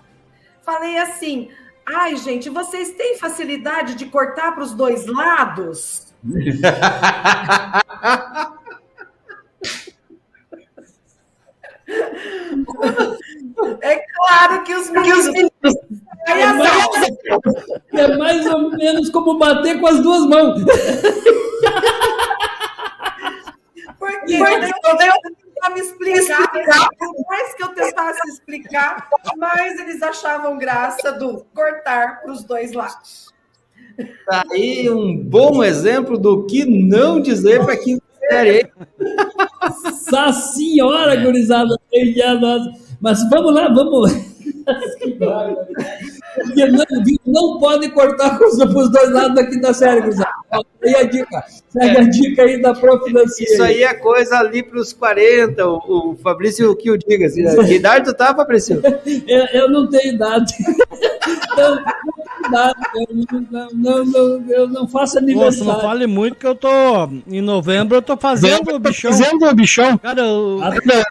falei 0.62 0.96
assim: 0.96 1.50
"Ai, 1.86 2.16
gente, 2.16 2.48
vocês 2.48 2.92
têm 2.92 3.18
facilidade 3.18 3.94
de 3.96 4.06
cortar 4.06 4.52
para 4.52 4.64
os 4.64 4.72
dois 4.72 5.06
lados?" 5.06 6.14
É 13.82 14.04
claro 14.14 14.62
que 14.64 14.74
os 14.74 14.90
meninos 14.90 15.26
É 16.26 16.46
mais, 16.46 16.86
é 17.92 18.16
mais 18.16 18.46
ou 18.46 18.70
menos 18.70 19.10
como 19.10 19.38
bater 19.38 19.80
com 19.80 19.86
as 19.86 20.00
duas 20.02 20.26
mãos. 20.26 20.62
Porque 24.00 24.38
quando 24.38 24.64
eu 24.64 24.72
tentava 24.80 25.74
me 25.74 25.80
explicar, 25.80 26.50
por 26.98 27.14
mais 27.28 27.54
que 27.54 27.62
eu 27.62 27.68
tentasse 27.68 28.28
explicar, 28.30 29.08
mais 29.36 29.78
eles 29.78 30.02
achavam 30.02 30.56
graça 30.56 31.12
do 31.12 31.44
cortar 31.54 32.22
para 32.22 32.32
os 32.32 32.42
dois 32.42 32.72
lados. 32.72 33.26
Tá 34.26 34.42
aí 34.50 34.88
um 34.88 35.22
bom 35.22 35.62
exemplo 35.62 36.16
do 36.16 36.46
que 36.46 36.64
não 36.64 37.20
dizer 37.20 37.62
para 37.62 37.76
quinta 37.76 38.02
série. 38.30 38.72
Nossa 40.10 40.32
senhora, 40.54 41.14
gurizada. 41.16 41.76
nossa. 42.40 42.72
Mas 42.98 43.28
vamos 43.28 43.54
lá, 43.54 43.68
vamos. 43.68 44.12
Que 44.98 45.18
o 46.38 47.30
não 47.30 47.58
pode 47.58 47.88
cortar 47.90 48.38
para 48.38 48.46
os 48.46 48.56
dois 48.90 49.10
lados 49.10 49.36
aqui 49.38 49.60
da 49.60 49.74
série, 49.74 50.02
Cruzado. 50.02 50.30
Aí 50.82 50.94
a 50.94 51.02
dica, 51.02 51.44
segue 51.68 51.96
é. 51.96 52.00
a 52.00 52.04
dica 52.04 52.42
aí 52.42 52.62
da 52.62 52.72
Prof. 52.72 53.04
Isso 53.40 53.62
aí 53.62 53.82
é 53.82 53.94
coisa 53.94 54.38
ali 54.38 54.62
para 54.62 54.78
os 54.78 54.92
40, 54.92 55.66
o, 55.66 56.12
o 56.12 56.16
Fabrício 56.16 56.74
que 56.76 56.90
o 56.90 56.96
diga. 56.96 57.26
Assim, 57.26 57.42
né? 57.42 57.54
Que 57.56 57.74
idade 57.74 58.04
tu 58.04 58.14
tá, 58.14 58.34
Fabrício? 58.34 58.80
Eu, 59.26 59.44
eu 59.52 59.70
não 59.70 59.88
tenho 59.88 60.14
idade. 60.14 60.54
eu, 61.56 61.78
não, 62.50 63.68
não, 63.72 64.04
não, 64.04 64.50
eu 64.50 64.68
não 64.68 64.88
faço 64.88 65.18
aniversário. 65.18 65.64
Nossa, 65.64 65.78
não 65.78 65.88
fale 65.88 66.06
muito 66.06 66.36
que 66.36 66.46
eu 66.46 66.54
tô. 66.54 67.08
Em 67.28 67.40
novembro 67.40 67.96
eu 67.96 68.02
tô 68.02 68.16
fazendo 68.16 68.74
o 68.74 68.78
bichão. 68.78 69.12
Fazendo 69.12 69.46
o 69.46 69.54
bichão? 69.54 69.98
Cara, 69.98 70.20
eu. 70.20 70.60
Até... 70.62 71.04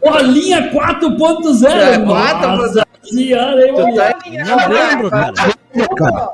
Bolinha 0.00 0.70
4.0. 0.72 1.66
É, 1.66 1.98
4.0. 1.98 2.87
Diário, 3.04 3.64
hein, 3.64 3.72
mano? 3.72 3.96
Tá... 3.96 4.18
Não 4.44 4.68
lembro, 4.68 5.10
cara. 5.10 5.32
cara. 5.96 6.30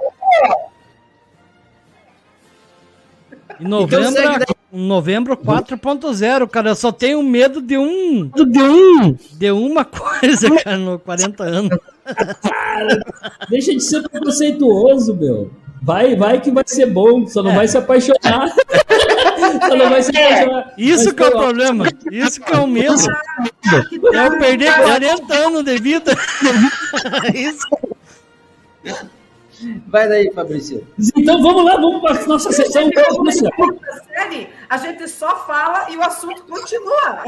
Em 3.61 3.69
novembro, 3.69 4.11
então, 4.11 4.55
é 4.73 4.77
novembro 4.77 5.37
4.0, 5.37 6.49
cara, 6.49 6.71
eu 6.71 6.75
só 6.75 6.91
tenho 6.91 7.23
medo 7.23 7.63
de 7.63 7.79
um. 7.79 8.27
De 8.27 8.61
um. 8.61 9.17
De 9.33 9.51
uma 9.53 9.85
coisa, 9.87 10.51
cara, 10.63 10.77
no 10.77 10.99
40 10.99 11.45
anos. 11.45 11.79
Cara, 12.43 13.01
deixa 13.49 13.73
de 13.73 13.81
ser 13.81 14.03
preconceituoso, 14.09 15.15
meu. 15.15 15.51
Vai, 15.85 16.17
vai 16.17 16.41
que 16.41 16.51
vai 16.51 16.65
ser 16.67 16.87
bom, 16.87 17.27
só 17.27 17.43
não 17.43 17.55
vai 17.55 17.69
se 17.69 17.77
apaixonar. 17.77 18.49
só 19.69 19.77
não 19.77 19.91
vai 19.91 20.03
se 20.03 20.17
apaixonar. 20.17 20.73
Isso 20.79 21.05
Mas, 21.05 21.13
que 21.13 21.23
é 21.23 21.27
o 21.27 21.33
pô, 21.33 21.39
problema. 21.41 21.89
Isso 22.11 22.41
que 22.41 22.55
é 22.55 22.57
o 22.57 22.67
medo. 22.67 22.95
É 24.15 24.27
eu 24.27 24.39
perder 24.39 24.75
40 24.75 25.35
anos 25.35 25.63
de 25.63 25.79
vida. 25.79 26.17
Isso. 27.35 27.69
Vai 29.87 30.09
daí, 30.09 30.31
Fabrício. 30.33 30.87
Então 31.17 31.43
vamos 31.43 31.65
lá, 31.65 31.77
vamos 31.77 32.01
para 32.01 32.23
a 32.23 32.27
nossa 32.27 32.53
sessão. 32.53 32.91
Série, 34.09 34.49
a 34.69 34.77
gente 34.77 35.09
só 35.09 35.45
fala 35.47 35.91
e 35.91 35.97
o 35.97 36.03
assunto 36.03 36.45
continua. 36.45 37.25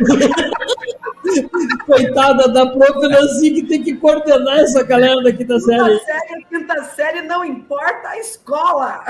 Coitada 1.86 2.48
da 2.48 2.66
prof. 2.66 3.08
Nancy 3.08 3.50
que 3.52 3.62
tem 3.64 3.82
que 3.82 3.94
coordenar 3.96 4.58
essa 4.58 4.82
galera 4.82 5.22
da 5.22 5.32
quinta 5.32 5.58
série. 5.60 5.98
Quinta 5.98 6.04
série, 6.04 6.44
quinta 6.44 6.84
série, 6.84 7.22
não 7.22 7.44
importa 7.44 8.08
a 8.08 8.18
escola. 8.18 9.04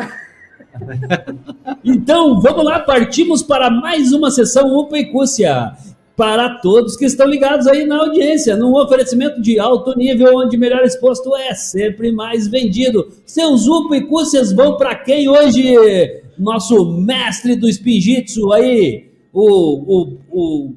Então, 1.84 2.40
vamos 2.40 2.64
lá, 2.64 2.80
partimos 2.80 3.42
para 3.42 3.70
mais 3.70 4.12
uma 4.12 4.30
sessão 4.30 4.76
Upa 4.76 4.98
e 4.98 5.10
Cúcia. 5.10 5.72
Para 6.16 6.60
todos 6.60 6.96
que 6.96 7.06
estão 7.06 7.26
ligados 7.26 7.66
aí 7.66 7.86
na 7.86 7.98
audiência, 7.98 8.56
num 8.56 8.74
oferecimento 8.74 9.40
de 9.40 9.58
alto 9.58 9.96
nível, 9.96 10.36
onde 10.36 10.56
melhor 10.56 10.82
exposto 10.82 11.34
é 11.34 11.54
sempre 11.54 12.12
mais 12.12 12.46
vendido. 12.46 13.08
Seus 13.24 13.66
Upa 13.66 13.96
e 13.96 14.02
Cúcias 14.02 14.52
vão 14.52 14.76
para 14.76 14.94
quem 14.94 15.28
hoje? 15.28 16.22
Nosso 16.38 16.84
mestre 16.84 17.56
do 17.56 17.68
Spinjitsu 17.68 18.52
aí, 18.52 19.10
o, 19.32 19.42
o, 19.42 20.18
o, 20.30 20.72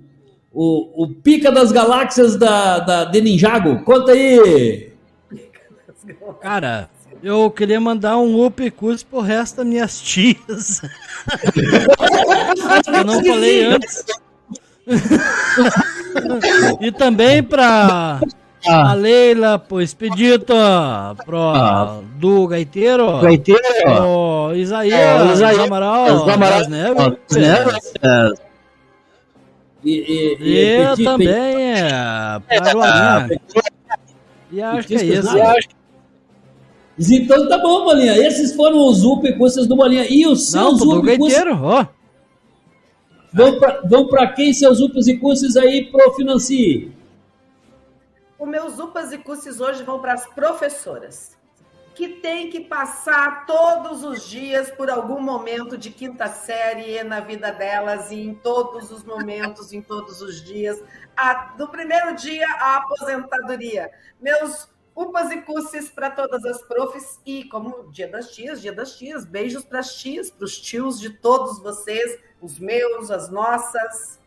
o, 0.54 1.04
o 1.04 1.08
pica 1.08 1.52
das 1.52 1.72
galáxias 1.72 2.36
da, 2.36 2.80
da, 2.80 3.06
de 3.06 3.22
Ninjago. 3.22 3.84
Conta 3.84 4.12
aí! 4.12 4.92
Cara, 6.42 6.90
eu 7.24 7.50
queria 7.50 7.80
mandar 7.80 8.18
um 8.18 8.46
up 8.46 8.70
curso 8.72 9.06
pro 9.06 9.22
resto 9.22 9.58
das 9.58 9.66
minhas 9.66 10.02
tias. 10.02 10.82
eu 12.86 13.06
não 13.06 13.24
falei 13.24 13.64
antes. 13.64 14.04
E 16.82 16.92
também 16.92 17.42
pra 17.44 18.20
a 18.66 18.94
Leila, 18.94 19.60
pro 19.60 19.82
Expedito, 19.82 20.54
pro 21.26 22.02
do 22.18 22.48
Gaiteiro, 22.48 23.20
Gaiteiro. 23.20 23.62
pro 23.86 24.52
Isaías, 24.56 25.00
É, 25.00 25.22
o 25.24 25.34
Isaías, 25.34 25.60
Amaral, 25.60 26.30
Amaral, 26.30 26.60
das 26.60 26.68
Neves, 26.68 27.18
né? 27.36 28.32
E, 29.84 29.92
e, 29.92 30.38
E 30.40 31.02
e 31.02 31.04
também, 31.04 31.74
é, 31.74 32.40
pra 32.48 32.72
Glorinha. 32.72 33.42
E 34.52 34.62
acho 34.62 34.88
que 34.88 34.96
é 34.96 35.04
isso. 35.04 35.30
Então 36.98 37.50
tá 37.50 37.58
bom, 37.58 37.84
Bolinha. 37.84 38.16
Esses 38.16 38.56
foram 38.56 38.88
os 38.88 39.04
Upa 39.04 39.28
e 39.28 39.34
Cúcias 39.38 39.68
do 39.68 39.76
Bolinha. 39.76 40.06
E 40.08 40.26
os 40.28 40.54
Não, 40.54 40.70
seus 40.78 40.80
do 40.80 41.00
Upa 41.00 41.12
e 41.12 41.18
Cúcias 41.18 41.44
Gaiteiro, 41.44 41.60
ó. 41.66 41.84
pra, 41.84 41.88
vão 43.34 44.08
pra 44.08 44.32
quem 44.34 44.54
seus 44.54 44.80
Upas 44.80 45.08
e 45.08 45.18
Cúcias 45.18 45.58
aí 45.58 45.90
pro 45.92 46.14
Financie? 46.14 46.96
Os 48.40 48.48
meus 48.48 48.78
upas 48.78 49.12
e 49.12 49.18
cusses 49.18 49.60
hoje 49.62 49.84
vão 49.84 50.00
para 50.00 50.14
as 50.14 50.28
professoras, 50.28 51.38
que 51.96 52.10
têm 52.10 52.50
que 52.50 52.60
passar 52.60 53.46
todos 53.46 54.04
os 54.04 54.28
dias 54.28 54.70
por 54.72 54.90
algum 54.90 55.22
momento 55.22 55.78
de 55.78 55.90
quinta 55.90 56.28
série 56.28 57.02
na 57.04 57.22
vida 57.22 57.52
delas 57.52 58.12
e 58.12 58.20
em 58.20 58.34
todos 58.36 58.92
os 58.92 59.04
momentos, 59.04 59.72
em 59.72 59.82
todos 59.82 60.22
os 60.22 60.44
dias, 60.44 60.82
a- 61.16 61.54
do 61.58 61.70
primeiro 61.70 62.16
dia 62.16 62.46
à 62.60 62.78
aposentadoria. 62.78 63.90
Meus 64.20 64.68
upas 64.96 65.32
e 65.32 65.38
cusses 65.42 65.90
para 65.90 66.10
todas 66.12 66.44
as 66.46 66.62
profs 66.62 67.20
e 67.26 67.44
como 67.46 67.92
dia 67.92 68.08
das 68.08 68.32
tias, 68.32 68.62
dia 68.62 68.74
das 68.74 68.98
tias, 68.98 69.26
beijos 69.26 69.64
para 69.64 69.80
as 69.80 69.96
tias, 69.96 70.30
para 70.30 70.46
os 70.46 70.60
tios 70.60 71.00
de 71.00 71.10
todos 71.10 71.60
vocês, 71.60 72.20
os 72.42 72.60
meus, 72.60 73.10
as 73.10 73.30
nossas. 73.32 74.20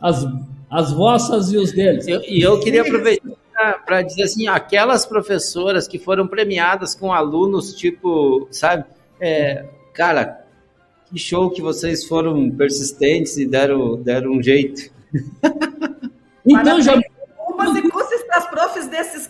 as, 0.00 0.24
as 0.70 0.92
vossas 0.92 1.52
e 1.52 1.56
os 1.56 1.72
deles. 1.72 2.06
Eu- 2.08 2.22
E 2.22 2.40
eu, 2.42 2.58
queria 2.60 2.82
aproveitar 2.82 3.38
para 3.84 4.02
dizer 4.02 4.22
assim, 4.24 4.48
aquelas 4.48 5.04
professoras 5.04 5.86
que 5.86 5.98
foram 5.98 6.26
premiadas 6.26 6.94
com 6.94 7.12
alunos, 7.12 7.74
tipo, 7.74 8.48
sabe? 8.50 8.84
É, 9.20 9.66
cara, 9.92 10.46
que 11.10 11.18
show 11.18 11.50
que 11.50 11.60
vocês 11.60 12.04
foram 12.06 12.50
persistentes 12.50 13.36
e 13.36 13.44
deram, 13.46 13.96
deram 13.96 14.32
um 14.32 14.42
jeito. 14.42 14.90
Então, 16.46 16.80
já, 16.80 16.98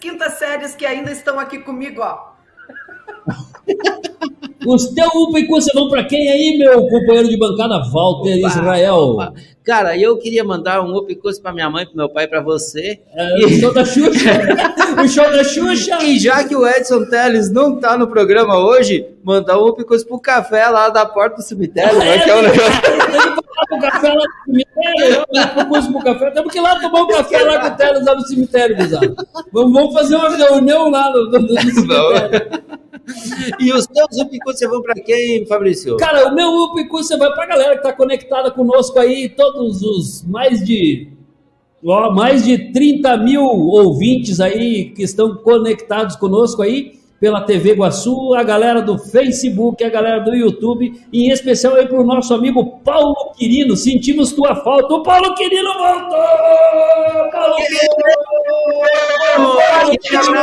quintas 0.01 0.35
séries 0.35 0.75
que 0.75 0.87
ainda 0.87 1.13
estão 1.13 1.39
aqui 1.39 1.59
comigo, 1.59 2.01
ó. 2.03 2.31
os 4.67 4.89
teu 4.95 5.09
UPA 5.09 5.41
e 5.41 5.47
você 5.47 5.73
vão 5.75 5.89
para 5.89 6.05
quem 6.05 6.29
aí, 6.29 6.59
meu 6.59 6.87
companheiro 6.89 7.29
de 7.29 7.39
bancada, 7.39 7.79
Walter 7.91 8.39
Opa, 8.39 8.49
Israel? 8.49 8.95
opa. 8.95 9.35
Cara, 9.71 9.97
eu 9.97 10.17
queria 10.19 10.43
mandar 10.43 10.83
um 10.83 10.97
up 10.97 11.17
para 11.41 11.53
minha 11.53 11.71
mãe, 11.71 11.87
para 11.87 11.95
meu 11.95 12.09
pai, 12.09 12.27
para 12.27 12.41
você. 12.41 12.99
É, 13.15 13.47
o 13.47 13.51
show 13.51 13.73
da 13.73 13.85
Xuxa. 13.85 14.31
o 15.01 15.09
show 15.09 15.31
da 15.31 15.45
Xuxa. 15.45 16.03
E 16.03 16.19
já 16.19 16.43
que 16.43 16.57
o 16.57 16.67
Edson 16.67 17.05
Teles 17.05 17.53
não 17.53 17.79
tá 17.79 17.97
no 17.97 18.09
programa 18.09 18.59
hoje, 18.59 19.07
mandar 19.23 19.61
um 19.61 19.69
up 19.69 19.85
pro 19.85 20.19
café 20.19 20.67
lá 20.69 20.89
da 20.89 21.07
porta 21.07 21.37
do 21.37 21.43
cemitério. 21.43 21.97
né, 22.01 22.19
que 22.19 22.31
é 22.31 22.35
um 22.37 22.43
negócio- 22.43 22.63
o 23.71 23.79
café 23.81 24.09
lá 24.09 24.15
no 24.25 24.45
cemitério, 24.45 25.25
eu 25.33 25.49
propus 25.55 25.87
pro 25.87 26.03
café, 26.03 26.31
temos 26.33 26.53
que 26.53 26.59
ir 26.59 26.63
lá 26.63 26.81
tomar 26.81 27.03
um 27.03 27.07
café 27.07 27.45
lá 27.45 27.61
com 27.61 27.67
o 27.69 27.77
Teles 27.77 28.05
lá 28.05 28.15
no 28.17 28.27
cemitério, 28.27 28.77
Guzado. 28.77 29.15
Vamos, 29.53 29.73
vamos 29.73 29.95
fazer 29.95 30.17
uma 30.17 30.31
reunião 30.37 30.91
lá 30.91 31.13
no, 31.13 31.31
no, 31.31 31.39
no 31.39 31.49
cemitério. 31.71 32.61
E 33.59 33.73
os 33.73 33.87
teus 33.87 34.19
up 34.19 34.39
você 34.45 34.69
vão 34.69 34.83
para 34.83 34.95
quem, 34.95 35.47
Fabrício? 35.47 35.97
Cara, 35.97 36.29
o 36.29 36.35
meu 36.35 36.49
Up 36.49 36.89
você 36.89 37.17
vai 37.17 37.33
pra 37.33 37.47
galera 37.47 37.77
que 37.77 37.83
tá 37.83 37.93
conectada 37.93 38.51
conosco 38.51 38.99
aí, 38.99 39.29
todos 39.29 39.83
os 39.83 40.25
mais 40.27 40.65
de 40.65 41.09
ó, 41.85 42.13
mais 42.13 42.45
de 42.45 42.73
30 42.73 43.17
mil 43.19 43.43
ouvintes 43.43 44.41
aí 44.41 44.91
que 44.91 45.03
estão 45.03 45.37
conectados 45.37 46.17
conosco 46.17 46.63
aí 46.63 47.01
pela 47.21 47.43
TV 47.43 47.75
Guaçu, 47.75 48.35
a 48.35 48.43
galera 48.43 48.81
do 48.81 48.99
Facebook, 48.99 49.85
a 49.85 49.91
galera 49.91 50.21
do 50.21 50.35
YouTube, 50.35 50.91
e 51.13 51.27
em 51.27 51.31
especial 51.31 51.75
aí 51.75 51.87
pro 51.87 52.03
nosso 52.03 52.33
amigo 52.33 52.81
Paulo 52.83 53.33
Quirino. 53.37 53.77
Sentimos 53.77 54.33
tua 54.33 54.57
falta. 54.57 54.95
O 54.95 55.03
Paulo 55.03 55.35
Quirino 55.35 55.71
voltou! 55.75 56.19
Paulo 57.31 57.57
Quirino! 60.01 60.41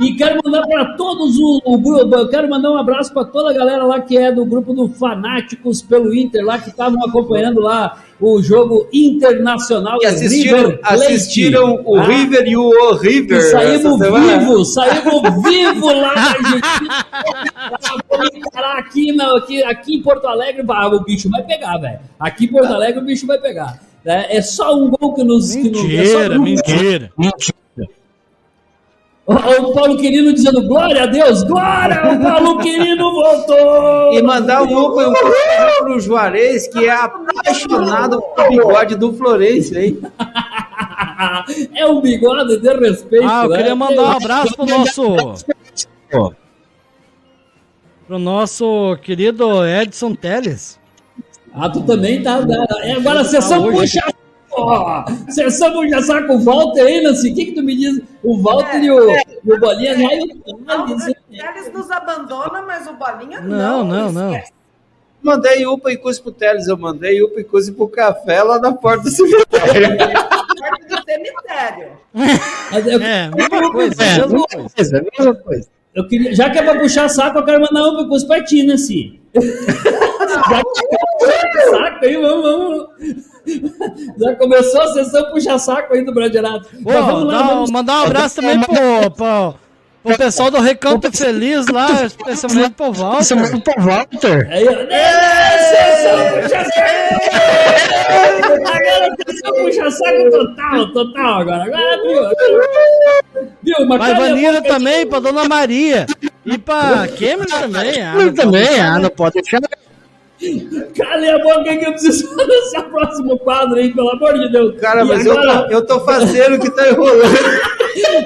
E 0.00 0.14
quero 0.14 0.40
mandar 0.44 0.66
para 0.66 0.96
todos 0.96 1.36
o, 1.38 1.60
o 1.64 1.76
grupo, 1.78 2.14
eu 2.14 2.28
quero 2.28 2.48
mandar 2.48 2.70
um 2.70 2.78
abraço 2.78 3.12
para 3.12 3.24
toda 3.24 3.50
a 3.50 3.52
galera 3.52 3.84
lá 3.84 4.00
que 4.00 4.16
é 4.16 4.32
do 4.32 4.44
grupo 4.46 4.72
do 4.72 4.88
Fanáticos 4.88 5.82
pelo 5.82 6.14
Inter, 6.14 6.44
lá 6.44 6.58
que 6.58 6.70
estavam 6.70 7.04
acompanhando 7.04 7.60
lá 7.60 7.98
o 8.18 8.42
jogo 8.42 8.86
internacional 8.92 9.98
E 10.02 10.06
assistiram, 10.06 10.58
River 10.58 10.78
Plate. 10.80 10.94
assistiram 11.04 11.82
o 11.84 11.96
Ah, 11.96 12.02
River 12.04 12.46
e 12.46 12.56
o 12.56 12.62
O 12.68 12.94
River. 12.94 13.38
e 13.38 13.42
saímos 13.42 13.98
vivos, 13.98 14.74
saímos 14.74 15.42
vivos 15.44 15.94
lá 15.94 16.14
da 16.14 16.20
Argentina. 16.20 17.06
Vamos 18.10 18.30
encarar 18.34 18.78
aqui, 18.78 19.12
na- 19.12 19.36
aqui, 19.36 19.62
aqui 19.62 19.94
em 19.96 20.02
Porto 20.02 20.26
Alegre, 20.26 20.64
ah, 20.68 20.88
o 20.88 21.00
bicho 21.04 21.28
vai 21.30 21.42
pegar, 21.42 21.76
velho. 21.78 21.98
Aqui 22.18 22.44
em 22.46 22.48
Porto 22.48 22.72
Alegre 22.72 23.00
o 23.00 23.04
bicho 23.04 23.26
vai 23.26 23.38
pegar. 23.38 23.78
É, 24.04 24.38
é 24.38 24.42
só 24.42 24.74
um 24.74 24.88
gol 24.90 25.12
que 25.14 25.22
nos. 25.22 25.54
que 25.54 25.68
nos- 25.68 25.84
é 25.92 26.04
só 26.06 26.18
Mentira, 26.38 26.38
um- 26.38 26.42
mentira. 26.42 27.12
O 29.30 29.72
Paulo 29.72 29.96
Quirino 29.96 30.32
dizendo 30.32 30.66
glória 30.66 31.04
a 31.04 31.06
Deus, 31.06 31.44
glória, 31.44 32.02
o 32.14 32.20
Paulo 32.20 32.58
Quirino 32.58 33.12
voltou. 33.12 34.12
E 34.12 34.20
mandar 34.22 34.62
um 34.62 34.86
up 34.86 34.96
pro 35.78 36.00
Juarez, 36.00 36.66
que 36.66 36.86
é 36.86 36.90
apaixonado 36.90 38.20
pelo 38.34 38.48
bigode 38.50 38.96
do 38.96 39.12
Florencio, 39.12 39.78
hein? 39.78 39.98
É 41.74 41.86
um 41.86 42.00
bigode 42.00 42.58
de 42.58 42.72
respeito. 42.74 43.26
Ah, 43.28 43.44
eu 43.44 43.50
né? 43.50 43.56
queria 43.58 43.76
mandar 43.76 44.02
um 44.02 44.10
abraço 44.10 44.56
pro 44.56 44.64
nosso. 44.64 45.16
Pro 48.06 48.18
nosso 48.18 48.96
querido 49.02 49.66
Edson 49.66 50.14
Teles. 50.14 50.80
Ah, 51.52 51.68
tu 51.68 51.82
também 51.82 52.22
tá. 52.22 52.38
tá- 52.46 52.66
agora, 52.96 53.24
sessão 53.24 53.64
hoje. 53.64 54.00
puxa 54.00 54.09
Ó, 54.62 55.04
Sessão 55.28 55.72
puxa 55.72 56.02
saco, 56.02 56.32
o 56.34 56.38
Walter 56.44 56.82
aí, 56.86 57.00
Nancy. 57.02 57.30
O 57.30 57.34
que, 57.34 57.46
que 57.46 57.52
tu 57.52 57.62
me 57.62 57.76
diz? 57.76 58.00
O 58.22 58.36
Walter 58.42 58.82
e, 58.82 58.90
o, 58.90 59.10
e 59.10 59.52
o 59.52 59.58
Bolinha. 59.60 59.92
Ai, 59.96 60.18
eu 60.46 60.58
Não, 60.64 60.86
tô 60.86 60.94
dizendo- 60.94 61.16
eles 61.30 61.72
nos 61.72 61.90
abandonam, 61.90 62.66
mas 62.66 62.86
o 62.86 62.92
Bolinha 62.94 63.40
Não, 63.40 63.84
não. 63.84 64.12
não, 64.12 64.30
não. 64.30 64.40
Mandei 65.22 65.66
upa 65.66 65.92
e 65.92 65.96
cuspe 65.98 66.22
pro 66.24 66.32
Teles, 66.32 66.66
eu 66.66 66.78
mandei 66.78 67.22
upa 67.22 67.40
e 67.40 67.44
cuspe 67.44 67.72
pro 67.76 67.88
café 67.88 68.42
lá 68.42 68.58
na 68.58 68.72
porta 68.72 69.02
do 69.04 69.10
cemitério. 69.10 69.98
Parte 69.98 70.86
do 70.88 71.02
cemitério. 71.04 71.88
Mas 72.72 72.86
eu- 72.86 73.02
É, 73.02 73.30
mesma 73.30 73.72
coisa. 73.72 74.02
É, 74.02 74.18
mesma 74.18 74.46
coisa. 74.46 75.04
mesma 75.18 75.34
coisa. 75.34 75.68
Eu 75.94 76.06
queria, 76.08 76.34
já 76.34 76.48
que 76.48 76.58
é 76.58 76.62
pra 76.62 76.78
puxar 76.80 77.08
saco, 77.08 77.38
eu 77.38 77.44
quero 77.44 77.60
mandar 77.60 77.82
um 77.88 78.08
pros 78.08 78.24
partir, 78.24 78.62
né, 78.62 78.76
Si? 78.76 79.20
já 79.34 80.62
que 80.62 80.99
saco 81.70 82.04
aí, 82.04 82.16
vamos, 82.16 82.42
vamos. 82.44 82.86
Já 84.18 84.34
começou 84.36 84.80
a 84.82 84.86
sessão 84.92 85.30
puxa-saco 85.30 85.94
aí 85.94 86.04
do 86.04 86.12
Bradianato. 86.12 86.68
Pô, 86.82 86.92
dá- 86.92 87.64
mandar 87.70 88.00
um 88.00 88.04
abraço 88.04 88.36
também 88.36 88.60
pro, 88.60 89.10
pro, 89.16 89.54
pro 90.04 90.16
pessoal 90.18 90.50
do 90.50 90.60
Recanto 90.60 91.10
Feliz 91.16 91.66
lá, 91.68 92.04
especialmente 92.04 92.70
pro 92.74 92.86
é 92.86 92.90
Walter. 92.90 93.36
muito 93.36 93.60
pro 93.62 93.82
Walter. 93.82 94.48
Aí, 94.50 94.68
ó. 94.68 94.72
É, 94.72 95.58
sessão 95.58 96.42
puxa-saco! 96.42 97.00
Agora 98.62 99.16
sessão 99.26 99.52
puxa-saco 99.54 100.30
total, 100.30 100.92
total 100.92 101.40
agora. 101.40 101.64
Agora, 101.64 102.02
viu? 102.02 102.22
Viu? 103.62 103.86
Mas 103.86 103.98
Pra 103.98 104.06
cala 104.14 104.24
a 104.24 104.28
Ivanira 104.28 104.60
boca, 104.60 104.74
também, 104.74 105.06
pra 105.06 105.20
Dona 105.20 105.44
Maria. 105.48 106.06
E 106.44 106.58
pra 106.58 107.06
Kemer 107.08 107.46
também. 107.46 108.02
ah, 108.02 108.32
também, 108.34 108.80
ah, 108.80 108.98
não 108.98 109.10
pode 109.10 109.34
deixar. 109.34 109.60
Cale 110.96 111.28
a 111.30 111.38
boca 111.38 111.64
que 111.76 111.84
eu 111.86 111.92
preciso 111.92 112.34
desse 112.46 112.82
próximo 112.84 113.38
quadro 113.40 113.76
aí, 113.78 113.92
pelo 113.92 114.10
amor 114.10 114.38
de 114.38 114.50
Deus. 114.50 114.80
Cara, 114.80 115.02
E 115.02 115.08
mas 115.08 115.26
eu 115.26 115.32
agora- 115.38 115.68
tô, 115.68 115.72
eu 115.74 115.86
tô 115.86 116.00
faceiro 116.00 116.58
que 116.58 116.70
tá 116.70 116.88
enrolando. 116.88 117.20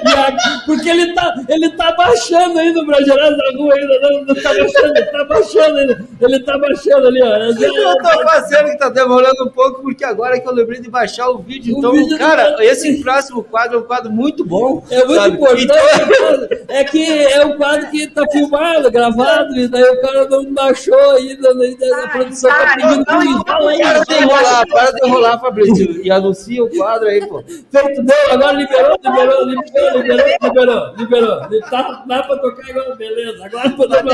A- 0.05 0.61
Porque 0.65 0.87
ele 0.87 1.13
tá, 1.13 1.33
ele 1.49 1.69
tá 1.71 1.91
baixando 1.93 2.59
ainda 2.59 2.81
o 2.81 2.85
Brasileiro 2.85 3.35
da 3.35 3.51
rua 3.57 3.73
ainda, 3.73 3.99
não, 3.99 4.23
não 4.25 4.35
tá 4.35 4.53
baixando, 4.53 4.93
ele 4.95 5.05
tá 5.11 5.23
baixando 5.25 5.77
ainda. 5.79 6.05
Ele 6.21 6.39
tá 6.43 6.57
baixando 6.57 7.07
ali, 7.07 7.23
ó. 7.23 7.35
Eu 7.35 7.97
tô 7.97 8.23
faceiro 8.23 8.67
que 8.69 8.77
tá 8.77 8.89
demorando 8.89 9.43
um 9.43 9.49
pouco, 9.49 9.81
porque 9.81 10.05
agora 10.05 10.39
que 10.39 10.47
eu 10.47 10.53
lembrei 10.53 10.79
de 10.79 10.89
baixar 10.89 11.29
o 11.29 11.39
vídeo. 11.39 11.75
O 11.75 11.79
Então, 11.79 11.91
vídeo 11.91 12.17
cara, 12.17 12.51
do- 12.51 12.61
esse 12.61 13.01
próximo 13.01 13.43
quadro 13.43 13.77
é 13.77 13.79
um 13.79 13.83
quadro 13.83 14.11
muito 14.11 14.45
bom. 14.45 14.83
É 14.91 15.03
muito 15.03 15.15
sabe? 15.15 15.35
importante. 15.35 15.63
Então, 15.63 16.57
É 16.69 16.83
que 16.83 17.03
é 17.25 17.45
um 17.45 17.57
quadro 17.57 17.89
que 17.89 18.07
tá 18.07 18.23
filmado, 18.31 18.91
gravado, 18.91 19.55
e 19.57 19.67
daí 19.67 19.83
o 19.83 19.99
cara 20.01 20.29
não 20.29 20.53
baixou 20.53 21.11
ainda, 21.11 21.53
daí 21.55 21.75
a 22.05 22.09
produção 22.09 22.49
tá 22.49 22.75
pedindo 22.75 23.05
para 23.05 24.03
de 24.05 24.13
enrolar, 24.15 24.67
para 24.67 24.91
de 24.91 25.07
enrolar, 25.07 25.41
Fabrício. 25.41 26.01
E 26.05 26.11
anuncia 26.11 26.63
o 26.63 26.69
quadro 26.69 27.07
aí, 27.07 27.25
pô. 27.27 27.43
Feito, 27.43 28.03
deu, 28.03 28.15
agora 28.31 28.53
liberou, 28.53 28.97
liberou, 29.03 29.45
liberou, 29.45 29.97
liberou, 29.97 30.37
liberou, 30.41 30.95
liberou. 30.97 31.61
Tá, 31.69 32.03
dá 32.07 32.23
pra 32.23 32.37
tocar 32.37 32.69
agora, 32.69 32.95
beleza. 32.95 33.45
Agora 33.45 33.69
podemos. 33.71 34.13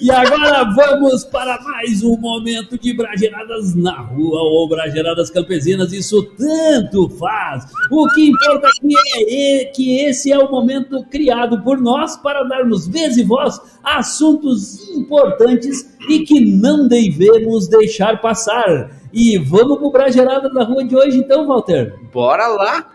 E 0.00 0.10
agora 0.10 0.64
vamos 0.74 1.24
para 1.24 1.60
mais 1.62 2.02
um 2.02 2.16
momento 2.16 2.78
de 2.78 2.94
Brageradas 2.94 3.74
na 3.74 3.98
rua 4.00 4.40
ou 4.42 4.68
Brageradas 4.68 5.30
campesinas, 5.30 5.92
isso 5.92 6.22
tanto 6.36 7.08
faz. 7.10 7.64
O 7.90 8.06
que 8.08 8.28
importa 8.28 8.68
aqui 8.68 8.94
é 9.16 9.22
e- 9.62 9.64
que 9.66 9.98
esse 10.04 10.32
é 10.32 10.38
o 10.38 10.50
momento 10.50 11.04
criado 11.10 11.62
por 11.62 11.78
nós 11.80 12.16
para 12.16 12.42
darmos 12.44 12.86
vez 12.86 13.16
e 13.16 13.22
voz 13.22 13.60
assuntos 13.82 14.88
importantes 14.90 15.90
e 16.08 16.20
que 16.20 16.40
não 16.40 16.86
devemos 16.88 17.68
deixar 17.68 18.20
passar. 18.20 18.90
E 19.12 19.36
vamos 19.38 19.78
pro 19.78 19.90
Bragerada 19.90 20.48
da 20.50 20.64
rua 20.64 20.84
de 20.84 20.96
hoje 20.96 21.18
então, 21.18 21.46
Walter? 21.46 21.94
Bora 22.12 22.46
lá. 22.46 22.91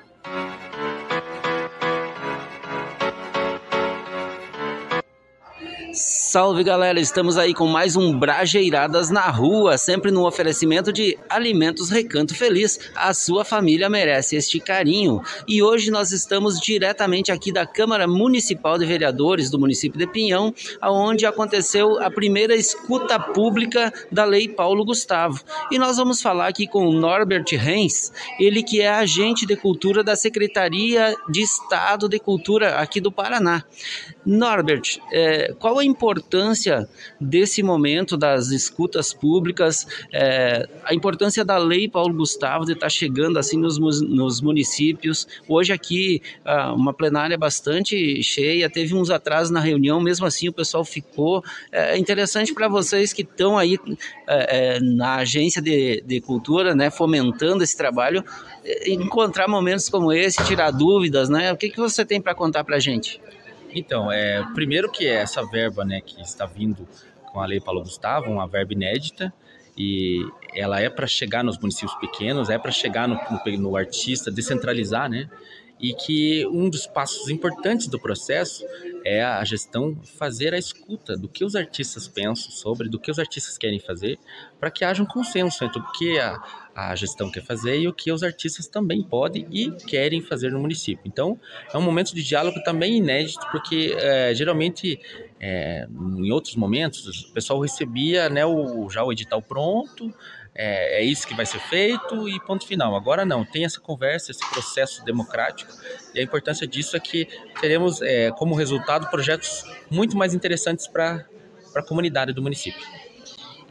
Salve 6.27 6.61
galera, 6.61 6.99
estamos 6.99 7.37
aí 7.37 7.53
com 7.53 7.67
mais 7.67 7.95
um 7.95 8.19
Brajeiradas 8.19 9.09
na 9.09 9.29
Rua, 9.29 9.77
sempre 9.77 10.11
no 10.11 10.27
oferecimento 10.27 10.91
de 10.91 11.17
Alimentos 11.29 11.89
Recanto 11.89 12.35
Feliz. 12.35 12.77
A 12.93 13.13
sua 13.13 13.45
família 13.45 13.89
merece 13.89 14.35
este 14.35 14.59
carinho. 14.59 15.21
E 15.47 15.63
hoje 15.63 15.89
nós 15.89 16.11
estamos 16.11 16.59
diretamente 16.59 17.31
aqui 17.31 17.49
da 17.49 17.65
Câmara 17.65 18.09
Municipal 18.09 18.77
de 18.77 18.85
Vereadores 18.85 19.49
do 19.49 19.57
município 19.57 19.97
de 19.97 20.05
Pinhão, 20.05 20.53
onde 20.83 21.25
aconteceu 21.25 21.97
a 22.03 22.11
primeira 22.11 22.53
escuta 22.53 23.17
pública 23.17 23.93
da 24.11 24.25
Lei 24.25 24.49
Paulo 24.49 24.83
Gustavo. 24.83 25.39
E 25.71 25.79
nós 25.79 25.95
vamos 25.95 26.21
falar 26.21 26.47
aqui 26.47 26.67
com 26.67 26.87
o 26.87 26.91
Norbert 26.91 27.45
Reis, 27.53 28.11
ele 28.37 28.63
que 28.63 28.81
é 28.81 28.89
agente 28.89 29.45
de 29.45 29.55
cultura 29.55 30.03
da 30.03 30.17
Secretaria 30.17 31.15
de 31.29 31.41
Estado 31.41 32.09
de 32.09 32.19
Cultura 32.19 32.79
aqui 32.79 32.99
do 32.99 33.13
Paraná. 33.13 33.63
Norbert, 34.27 34.99
é, 35.09 35.53
qual 35.57 35.79
a 35.79 35.85
importância 35.85 36.87
desse 37.19 37.63
momento 37.63 38.17
das 38.17 38.49
escutas 38.49 39.13
públicas, 39.13 39.87
é, 40.11 40.67
a 40.83 40.93
importância 40.93 41.45
da 41.45 41.57
Lei 41.57 41.87
Paulo 41.87 42.13
Gustavo 42.13 42.65
de 42.65 42.73
estar 42.73 42.89
chegando 42.89 43.39
assim 43.39 43.57
nos, 43.57 43.79
nos 43.79 44.41
municípios? 44.41 45.25
Hoje 45.47 45.71
aqui 45.71 46.21
ah, 46.43 46.73
uma 46.73 46.93
plenária 46.93 47.37
bastante 47.37 48.21
cheia, 48.21 48.69
teve 48.69 48.93
uns 48.93 49.09
atrasos 49.09 49.49
na 49.49 49.61
reunião, 49.61 50.01
mesmo 50.01 50.25
assim 50.25 50.49
o 50.49 50.53
pessoal 50.53 50.83
ficou. 50.83 51.41
É 51.71 51.97
interessante 51.97 52.53
para 52.53 52.67
vocês 52.67 53.13
que 53.13 53.21
estão 53.21 53.57
aí 53.57 53.77
é, 54.27 54.75
é, 54.75 54.79
na 54.81 55.15
agência 55.15 55.61
de, 55.61 56.03
de 56.05 56.19
cultura, 56.19 56.75
né, 56.75 56.89
fomentando 56.89 57.63
esse 57.63 57.77
trabalho, 57.77 58.25
é, 58.65 58.89
encontrar 58.91 59.47
momentos 59.47 59.87
como 59.87 60.11
esse, 60.11 60.43
tirar 60.43 60.71
dúvidas, 60.71 61.29
né? 61.29 61.53
O 61.53 61.55
que, 61.55 61.69
que 61.69 61.77
você 61.77 62.03
tem 62.03 62.19
para 62.19 62.35
contar 62.35 62.65
para 62.65 62.75
a 62.75 62.79
gente? 62.79 63.21
Então, 63.73 64.11
é, 64.11 64.43
primeiro 64.53 64.91
que 64.91 65.07
é 65.07 65.15
essa 65.15 65.45
verba 65.45 65.83
né, 65.83 66.01
que 66.01 66.21
está 66.21 66.45
vindo 66.45 66.87
com 67.31 67.39
a 67.39 67.45
Lei 67.45 67.59
Paulo 67.59 67.81
Gustavo, 67.81 68.31
uma 68.31 68.47
verba 68.47 68.73
inédita, 68.73 69.33
e 69.77 70.25
ela 70.55 70.79
é 70.79 70.89
para 70.89 71.05
chegar 71.05 71.43
nos 71.43 71.57
municípios 71.59 71.93
pequenos, 71.95 72.49
é 72.49 72.57
para 72.57 72.71
chegar 72.71 73.07
no, 73.07 73.15
no, 73.15 73.57
no 73.57 73.75
artista, 73.75 74.31
descentralizar, 74.31 75.09
né? 75.09 75.29
E 75.79 75.93
que 75.93 76.45
um 76.47 76.69
dos 76.69 76.87
passos 76.87 77.29
importantes 77.29 77.87
do 77.87 77.99
processo 77.99 78.65
é 79.05 79.23
a 79.23 79.43
gestão 79.45 79.95
fazer 80.17 80.53
a 80.53 80.57
escuta 80.57 81.15
do 81.15 81.29
que 81.29 81.45
os 81.45 81.55
artistas 81.55 82.07
pensam 82.07 82.51
sobre, 82.51 82.89
do 82.89 82.99
que 82.99 83.09
os 83.09 83.19
artistas 83.19 83.57
querem 83.57 83.79
fazer, 83.79 84.19
para 84.59 84.69
que 84.71 84.83
haja 84.83 85.01
um 85.01 85.05
consenso 85.05 85.63
entre 85.63 85.79
o 85.79 85.91
que 85.93 86.19
a, 86.19 86.41
a 86.75 86.95
gestão 86.95 87.31
quer 87.31 87.43
fazer 87.43 87.79
e 87.79 87.87
o 87.87 87.93
que 87.93 88.11
os 88.11 88.21
artistas 88.21 88.67
também 88.67 89.01
podem 89.01 89.47
e 89.49 89.71
querem 89.71 90.21
fazer 90.21 90.51
no 90.51 90.59
município. 90.59 91.03
Então, 91.05 91.39
é 91.73 91.77
um 91.77 91.81
momento 91.81 92.13
de 92.13 92.23
diálogo 92.23 92.61
também 92.63 92.97
inédito, 92.97 93.45
porque 93.51 93.95
é, 93.97 94.33
geralmente 94.35 94.99
é, 95.39 95.87
em 95.89 96.31
outros 96.31 96.55
momentos 96.55 97.29
o 97.29 97.33
pessoal 97.33 97.59
recebia 97.59 98.29
né, 98.29 98.45
o, 98.45 98.89
já 98.89 99.03
o 99.03 99.11
edital 99.11 99.41
pronto, 99.41 100.13
é, 100.57 101.01
é, 101.01 101.03
isso 101.03 101.27
que 101.27 101.35
vai 101.35 101.45
ser 101.45 101.59
feito 101.59 102.27
e 102.27 102.39
ponto 102.39 102.65
final. 102.65 102.95
Agora 102.95 103.23
não, 103.23 103.45
tem 103.45 103.63
essa 103.63 103.79
conversa, 103.79 104.31
esse 104.31 104.49
processo 104.49 105.05
democrático 105.05 105.71
e 106.15 106.19
a 106.19 106.23
importância 106.23 106.65
disso 106.65 106.97
é 106.97 106.99
que 106.99 107.27
teremos 107.61 108.01
é, 108.01 108.31
como 108.31 108.55
resultado 108.55 109.07
projetos 109.11 109.63
muito 109.89 110.17
mais 110.17 110.33
interessantes 110.33 110.87
para 110.87 111.23
a 111.75 111.83
comunidade 111.83 112.33
do 112.33 112.41
município. 112.41 112.81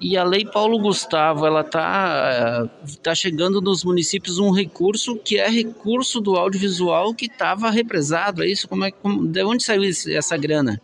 E 0.00 0.16
a 0.16 0.22
Lei 0.22 0.44
Paulo 0.44 0.78
Gustavo, 0.78 1.46
ela 1.46 1.64
tá, 1.64 2.68
tá 3.02 3.14
chegando 3.14 3.60
nos 3.62 3.82
municípios 3.82 4.38
um 4.38 4.50
recurso 4.50 5.16
que 5.16 5.38
é 5.38 5.48
recurso 5.48 6.20
do 6.20 6.36
audiovisual 6.36 7.14
que 7.14 7.26
estava 7.26 7.70
represado, 7.70 8.44
é 8.44 8.46
isso? 8.46 8.68
Como 8.68 8.84
é, 8.84 8.90
como, 8.90 9.26
de 9.26 9.42
onde 9.42 9.64
saiu 9.64 9.82
essa 9.84 10.36
grana? 10.36 10.80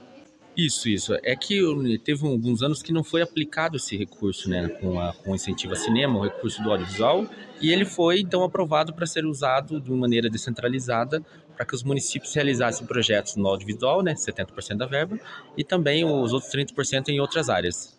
Isso, 0.57 0.89
isso. 0.89 1.15
É 1.23 1.35
que 1.35 1.61
teve 2.05 2.27
alguns 2.27 2.63
anos 2.63 2.83
que 2.83 2.93
não 2.93 3.03
foi 3.03 3.23
aplicado 3.23 3.77
esse 3.77 3.97
recurso, 3.97 4.51
né, 4.51 4.69
com, 4.69 5.01
a, 5.01 5.15
com 5.15 5.33
o 5.33 5.35
incentivo 5.35 5.73
a 5.73 5.77
cinema, 5.77 6.19
o 6.19 6.23
recurso 6.23 6.63
do 6.63 6.71
audiovisual, 6.71 7.27
e 7.61 7.73
ele 7.73 7.85
foi 7.85 8.21
então 8.21 8.43
aprovado 8.43 8.93
para 8.93 9.07
ser 9.07 9.25
usado 9.25 9.81
de 9.81 9.91
uma 9.91 10.01
maneira 10.01 10.29
descentralizada 10.29 11.25
para 11.57 11.65
que 11.65 11.75
os 11.75 11.83
municípios 11.83 12.35
realizassem 12.35 12.87
projetos 12.87 13.37
no 13.37 13.47
audiovisual, 13.47 14.03
né, 14.03 14.15
70% 14.15 14.77
da 14.77 14.87
verba, 14.87 15.19
e 15.57 15.65
também 15.65 16.05
os 16.05 16.33
outros 16.33 16.53
30% 16.53 17.09
em 17.09 17.21
outras 17.21 17.49
áreas. 17.49 17.99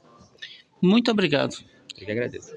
Muito 0.82 1.10
obrigado. 1.10 1.56
Eu 1.98 2.06
que 2.06 2.12
agradeço. 2.12 2.56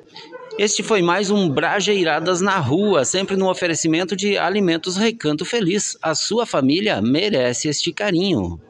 Este 0.59 0.83
foi 0.83 1.03
mais 1.03 1.31
um 1.31 1.49
Brajeiradas 1.49 2.41
na 2.41 2.59
Rua, 2.59 3.05
sempre 3.05 3.37
no 3.37 3.49
oferecimento 3.49 4.17
de 4.17 4.37
Alimentos 4.37 4.97
Recanto 4.97 5.45
Feliz. 5.45 5.97
A 6.03 6.15
sua 6.15 6.47
família 6.47 7.01
merece 7.01 7.69
este 7.69 7.93
carinho. 7.93 8.61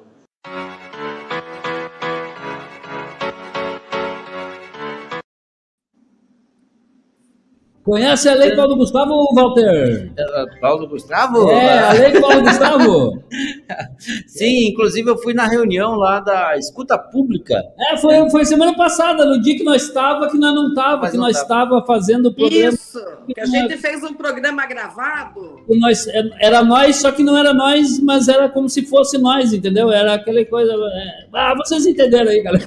Conhece 7.87 8.29
a 8.29 8.35
Lei 8.35 8.57
Paulo 8.57 8.75
Gustavo, 8.75 9.33
Walter? 9.33 10.11
Paulo 10.61 10.89
Gustavo? 10.89 11.49
É, 11.53 11.79
a 11.79 11.93
Lei 11.93 12.21
Paulo 12.21 12.43
Gustavo. 12.43 13.23
Sim, 14.27 14.71
inclusive 14.71 15.09
eu 15.09 15.17
fui 15.17 15.33
na 15.33 15.47
reunião 15.47 15.95
lá 15.95 16.19
da 16.19 16.59
escuta 16.59 16.99
pública. 16.99 17.63
É, 17.79 17.97
foi, 17.97 18.29
foi 18.29 18.45
semana 18.45 18.75
passada, 18.77 19.25
no 19.25 19.41
dia 19.41 19.57
que 19.57 19.63
nós 19.63 19.85
estava, 19.85 20.29
que 20.29 20.37
nós 20.37 20.53
não 20.53 20.71
estava, 20.71 21.09
que 21.09 21.17
não 21.17 21.27
nós 21.27 21.41
tava. 21.45 21.63
estava 21.77 21.87
fazendo 21.87 22.27
o 22.27 22.35
programa. 22.35 22.71
Isso, 22.71 23.01
que 23.33 23.41
a 23.41 23.47
gente 23.47 23.77
fez 23.77 24.03
um 24.03 24.15
programa 24.15 24.67
gravado. 24.67 25.61
E 25.69 25.79
nós, 25.79 26.09
era 26.41 26.65
nós, 26.65 26.97
só 26.97 27.13
que 27.13 27.23
não 27.23 27.39
era 27.39 27.55
nós, 27.55 28.01
mas 28.01 28.27
era 28.27 28.49
como 28.49 28.69
se 28.69 28.85
fosse 28.85 29.17
nós, 29.17 29.53
entendeu? 29.53 29.93
Era 29.93 30.15
aquela 30.15 30.45
coisa. 30.47 30.73
é, 30.73 31.27
Ah, 31.33 31.55
vocês 31.57 31.87
entenderam 31.87 32.33
aí, 32.33 32.43
galera. 32.43 32.67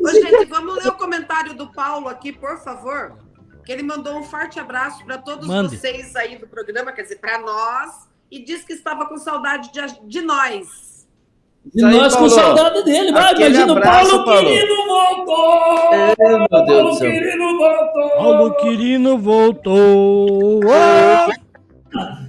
Ô, 0.00 0.08
gente, 0.08 0.46
vamos 0.46 0.82
ler 0.82 0.88
o 0.88 0.94
comentário 0.96 1.52
do 1.54 1.70
Paulo 1.70 2.08
aqui, 2.08 2.32
por 2.32 2.56
favor. 2.64 3.18
Que 3.64 3.72
ele 3.72 3.82
mandou 3.82 4.18
um 4.18 4.22
forte 4.22 4.58
abraço 4.58 5.04
para 5.04 5.18
todos 5.18 5.46
Mande. 5.46 5.76
vocês 5.76 6.14
aí 6.16 6.36
do 6.38 6.46
programa, 6.46 6.92
quer 6.92 7.02
dizer, 7.02 7.16
para 7.16 7.38
nós, 7.38 8.08
e 8.30 8.42
disse 8.44 8.64
que 8.66 8.72
estava 8.72 9.06
com 9.06 9.16
saudade 9.18 9.70
de, 9.72 9.80
de 10.08 10.20
nós. 10.22 10.90
E 11.74 11.84
aí, 11.84 11.92
nós 11.94 12.14
com 12.14 12.20
Paulo. 12.28 12.30
saudade 12.30 12.82
dele. 12.84 13.12
Vai, 13.12 13.34
imagina, 13.34 13.72
o 13.72 13.76
abraço, 13.76 14.10
Paulo, 14.10 14.24
Paulo. 14.24 14.48
Quirino 14.48 14.86
voltou! 14.86 15.94
É, 15.94 16.14
meu 16.16 16.64
Deus 16.66 16.66
do 16.66 16.68
Paulo. 16.68 16.98
Quirino 16.98 17.58
voltou! 17.58 18.10
Paulo 18.16 18.54
Quirino 18.56 19.18
voltou. 19.18 20.60
Oh! 20.64 21.40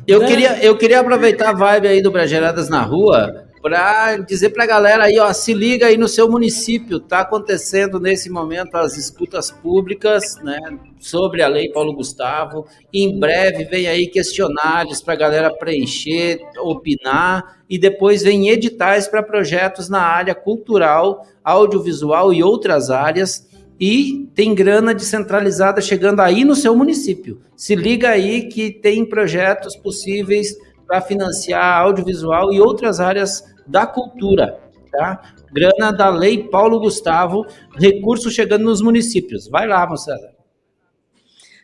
Eu 0.07 0.23
É. 0.23 0.27
queria, 0.27 0.65
eu 0.65 0.77
queria 0.77 0.99
aproveitar 0.99 1.49
a 1.51 1.53
vibe 1.53 1.87
aí 1.87 2.01
do 2.01 2.11
Brageradas 2.11 2.67
na 2.67 2.81
Rua 2.81 3.47
para 3.61 4.17
dizer 4.17 4.49
para 4.49 4.63
a 4.63 4.67
galera 4.67 5.03
aí, 5.03 5.19
ó, 5.19 5.31
se 5.31 5.53
liga 5.53 5.85
aí 5.85 5.97
no 5.97 6.07
seu 6.07 6.29
município, 6.29 6.99
tá 6.99 7.19
acontecendo 7.19 7.99
nesse 7.99 8.29
momento 8.29 8.75
as 8.75 8.97
escutas 8.97 9.51
públicas, 9.51 10.35
né, 10.43 10.59
sobre 10.99 11.43
a 11.43 11.47
Lei 11.47 11.69
Paulo 11.71 11.93
Gustavo. 11.93 12.65
Em 12.93 13.19
breve 13.19 13.65
vem 13.65 13.87
aí 13.87 14.07
questionários 14.07 15.01
para 15.01 15.13
a 15.13 15.17
galera 15.17 15.53
preencher, 15.53 16.39
opinar 16.59 17.61
e 17.69 17.77
depois 17.77 18.23
vem 18.23 18.49
editais 18.49 19.07
para 19.07 19.23
projetos 19.23 19.87
na 19.89 20.01
área 20.01 20.33
cultural, 20.33 21.25
audiovisual 21.43 22.33
e 22.33 22.43
outras 22.43 22.89
áreas 22.89 23.47
e 23.79 24.29
tem 24.35 24.53
grana 24.53 24.93
descentralizada 24.93 25.81
chegando 25.81 26.19
aí 26.19 26.45
no 26.45 26.55
seu 26.55 26.75
município. 26.75 27.41
Se 27.55 27.75
liga 27.75 28.09
aí 28.09 28.47
que 28.47 28.71
tem 28.71 29.03
projetos 29.03 29.75
possíveis 29.75 30.55
para 30.85 31.01
financiar 31.01 31.81
audiovisual 31.81 32.53
e 32.53 32.59
outras 32.59 32.99
áreas 32.99 33.43
da 33.67 33.85
cultura, 33.85 34.59
tá? 34.91 35.21
Grana 35.51 35.91
da 35.91 36.09
Lei 36.09 36.43
Paulo 36.49 36.79
Gustavo, 36.79 37.45
recurso 37.77 38.29
chegando 38.31 38.63
nos 38.65 38.81
municípios. 38.81 39.47
Vai 39.47 39.67
lá, 39.67 39.85
moçada. 39.87 40.31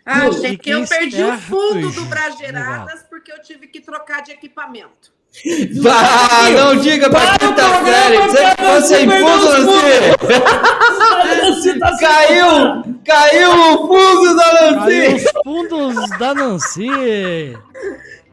Ah, 0.05 0.19
Meu, 0.19 0.33
gente, 0.33 0.49
fiquem 0.51 0.73
eu 0.73 0.87
perdi 0.87 1.21
o 1.21 1.37
fundo 1.37 1.81
do 1.81 1.91
gente. 1.91 2.07
Brageiradas 2.07 3.03
porque 3.09 3.31
eu 3.31 3.41
tive 3.41 3.67
que 3.67 3.81
trocar 3.81 4.21
de 4.21 4.31
equipamento. 4.31 5.15
Ah, 5.89 6.49
não 6.49 6.77
diga 6.77 7.09
pra 7.09 7.37
quinta 7.37 7.53
programa, 7.53 7.91
série, 7.91 8.17
você 8.17 8.37
cara, 8.37 8.55
ficou 8.55 8.81
você 8.81 8.87
sem 8.87 9.07
perdeu 9.09 9.27
fundo, 9.27 9.47
os 9.47 9.65
Nancy. 9.65 11.61
Você 11.61 11.79
tá 11.79 11.97
Caiu, 11.97 12.99
caiu 13.05 13.51
o 13.51 13.87
fundo 13.87 14.35
da 14.35 14.43
Caiu 14.51 15.11
Nancy. 15.11 15.25
os 15.25 15.31
fundos 15.43 16.09
da 16.17 16.33
Nancy. 16.33 17.57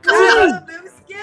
Caramba, 0.03 0.67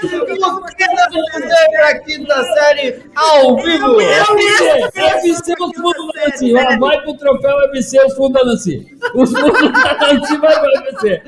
você 0.08 1.70
pra 1.72 2.00
quinta 2.00 2.44
série 2.44 3.02
ao 3.16 3.56
vivo? 3.58 4.00
FC, 4.02 5.54
os 5.54 5.76
fundos 5.78 6.14
da 6.14 6.26
Nancy. 6.26 6.54
Vai 6.80 7.02
pro 7.02 7.14
troféu 7.18 7.60
FC 7.70 8.06
os 8.06 8.14
fundos 8.16 8.42
da 8.42 8.46
Nancy. 8.50 8.98
Os 9.16 9.32
fundos 9.32 9.72
da 9.72 10.14
Nancy 10.14 10.38
vai 10.38 10.60
pro 10.60 10.72
FC. 10.90 11.22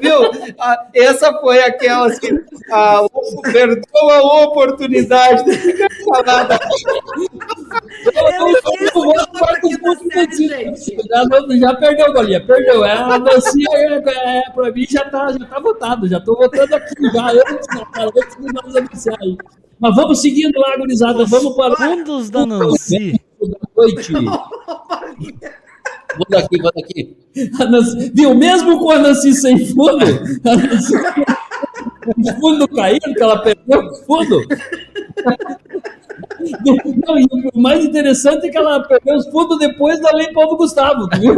Viu? 0.00 0.54
Ah, 0.58 0.86
Essa 0.94 1.32
foi 1.40 1.62
aquela 1.62 2.06
assim, 2.06 2.38
a, 2.72 3.06
perdeu 3.52 4.10
a 4.10 4.42
oportunidade 4.44 5.44
de 5.44 5.56
ficar 5.58 5.88
falada. 6.04 6.58
Eu, 8.14 8.46
os 9.92 10.14
Nancy. 10.14 10.48
Já, 11.08 11.24
já 11.58 11.74
perdeu, 11.74 12.12
Golinha, 12.12 12.44
perdeu. 12.46 12.84
É, 12.84 12.92
a 12.92 13.18
Nancy, 13.18 13.64
é, 13.70 13.94
é, 13.96 14.50
pra 14.54 14.70
mim, 14.70 14.86
já 14.88 15.04
tá, 15.08 15.32
já 15.32 15.44
tá 15.46 15.60
votado. 15.60 16.08
Já 16.08 16.20
tô 16.20 16.34
votando 16.36 16.74
aqui, 16.74 16.94
já 17.12 17.30
antes, 17.30 17.66
cara, 17.92 18.10
antes 18.16 18.36
de 18.36 18.52
nós 18.52 18.76
anunciar 18.76 19.16
aí. 19.22 19.36
Mas 19.78 19.94
vamos 19.96 20.20
seguindo 20.20 20.58
lá, 20.58 20.76
gurizada. 20.78 21.24
Vamos 21.26 21.54
para 21.56 21.72
o 21.74 21.76
Fundos 21.76 22.30
da 22.30 22.46
Nancy. 22.46 23.20
da 23.40 23.58
noite. 23.76 24.12
Vou 26.16 26.26
daqui, 26.30 26.62
vou 26.62 26.72
daqui. 26.74 27.16
A 27.60 27.64
Nancy- 27.66 28.10
viu? 28.14 28.34
Mesmo 28.34 28.78
com 28.78 28.90
a 28.90 28.98
Nancy 28.98 29.34
sem 29.34 29.66
fundo, 29.66 30.04
a 30.44 30.56
Nancy, 30.56 30.94
o 32.16 32.40
fundo 32.40 32.68
caindo, 32.68 33.14
que 33.14 33.22
ela 33.22 33.38
perdeu 33.42 33.80
o 33.80 33.94
fundo. 34.04 34.40
Não, 37.06 37.18
e 37.18 37.26
o 37.52 37.58
mais 37.60 37.84
interessante 37.84 38.46
é 38.46 38.50
que 38.50 38.56
ela 38.56 38.82
perdeu 38.86 39.16
os 39.16 39.26
fundos 39.28 39.58
depois 39.58 40.00
da 40.00 40.10
Lei 40.12 40.32
Paulo 40.32 40.56
Gustavo, 40.56 41.08
viu? 41.18 41.36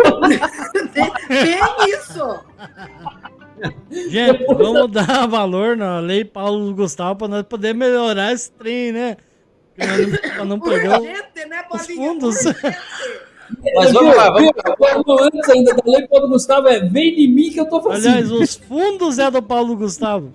Tem 0.93 1.91
isso. 1.91 2.41
Gente, 4.09 4.45
vamos 4.47 4.91
dar 4.93 5.27
valor 5.27 5.77
na 5.77 5.99
lei 5.99 6.25
Paulo 6.25 6.73
Gustavo 6.75 7.17
para 7.17 7.29
nós 7.29 7.43
poder 7.43 7.75
melhorar 7.75 8.33
esse 8.33 8.51
trem, 8.53 8.93
né? 8.93 9.17
Pra 10.37 10.45
não 10.45 10.61
perder 10.61 10.91
o- 11.01 11.03
Gente, 11.03 11.49
né, 11.49 11.65
os 11.73 11.87
fundos. 11.87 12.37
Mas 13.75 13.93
vamos 13.93 14.17
lá, 14.17 14.31
vamos 14.31 14.51
lá. 14.57 14.77
Paulo, 14.77 15.23
Antes 15.25 15.49
ainda 15.49 15.75
da 15.75 15.83
lei, 15.87 16.07
Paulo 16.09 16.29
Gustavo 16.29 16.69
é 16.69 16.81
vem 16.81 17.25
em 17.25 17.29
mim 17.29 17.51
que 17.51 17.61
eu 17.61 17.67
tô 17.67 17.83
fazendo. 17.83 18.13
Aliás, 18.13 18.31
os 18.33 18.57
fundos 18.57 19.19
é 19.19 19.31
do 19.31 19.43
Paulo 19.43 19.77
Gustavo. 19.77 20.33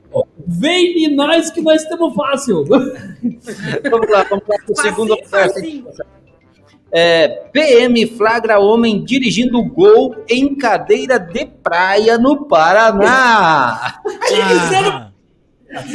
Vem 0.47 1.05
em 1.05 1.15
nós 1.15 1.51
que 1.51 1.61
nós 1.61 1.81
estamos 1.83 2.13
fácil. 2.15 2.63
Vamos 2.65 4.09
lá, 4.09 4.23
vamos 4.29 4.43
lá 4.47 4.55
pro 4.65 4.75
segundo 4.81 5.15
Facinho, 5.17 5.25
oferta. 5.25 5.53
facinho. 5.53 5.85
É, 6.95 7.27
PM 7.51 8.05
flagra 8.05 8.59
homem 8.59 9.03
dirigindo 9.03 9.63
gol 9.63 10.15
em 10.29 10.53
cadeira 10.55 11.17
de 11.19 11.45
praia 11.45 12.17
no 12.19 12.45
Paraná. 12.45 13.99
Ah, 14.05 15.09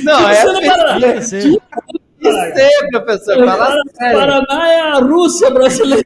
Não, 0.03 0.29
é 0.29 0.35
Você 0.35 0.53
não 0.53 0.61
para- 0.61 1.21
tinha 1.21 1.61
que 2.35 2.61
ser. 2.61 2.89
Professor, 2.91 3.45
fala 3.45 3.77
sério. 3.93 4.19
Paraná 4.19 4.69
é 4.69 4.81
a 4.81 4.95
Rússia 4.99 5.51
brasileira. 5.51 6.05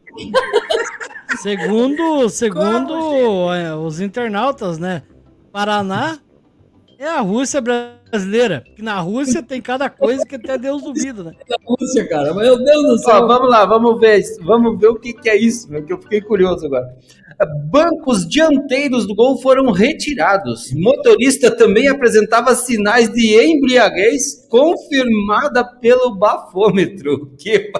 Segundo, 1.40 2.28
segundo 2.28 3.52
é, 3.52 3.74
os 3.74 4.00
internautas, 4.00 4.78
né? 4.78 5.02
Paraná 5.50 6.18
é 6.98 7.08
a 7.08 7.20
Rússia 7.20 7.60
brasileira. 7.60 8.62
Que 8.76 8.82
na 8.82 9.00
Rússia 9.00 9.42
tem 9.42 9.60
cada 9.60 9.88
coisa 9.88 10.24
que 10.26 10.36
até 10.36 10.58
Deus 10.58 10.82
duvida, 10.82 11.24
né? 11.24 11.32
Da 11.48 11.56
Rússia, 11.64 12.06
cara. 12.08 12.34
Meu 12.34 12.62
Deus 12.62 12.82
do 12.82 12.94
Ó, 12.94 12.98
céu. 12.98 13.26
vamos 13.26 13.50
lá, 13.50 13.64
vamos 13.64 13.98
ver, 13.98 14.18
isso. 14.18 14.42
vamos 14.44 14.78
ver 14.78 14.88
o 14.88 14.96
que, 14.96 15.12
que 15.12 15.28
é 15.28 15.36
isso, 15.36 15.70
meu, 15.70 15.84
que 15.84 15.92
eu 15.92 15.98
fiquei 16.00 16.20
curioso 16.20 16.66
agora. 16.66 16.94
Bancos 17.70 18.26
dianteiros 18.28 19.06
do 19.06 19.14
gol 19.14 19.40
foram 19.40 19.70
retirados. 19.72 20.72
Motorista 20.74 21.50
também 21.50 21.88
apresentava 21.88 22.54
sinais 22.54 23.10
de 23.12 23.34
embriaguez 23.40 24.46
confirmada 24.48 25.64
pelo 25.80 26.14
bafômetro. 26.16 27.32
Que 27.38 27.70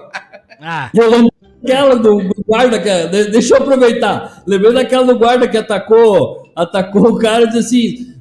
Ah, 0.61 0.91
Eu 0.95 1.11
lembro 1.11 1.33
daquela 1.63 1.95
do, 1.97 2.17
do 2.19 2.45
guarda 2.47 2.79
que. 2.81 3.07
de- 3.09 3.31
Deixa 3.31 3.55
eu 3.55 3.59
aproveitar. 3.63 4.43
Lembrei 4.47 4.73
daquela 4.73 5.05
do 5.07 5.19
guarda 5.19 5.49
que 5.49 5.57
atacou, 5.57 6.43
atacou 6.55 7.09
o 7.11 7.19
cara 7.19 7.45
e 7.45 7.51
disse 7.51 7.59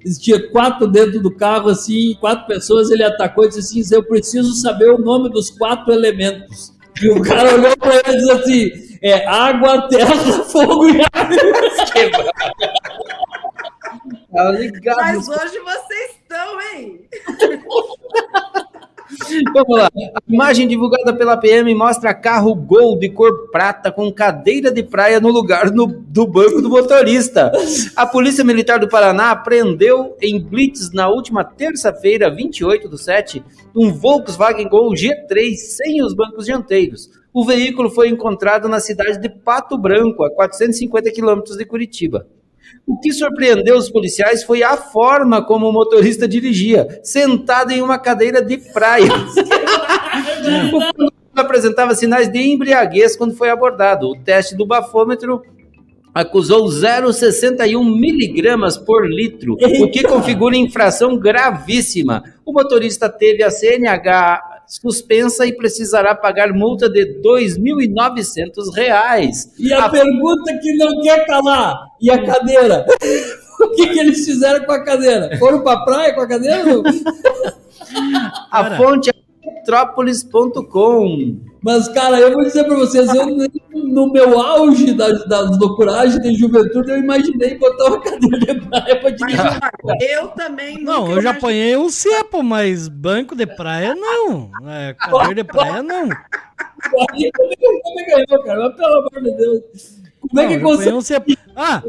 assim: 0.06 0.20
tinha 0.20 0.50
quatro 0.52 0.88
dentro 0.88 1.22
do 1.22 1.36
carro, 1.36 1.70
assim, 1.70 2.16
quatro 2.20 2.48
pessoas, 2.48 2.90
ele 2.90 3.04
atacou 3.04 3.46
e 3.46 3.50
disse 3.50 3.80
assim: 3.82 3.96
eu 3.96 4.04
preciso 4.04 4.54
saber 4.56 4.90
o 4.92 4.98
nome 4.98 5.30
dos 5.30 5.50
quatro 5.52 5.94
elementos. 5.94 6.72
E 7.02 7.10
o 7.10 7.22
cara 7.22 7.54
olhou 7.56 7.76
pra 7.78 7.96
ele 7.96 8.10
e 8.10 8.18
disse 8.18 8.32
assim: 8.32 8.72
é 9.02 9.26
água, 9.28 9.88
terra, 9.90 10.16
fogo 10.46 10.90
e 10.90 11.02
ar. 11.02 11.30
tá 14.34 14.52
ligado? 14.52 14.98
Mas 14.98 15.28
hoje 15.28 15.60
vocês 15.60 16.12
estão, 16.22 16.62
hein? 16.62 17.02
Vamos 19.54 19.78
lá. 19.78 19.90
A 20.16 20.22
imagem 20.34 20.68
divulgada 20.68 21.14
pela 21.14 21.36
PM 21.36 21.76
mostra 21.76 22.14
carro 22.14 22.56
Gol 22.56 22.98
de 22.98 23.10
cor 23.10 23.50
prata 23.52 23.92
com 23.92 24.10
cadeira 24.12 24.72
de 24.72 24.82
praia 24.84 25.20
no 25.20 25.30
lugar 25.30 25.70
no- 25.70 25.86
do 25.86 26.26
banco 26.26 26.62
do 26.62 26.70
motorista. 26.70 27.52
A 27.96 28.06
Polícia 28.06 28.42
Militar 28.44 28.80
do 28.80 28.88
Paraná 28.88 29.32
apreendeu 29.32 30.16
em 30.22 30.40
blitz 30.42 30.92
na 30.94 31.10
última 31.10 31.44
terça-feira, 31.44 32.34
28 32.34 32.88
do 32.88 32.98
7, 32.98 33.44
um 33.76 33.92
Volkswagen 33.92 34.70
Gol 34.70 34.92
G3 34.94 35.56
sem 35.56 36.02
os 36.02 36.14
bancos 36.14 36.46
dianteiros. 36.46 37.10
O 37.34 37.46
veículo 37.46 37.90
foi 37.90 38.10
encontrado 38.10 38.68
na 38.68 38.80
cidade 38.80 39.20
de 39.20 39.30
Pato 39.30 39.78
Branco, 39.78 40.24
a 40.24 40.30
450 40.30 41.12
quilômetros 41.12 41.56
de 41.56 41.66
Curitiba. 41.66 42.28
O 42.86 43.00
que 43.00 43.12
surpreendeu 43.12 43.78
os 43.78 43.90
policiais 43.90 44.44
foi 44.44 44.64
a 44.64 44.76
forma 44.76 45.44
como 45.44 45.68
o 45.68 45.74
motorista 45.74 46.28
dirigia, 46.28 47.00
sentado 47.04 47.72
em 47.72 47.82
uma 47.82 47.98
cadeira 47.98 48.42
de 48.42 48.58
praia. 48.58 49.10
O 50.42 50.72
condutor 50.72 51.14
apresentava 51.36 51.96
sinais 51.96 52.28
de 52.30 52.40
embriaguez 52.40 53.16
quando 53.16 53.36
foi 53.36 53.50
abordado. 53.50 54.08
O 54.08 54.18
teste 54.18 54.56
do 54.56 54.66
bafômetro 54.66 55.42
acusou 56.14 56.66
0,61 56.66 57.84
miligramas 57.84 58.78
por 58.78 59.08
litro, 59.08 59.54
o 59.54 59.90
que 59.90 60.04
configura 60.04 60.58
infração 60.58 61.18
gravíssima. 61.18 62.24
O 62.46 62.52
motorista 62.52 63.08
teve 63.08 63.44
a 63.44 63.50
CNH 63.50 64.51
suspensa 64.72 65.46
e 65.46 65.54
precisará 65.54 66.16
pagar 66.16 66.54
multa 66.54 66.90
de 66.90 67.22
2.900 67.22 68.74
reais. 68.74 69.52
E 69.60 69.74
a, 69.74 69.90
pergunta 69.90 70.58
que 70.62 70.78
não 70.78 71.02
quer 71.02 71.26
calar: 71.26 71.76
e 72.00 72.10
a 72.10 72.26
cadeira? 72.26 72.86
o 73.60 73.70
que, 73.72 73.88
que 73.88 74.00
eles 74.00 74.24
fizeram 74.26 74.66
com 74.66 74.72
a 74.72 74.84
cadeira? 74.84 75.38
Foram 75.38 75.62
pra 75.62 75.84
praia 75.84 76.14
com 76.14 76.22
a 76.22 76.28
cadeira? 76.28 76.64
A 78.50 78.64
Cara. 78.64 78.78
fonte 78.78 79.12
é 79.62 79.72
metrópolis.com. 79.76 81.40
Mas, 81.62 81.88
cara, 81.90 82.20
eu 82.20 82.34
vou 82.34 82.44
dizer 82.44 82.64
pra 82.64 82.76
vocês, 82.76 83.14
eu, 83.14 83.28
no 83.74 84.12
meu 84.12 84.40
auge 84.40 84.94
da, 84.94 85.10
da 85.26 85.42
loucuragem 85.42 86.20
de 86.20 86.34
juventude, 86.34 86.90
eu 86.90 86.98
imaginei 86.98 87.58
botar 87.58 87.86
uma 87.86 88.02
cadeira 88.02 88.38
de 88.40 88.62
praia 88.68 89.00
pra 89.00 89.10
dirigir. 89.12 89.60
eu 90.02 90.28
também 90.30 90.84
não, 90.84 91.02
nunca 91.02 91.14
eu 91.14 91.22
já 91.22 91.30
apanhei 91.32 91.78
um 91.78 91.90
cepo, 91.90 92.42
mas 92.42 92.88
banco 92.88 93.36
de 93.36 93.46
praia 93.46 93.94
não. 93.94 94.50
É, 94.68 94.96
cadeira 94.96 95.36
de 95.36 95.44
praia 95.44 95.84
não. 95.84 96.06
É 96.06 97.06
que 97.14 97.28
é 97.28 97.32
que 97.32 98.06
ganhou, 98.28 98.44
cara? 98.44 98.60
Mas, 98.68 98.76
pelo 98.76 98.98
amor 98.98 99.22
de 99.22 99.38
Deus. 99.38 99.62
Como 100.20 100.40
é 100.40 100.44
Não, 100.44 100.50
que 100.50 100.54
eu 100.56 100.60
já 100.60 100.66
apanhei 100.66 100.92
consegue? 100.92 100.96
um 100.96 101.02
cepo. 101.02 101.32
Ah, 101.56 101.84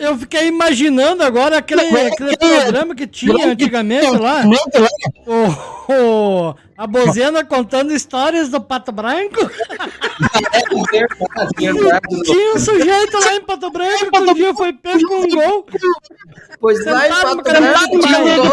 eu 0.00 0.16
fiquei 0.18 0.48
imaginando 0.48 1.22
agora 1.22 1.58
aquele, 1.58 1.82
aquele 1.82 2.36
programa 2.36 2.94
que 2.94 3.06
tinha 3.06 3.46
antigamente 3.52 4.06
lá. 4.18 4.42
O, 5.26 5.92
o- 5.92 6.54
a 6.76 6.86
Bozena 6.86 7.44
contando 7.44 7.92
histórias 7.92 8.48
do 8.48 8.60
Pato 8.60 8.90
Branco. 8.90 9.38
Tinha 12.24 12.54
um 12.54 12.58
sujeito 12.58 13.18
lá 13.20 13.34
em 13.34 13.40
Pato 13.42 13.70
Branco 13.70 14.10
que 14.10 14.18
um 14.18 14.34
dia 14.34 14.54
foi 14.54 14.72
pego 14.72 15.06
com 15.06 15.16
um 15.16 15.28
gol. 15.28 15.66
Pois 16.60 16.84
lá 16.86 17.06
em 17.06 17.10
Pato 17.10 17.42
Branco 17.42 17.98
tinha 18.00 18.18
um 18.18 18.36
gol. 18.36 18.52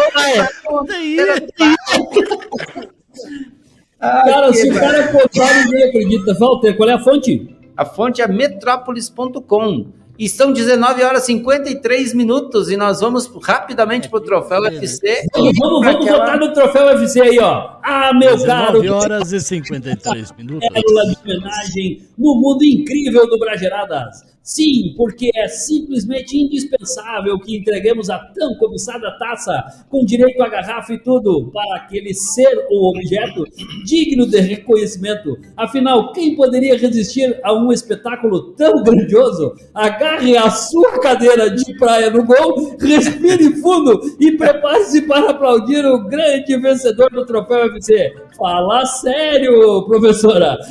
Cara, 4.00 4.52
se 4.52 4.70
o 4.70 4.74
cara 4.74 5.08
contar, 5.08 5.64
ninguém 5.64 5.88
acredita. 5.88 6.34
Walter, 6.38 6.76
qual 6.76 6.88
é 6.88 6.92
a 6.92 6.98
fonte? 7.00 7.56
A 7.76 7.84
fonte 7.84 8.20
é 8.22 8.28
metrópolis.com. 8.28 9.86
E 10.18 10.28
são 10.28 10.52
19 10.52 11.02
horas 11.04 11.22
e 11.22 11.26
53 11.26 12.12
minutos 12.12 12.68
e 12.70 12.76
nós 12.76 13.00
vamos 13.00 13.30
rapidamente 13.40 14.08
pro 14.08 14.20
troféu 14.20 14.60
UFC. 14.62 15.22
Vamos, 15.32 15.56
vamos, 15.58 15.80
pra 15.80 15.92
vamos 15.92 16.06
aquela- 16.06 16.18
votar 16.18 16.38
no 16.40 16.52
troféu 16.52 16.86
UFC 16.86 17.20
aí, 17.20 17.38
ó. 17.38 17.76
Ah, 17.84 18.12
meu 18.12 18.36
caro. 18.44 18.80
19 18.82 18.88
horas 18.90 19.32
e 19.32 19.40
53 19.40 20.32
minutos. 20.36 20.68
Pérola 20.68 21.02
de 21.06 21.16
homenagem 21.22 22.02
no 22.18 22.34
mundo 22.34 22.64
incrível 22.64 23.28
do 23.28 23.38
Brageradas. 23.38 24.24
Sim, 24.48 24.94
porque 24.96 25.30
é 25.36 25.46
simplesmente 25.46 26.34
indispensável 26.34 27.38
que 27.38 27.54
entreguemos 27.54 28.08
a 28.08 28.18
tão 28.18 28.54
cobiçada 28.54 29.14
taça, 29.18 29.62
com 29.90 30.06
direito 30.06 30.42
à 30.42 30.48
garrafa 30.48 30.94
e 30.94 30.98
tudo, 30.98 31.50
para 31.52 31.76
aquele 31.76 32.14
ser 32.14 32.66
ou 32.70 32.88
objeto 32.88 33.44
digno 33.84 34.26
de 34.26 34.40
reconhecimento. 34.40 35.36
Afinal, 35.54 36.14
quem 36.14 36.34
poderia 36.34 36.78
resistir 36.78 37.38
a 37.44 37.52
um 37.52 37.70
espetáculo 37.70 38.54
tão 38.54 38.82
grandioso? 38.82 39.52
Agarre 39.74 40.34
a 40.38 40.48
sua 40.48 40.98
cadeira 40.98 41.50
de 41.50 41.76
praia 41.76 42.08
no 42.08 42.24
gol, 42.24 42.74
respire 42.80 43.54
fundo 43.60 44.00
e 44.18 44.32
prepare-se 44.32 45.02
para 45.02 45.32
aplaudir 45.32 45.84
o 45.84 46.08
grande 46.08 46.56
vencedor 46.56 47.10
do 47.10 47.26
troféu 47.26 47.66
UFC. 47.66 48.14
Fala 48.38 48.86
sério, 48.86 49.84
professora. 49.84 50.56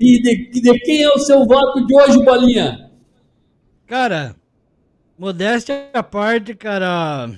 E 0.00 0.20
de, 0.20 0.60
de 0.60 0.78
quem 0.80 1.02
é 1.02 1.08
o 1.08 1.18
seu 1.18 1.44
voto 1.46 1.86
de 1.86 1.94
hoje, 1.94 2.24
Bolinha? 2.24 2.87
Cara, 3.88 4.36
modéstia 5.18 5.88
à 5.94 6.02
parte, 6.02 6.54
cara, 6.54 7.30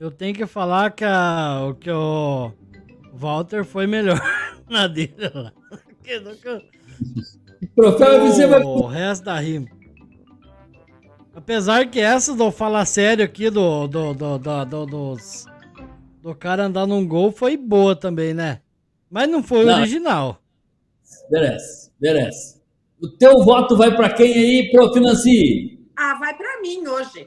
eu 0.00 0.10
tenho 0.10 0.34
que 0.34 0.44
falar 0.46 0.90
que, 0.90 1.04
a, 1.04 1.60
o 1.68 1.74
que 1.74 1.90
o 1.90 2.52
Walter 3.14 3.64
foi 3.64 3.86
melhor 3.86 4.20
na 4.68 4.86
dele 4.88 5.14
lá. 5.32 5.52
Que 6.02 6.18
nunca- 6.18 6.62
Troféu 7.76 8.24
UFC 8.24 8.46
vai. 8.46 8.60
O 8.62 8.86
resto 8.86 9.24
da 9.24 9.38
rima. 9.38 9.68
Apesar 11.34 11.86
que 11.88 12.00
essa 12.00 12.34
do 12.34 12.50
falar 12.50 12.84
sério 12.84 13.24
aqui 13.24 13.48
do, 13.48 13.86
do, 13.86 14.12
do, 14.12 14.38
do, 14.38 14.64
do, 14.64 14.86
dos- 14.86 15.46
do 16.20 16.34
cara 16.34 16.64
andar 16.64 16.86
num 16.86 17.06
gol 17.06 17.30
foi 17.32 17.56
boa 17.56 17.94
também, 17.96 18.34
né? 18.34 18.60
Mas 19.08 19.28
não 19.30 19.42
foi 19.42 19.64
Não. 19.64 19.74
original. 19.78 20.42
Merece, 21.30 21.90
merece. 22.00 22.61
O 23.02 23.08
teu 23.08 23.42
voto 23.42 23.76
vai 23.76 23.94
para 23.94 24.10
quem 24.10 24.32
aí, 24.32 24.70
pro 24.70 24.92
Financie? 24.92 25.80
Ah, 25.96 26.16
vai 26.20 26.34
pra 26.34 26.60
mim 26.60 26.86
hoje. 26.86 27.26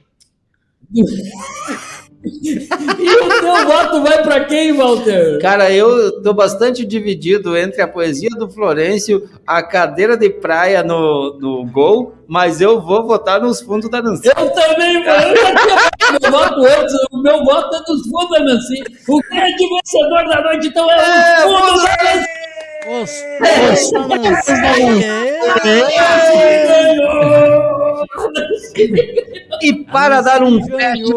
E 2.26 3.10
o 3.22 3.30
teu 3.40 3.68
voto 3.68 4.02
vai 4.02 4.24
para 4.24 4.46
quem, 4.46 4.74
Walter? 4.74 5.40
Cara, 5.40 5.72
eu 5.72 6.24
tô 6.24 6.34
bastante 6.34 6.84
dividido 6.84 7.56
entre 7.56 7.84
a 7.84 7.88
poesia 7.88 8.30
do 8.32 8.50
Florencio, 8.50 9.30
a 9.46 9.62
cadeira 9.62 10.18
de 10.18 10.28
praia 10.32 10.82
no, 10.82 11.38
no 11.40 11.66
gol, 11.66 12.16
mas 12.28 12.62
eu 12.62 12.82
vou 12.82 13.06
votar 13.06 13.40
nos 13.40 13.62
fundos 13.62 13.92
da 13.92 14.02
Nancy. 14.02 14.28
Eu 14.28 14.50
também, 14.54 15.06
mano. 15.06 15.28
Eu 15.28 15.38
já 15.38 15.90
tinha 16.00 16.20
dado 16.20 16.22
meu 16.22 16.32
voto 16.32 16.66
antes. 16.66 16.96
O 17.12 17.22
meu 17.22 17.46
voto 17.46 17.76
é 17.76 17.80
dos 17.84 18.02
fundos, 18.10 18.40
Nancy. 18.40 18.84
O 19.08 19.20
grande 19.30 19.70
vencedor 19.70 20.28
da 20.28 20.42
noite, 20.42 20.68
então, 20.68 20.92
é 20.92 20.96
É, 20.96 21.46
o 21.46 21.50
fundo 21.50 21.84
da 21.84 22.04
Nancy. 22.04 22.45
Os 22.88 23.10
E 29.62 29.74
para 29.86 30.22
dar 30.22 30.44
um 30.44 30.64
fecha, 30.64 31.16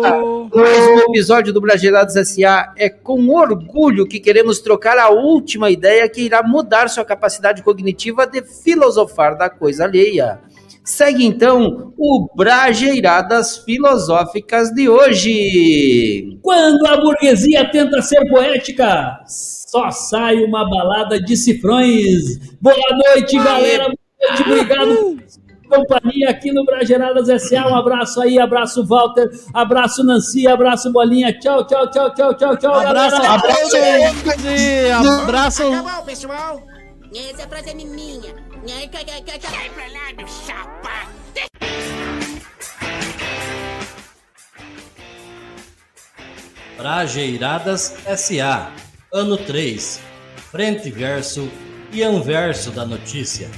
mais 0.55 0.87
um 0.87 0.99
episódio 1.11 1.53
do 1.53 1.61
Brasileirados 1.61 2.17
S.A. 2.17 2.73
é 2.75 2.89
com 2.89 3.29
orgulho 3.29 4.07
que 4.07 4.19
queremos 4.19 4.61
trocar 4.61 4.97
a 4.97 5.11
última 5.11 5.71
ideia 5.71 6.09
que 6.09 6.23
irá 6.23 6.43
mudar 6.43 6.89
sua 6.89 7.05
capacidade 7.05 7.63
cognitiva 7.63 8.27
de 8.27 8.43
filosofar 8.43 9.37
da 9.37 9.51
coisa 9.51 9.85
alheia. 9.85 10.41
Segue 10.83 11.27
então 11.27 11.93
o 11.99 12.31
Brajeiradas 12.35 13.59
Filosóficas 13.59 14.71
de 14.71 14.89
hoje. 14.89 16.39
Quando 16.41 16.87
a 16.87 16.97
burguesia 16.97 17.71
tenta 17.71 18.01
ser 18.01 18.27
poética, 18.31 19.21
só 19.69 19.91
sai 19.91 20.43
uma 20.43 20.69
balada 20.69 21.21
de 21.21 21.37
cifrões. 21.37 22.39
Boa 22.61 22.75
noite, 23.15 23.37
galera. 23.37 23.85
Boa 23.85 23.95
noite, 24.31 24.43
obrigado 24.43 25.19
companhia 25.69 26.31
aqui 26.31 26.51
no 26.51 26.65
Brageradas 26.65 27.29
S.A. 27.29 27.69
Um 27.69 27.77
abraço 27.77 28.23
aí, 28.23 28.39
abraço 28.39 28.85
Walter, 28.87 29.29
abraço 29.53 30.03
Nancy, 30.03 30.49
abraço 30.49 30.91
Bolinha. 30.91 31.39
Tchau, 31.39 31.67
tchau, 31.67 31.91
tchau, 31.91 32.15
tchau, 32.15 32.35
tchau, 32.35 32.57
tchau. 32.57 32.75
Abraço, 32.75 33.23
galera. 33.23 33.35
abraço, 33.35 35.23
abraço. 35.23 35.63
Acabou, 35.75 36.05
pessoal. 36.05 36.63
Essa 37.15 37.47
frase 37.47 37.71
é 37.71 37.75
minha. 37.75 38.35
Sai 38.67 39.71
pra 39.71 39.87
lá, 39.87 40.13
meu 40.17 40.27
chapa. 40.27 41.09
Brajeiradas 46.79 47.97
SA, 48.17 48.71
ano 49.13 49.39
3, 49.39 50.01
frente 50.51 50.91
verso 50.91 51.51
e 51.93 52.03
anverso 52.03 52.71
da 52.71 52.85
notícia. 52.85 53.49